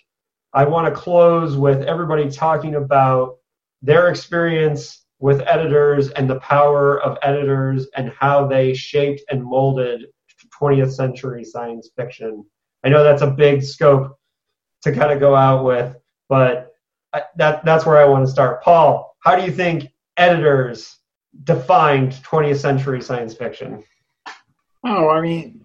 [0.52, 3.38] I want to close with everybody talking about
[3.84, 10.08] their experience with editors and the power of editors and how they shaped and molded
[10.62, 12.46] 20th century science fiction.
[12.84, 14.18] I know that's a big scope
[14.84, 15.96] to kind of go out with,
[16.30, 16.70] but
[17.36, 18.64] that that's where I want to start.
[18.64, 20.98] Paul, how do you think editors
[21.44, 23.84] defined 20th century science fiction?
[24.84, 25.64] Oh, I mean,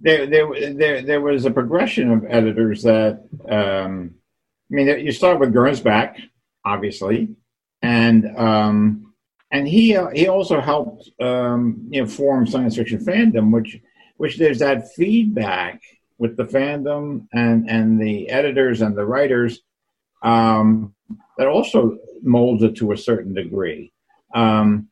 [0.00, 4.14] there, there, there, there was a progression of editors that um,
[4.70, 6.16] I mean, you start with Gernsback,
[6.64, 7.28] obviously,
[7.82, 9.14] and um,
[9.50, 13.78] and he uh, he also helped um, you know form science fiction fandom, which
[14.16, 15.80] which there's that feedback
[16.24, 19.60] with the fandom and and the editors and the writers
[20.22, 20.94] um,
[21.36, 23.92] that also molds it to a certain degree.
[24.34, 24.88] Um,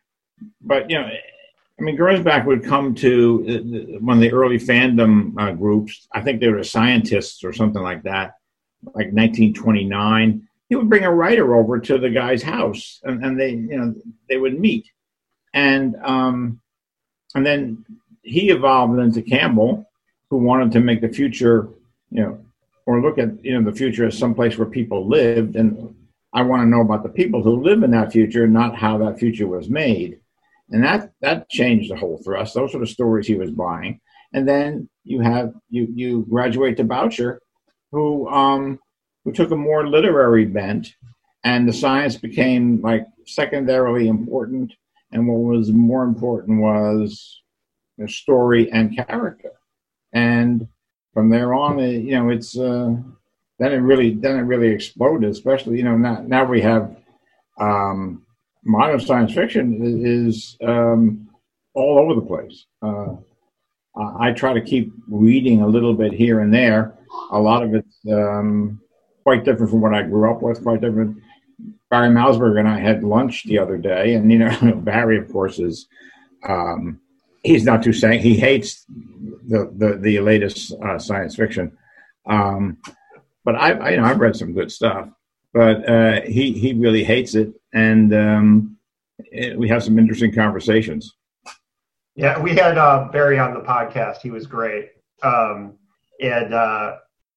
[0.61, 5.53] but you know, I mean, Gernsback would come to one of the early fandom uh,
[5.53, 6.07] groups.
[6.13, 8.35] I think they were scientists or something like that
[8.85, 13.51] like 1929, he would bring a writer over to the guy's house, and, and they,
[13.51, 13.95] you know,
[14.29, 14.91] they would meet,
[15.55, 16.61] and um,
[17.35, 17.85] and then
[18.23, 19.87] he evolved into Campbell,
[20.33, 21.69] who wanted to make the future,
[22.11, 22.39] you know,
[22.87, 25.95] or look at you know the future as some place where people lived, and
[26.33, 29.19] I want to know about the people who live in that future, not how that
[29.19, 30.21] future was made,
[30.71, 32.55] and that that changed the whole thrust.
[32.55, 34.01] Those were the stories he was buying,
[34.33, 37.39] and then you have you you graduate to Boucher,
[37.91, 38.79] who um,
[39.27, 40.95] who took a more literary bent,
[41.45, 44.73] and the science became like secondarily important,
[45.11, 47.43] and what was more important was
[47.99, 49.53] the story and character.
[50.13, 50.69] And
[51.15, 52.95] from there on, it, you know, it's uh,
[53.59, 55.31] then it really then it really exploded.
[55.31, 56.97] Especially, you know, now now we have
[57.59, 58.25] um,
[58.65, 61.29] modern science fiction is um,
[61.75, 62.67] all over the place.
[62.83, 63.17] Uh,
[64.19, 66.95] I try to keep reading a little bit here and there
[67.31, 68.81] a lot of it's um,
[69.23, 71.19] quite different from what I grew up with, quite different.
[71.91, 75.59] Barry Malzberg and I had lunch the other day, and you know, Barry, of course,
[75.59, 75.87] is
[76.49, 77.01] um,
[77.43, 81.77] he's not too saying he hates the the, the latest uh, science fiction,
[82.27, 82.79] um,
[83.45, 85.09] but I, I, you know I've read some good stuff,
[85.53, 88.77] but uh, he he really hates it, and um,
[89.19, 91.15] it, we have some interesting conversations.
[92.15, 94.19] Yeah, we had uh, Barry on the podcast.
[94.19, 94.91] He was great,
[95.23, 95.79] um,
[96.21, 96.97] and uh,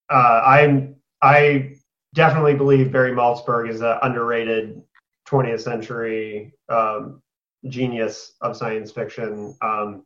[0.09, 1.75] uh, I'm I
[2.13, 4.81] definitely believe Barry Malzberg is an underrated
[5.27, 7.21] 20th century um,
[7.69, 9.55] genius of science fiction.
[9.61, 10.05] Um,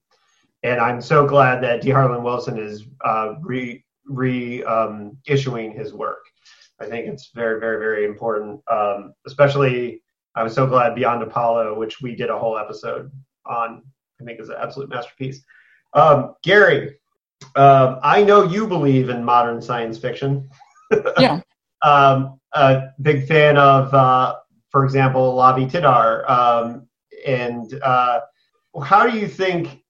[0.64, 1.90] and I'm so glad that D.
[1.90, 6.26] Harlan Wilson is uh, re, re um, issuing his work.
[6.81, 8.61] I think it's very, very, very important.
[8.69, 10.02] Um, especially,
[10.36, 13.11] I was so glad Beyond Apollo, which we did a whole episode
[13.45, 13.84] on,
[14.22, 15.44] I think is an absolute masterpiece.
[15.94, 16.98] Um, Gary,
[17.56, 20.49] uh, I know you believe in modern science fiction.
[21.19, 21.41] yeah.
[21.81, 24.36] Um, a big fan of, uh,
[24.69, 26.30] for example, Lavie Tidhar.
[27.28, 28.22] Um, and uh,
[28.84, 29.84] how do you think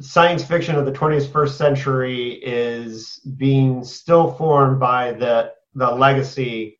[0.00, 6.78] science fiction of the 21st century is being still formed by the the legacy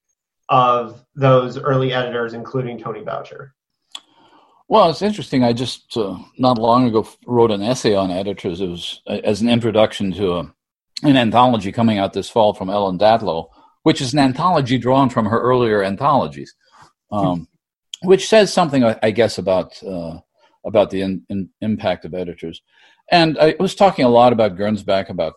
[0.48, 3.54] of those early editors, including Tony Boucher?
[4.68, 5.44] Well, it's interesting.
[5.44, 8.60] I just uh, not long ago wrote an essay on editors.
[8.60, 10.54] It was uh, as an introduction to a,
[11.02, 13.48] an anthology coming out this fall from Ellen Datlow,
[13.82, 16.54] which is an anthology drawn from her earlier anthologies,
[17.12, 17.46] um,
[18.02, 20.18] which says something, I, guess, about uh,
[20.64, 22.62] about the in, in impact of editors.
[23.10, 25.34] And I was talking a lot about Gernsback, about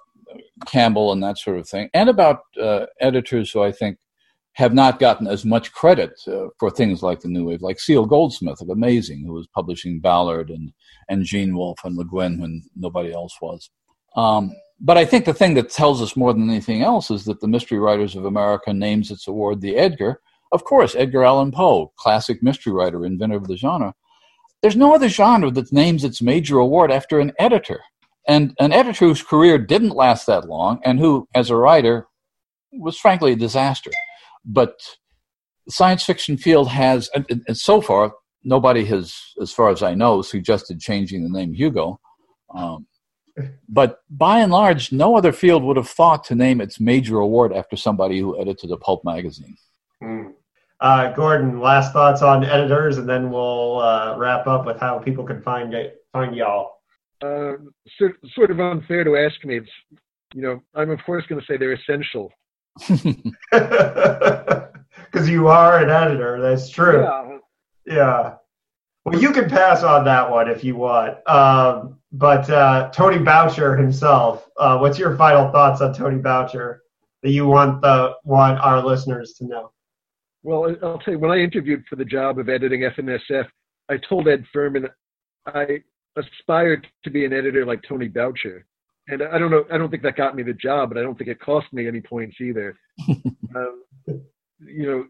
[0.66, 3.98] Campbell, and that sort of thing, and about uh, editors who I think
[4.54, 8.06] have not gotten as much credit uh, for things like the New Wave, like Cele
[8.06, 10.74] Goldsmith of Amazing, who was publishing Ballard and,
[11.08, 13.70] and Gene Wolfe and Le Guin when nobody else was.
[14.16, 17.42] Um, but I think the thing that tells us more than anything else is that
[17.42, 20.20] the Mystery Writers of America names its award the Edgar.
[20.52, 23.94] Of course, Edgar Allan Poe, classic mystery writer, inventor of the genre.
[24.62, 27.82] There's no other genre that names its major award after an editor.
[28.28, 32.08] And an editor whose career didn't last that long and who, as a writer,
[32.72, 33.92] was frankly a disaster
[34.46, 34.80] but
[35.66, 38.14] the science fiction field has, and, and, so far,
[38.44, 42.00] nobody has, as far as I know, suggested changing the name Hugo.
[42.56, 42.88] Um,
[43.70, 47.54] but by and large, no other field would have thought to name its major award
[47.54, 49.56] after somebody who edited a pulp magazine.
[50.04, 50.34] Mm.
[50.82, 55.26] Uh, Gordon, last thoughts on editors, and then we'll uh, wrap up with how people
[55.26, 56.80] can find it, find y'all.
[57.22, 57.54] Uh,
[57.98, 59.58] sort, sort of unfair to ask me.
[59.58, 59.70] It's,
[60.34, 62.32] you know, I'm of course going to say they're essential
[65.12, 66.40] because you are an editor.
[66.42, 67.04] That's true.
[67.04, 67.40] Yeah.
[67.86, 68.34] yeah.
[69.06, 71.28] Well, you can pass on that one if you want.
[71.28, 76.84] Um, but uh, Tony Boucher himself, uh, what's your final thoughts on Tony Boucher
[77.24, 79.72] that you want the want our listeners to know?
[80.44, 83.46] Well, I'll tell you, when I interviewed for the job of editing F&SF,
[83.90, 84.88] I told Ed Ferman
[85.46, 85.84] I
[86.16, 88.66] aspired to be an editor like Tony Boucher
[89.10, 89.66] and I don't know.
[89.72, 91.88] I don't think that got me the job, but I don't think it cost me
[91.88, 92.78] any points either.
[93.56, 95.06] um, you know,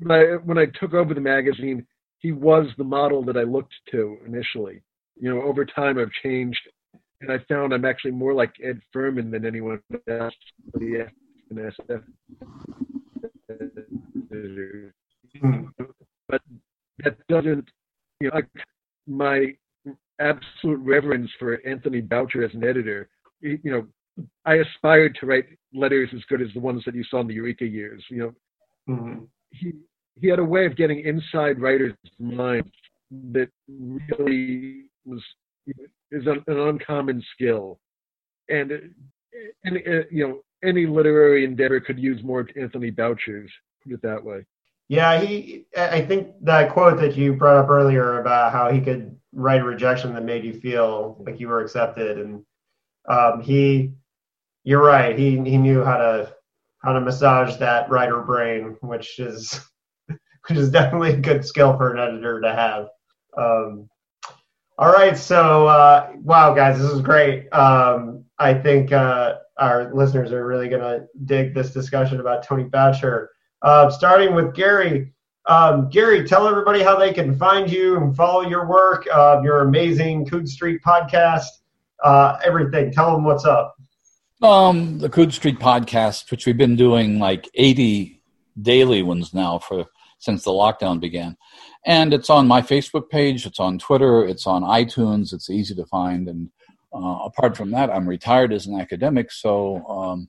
[0.00, 1.86] when I when I took over the magazine,
[2.18, 4.82] he was the model that I looked to initially.
[5.16, 6.60] You know, over time I've changed,
[7.22, 10.34] and I found I'm actually more like Ed Ferman than anyone else.
[10.74, 11.08] The
[14.32, 14.92] SF.
[16.28, 16.42] But
[17.04, 17.68] that doesn't,
[18.20, 18.48] you know, like
[19.06, 19.54] my
[20.20, 23.08] absolute reverence for Anthony Boucher as an editor
[23.40, 23.86] you know,
[24.44, 27.34] I aspired to write letters as good as the ones that you saw in the
[27.34, 28.04] Eureka years.
[28.10, 29.24] You know, mm-hmm.
[29.50, 29.72] he
[30.20, 32.70] he had a way of getting inside writers' minds
[33.32, 35.22] that really was
[36.10, 37.78] is an, an uncommon skill,
[38.48, 38.72] and
[39.64, 43.50] and uh, you know any literary endeavor could use more Anthony Boucher's.
[43.88, 44.44] Put it that way.
[44.88, 45.66] Yeah, he.
[45.76, 49.64] I think that quote that you brought up earlier about how he could write a
[49.64, 52.42] rejection that made you feel like you were accepted and
[53.08, 53.92] um, he,
[54.64, 55.18] you're right.
[55.18, 56.34] He he knew how to
[56.82, 59.60] how to massage that writer brain, which is
[60.06, 62.88] which is definitely a good skill for an editor to have.
[63.36, 63.88] Um,
[64.78, 67.52] all right, so uh, wow, guys, this is great.
[67.52, 72.64] Um, I think uh, our listeners are really going to dig this discussion about Tony
[72.64, 73.30] Boucher.
[73.62, 75.12] Uh, starting with Gary.
[75.46, 79.60] Um, Gary, tell everybody how they can find you and follow your work, uh, your
[79.60, 81.46] amazing Coode Street podcast,
[82.04, 82.92] uh, everything.
[82.92, 83.74] Tell them what's up.
[84.42, 88.20] Um, the Coode Street podcast, which we've been doing like 80
[88.60, 89.86] daily ones now for
[90.18, 91.36] since the lockdown began.
[91.86, 95.86] And it's on my Facebook page, it's on Twitter, it's on iTunes, it's easy to
[95.86, 96.28] find.
[96.28, 96.50] And
[96.92, 100.28] uh, apart from that, I'm retired as an academic, so um,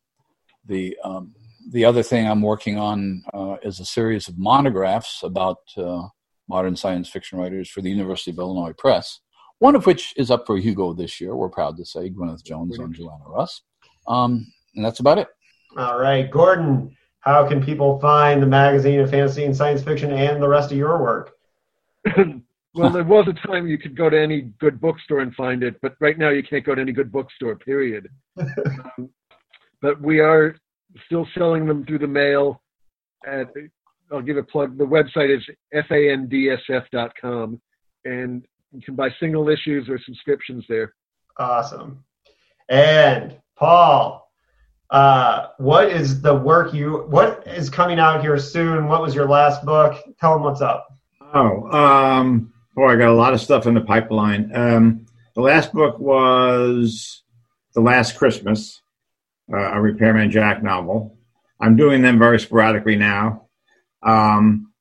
[0.66, 1.34] the um,
[1.72, 6.08] the other thing I'm working on uh, is a series of monographs about uh,
[6.48, 9.20] modern science fiction writers for the University of Illinois Press
[9.60, 11.36] one of which is up for Hugo this year.
[11.36, 13.62] We're proud to say Gwyneth Jones and Joanna Russ.
[14.08, 15.28] Um, and that's about it.
[15.78, 20.42] All right, Gordon, how can people find the magazine of fantasy and science fiction and
[20.42, 21.34] the rest of your work?
[22.74, 25.80] well, there was a time you could go to any good bookstore and find it,
[25.82, 28.10] but right now you can't go to any good bookstore, period.
[28.40, 29.10] um,
[29.82, 30.56] but we are
[31.06, 32.62] still selling them through the mail.
[33.26, 33.48] At,
[34.12, 34.78] I'll give a plug.
[34.78, 35.44] The website is
[35.74, 37.62] fandsf.com,
[38.06, 40.94] and you can buy single issues or subscriptions there.
[41.38, 42.04] Awesome.
[42.70, 44.30] And Paul,
[44.90, 47.06] uh, what is the work you?
[47.10, 48.88] What is coming out here soon?
[48.88, 50.02] What was your last book?
[50.20, 50.88] Tell them what's up.
[51.34, 54.52] Oh, um, boy, I got a lot of stuff in the pipeline.
[54.56, 55.06] Um,
[55.36, 57.24] the last book was
[57.74, 58.82] The Last Christmas,
[59.52, 61.18] uh, a Repairman Jack novel.
[61.60, 63.48] I'm doing them very sporadically now.
[64.02, 64.74] Um,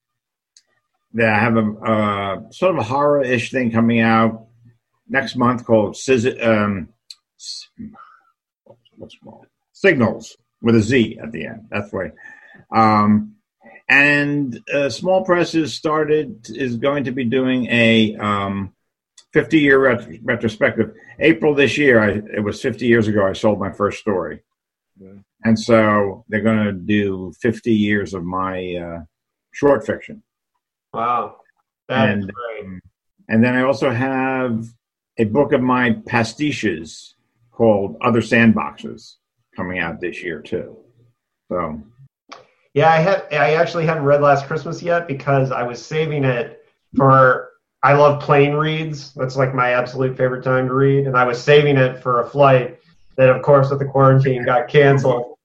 [1.18, 4.46] I have a uh, sort of a horror-ish thing coming out
[5.08, 5.96] next month called
[6.42, 6.88] um,
[8.96, 11.66] what's called Signalz with a Z at the end.
[11.70, 12.12] That's right.
[12.74, 13.36] Um,
[13.88, 18.74] and uh, Small Presses started is going to be doing a um,
[19.32, 20.94] 50 year ret- retrospective.
[21.18, 23.26] April this year, I, it was 50 years ago.
[23.26, 24.42] I sold my first story,
[25.44, 29.00] and so they're going to do 50 years of my uh,
[29.52, 30.22] short fiction.
[30.92, 31.36] Wow,
[31.88, 32.64] that's and, great.
[32.64, 32.80] Um,
[33.28, 34.66] and then I also have
[35.18, 37.14] a book of my pastiches
[37.50, 39.16] called Other Sandboxes
[39.54, 40.76] coming out this year too.
[41.50, 41.82] So
[42.74, 46.64] yeah, I had I actually hadn't read Last Christmas yet because I was saving it
[46.96, 47.50] for
[47.82, 49.12] I love plane reads.
[49.14, 52.28] That's like my absolute favorite time to read, and I was saving it for a
[52.28, 52.80] flight
[53.18, 55.36] that, of course, with the quarantine got canceled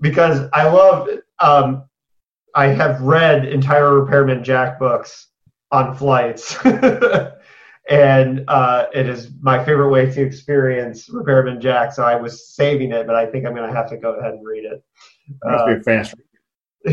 [0.00, 1.08] because I love.
[1.38, 1.84] Um,
[2.54, 5.28] I have read entire Repairman Jack books
[5.70, 6.56] on flights.
[7.90, 11.92] and uh, it is my favorite way to experience Repairman Jack.
[11.92, 14.32] So I was saving it, but I think I'm going to have to go ahead
[14.32, 14.82] and read it.
[15.44, 16.14] Must uh, fast.
[16.14, 16.22] Reader.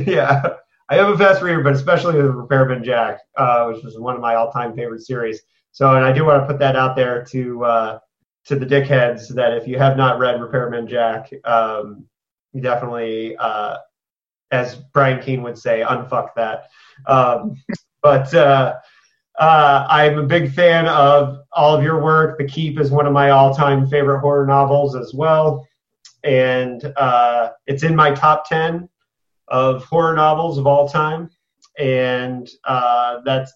[0.11, 0.55] Yeah,
[0.89, 4.21] I am a fast reader, but especially with Repairman Jack, uh, which was one of
[4.21, 5.43] my all-time favorite series.
[5.71, 7.99] So, and I do want to put that out there to uh,
[8.45, 12.05] to the dickheads that if you have not read Repairman Jack, um,
[12.51, 13.77] you definitely, uh,
[14.51, 16.69] as Brian Keene would say, unfuck that.
[17.07, 17.55] Um,
[18.01, 18.75] but uh,
[19.39, 22.37] uh, I'm a big fan of all of your work.
[22.37, 25.65] The Keep is one of my all-time favorite horror novels as well,
[26.23, 28.87] and uh, it's in my top ten
[29.47, 31.29] of horror novels of all time.
[31.79, 33.51] And uh, that's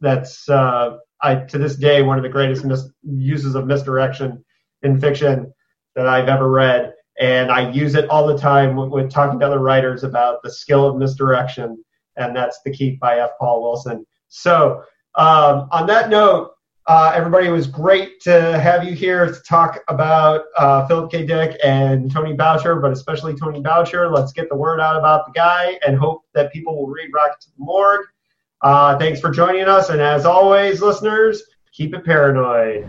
[0.00, 4.44] that's uh, I to this day one of the greatest mis- uses of misdirection
[4.82, 5.52] in fiction
[5.94, 6.94] that I've ever read.
[7.20, 10.50] And I use it all the time when, when talking to other writers about the
[10.50, 11.82] skill of misdirection,
[12.16, 13.30] and that's The Keep by F.
[13.38, 14.04] Paul Wilson.
[14.28, 14.82] So
[15.14, 16.52] um, on that note,
[16.88, 21.24] uh, everybody, it was great to have you here to talk about uh, Philip K.
[21.24, 24.10] Dick and Tony Boucher, but especially Tony Boucher.
[24.10, 27.40] Let's get the word out about the guy and hope that people will read Rocket
[27.42, 28.06] to the Morgue.
[28.62, 32.86] Uh, thanks for joining us, and as always, listeners, keep it paranoid.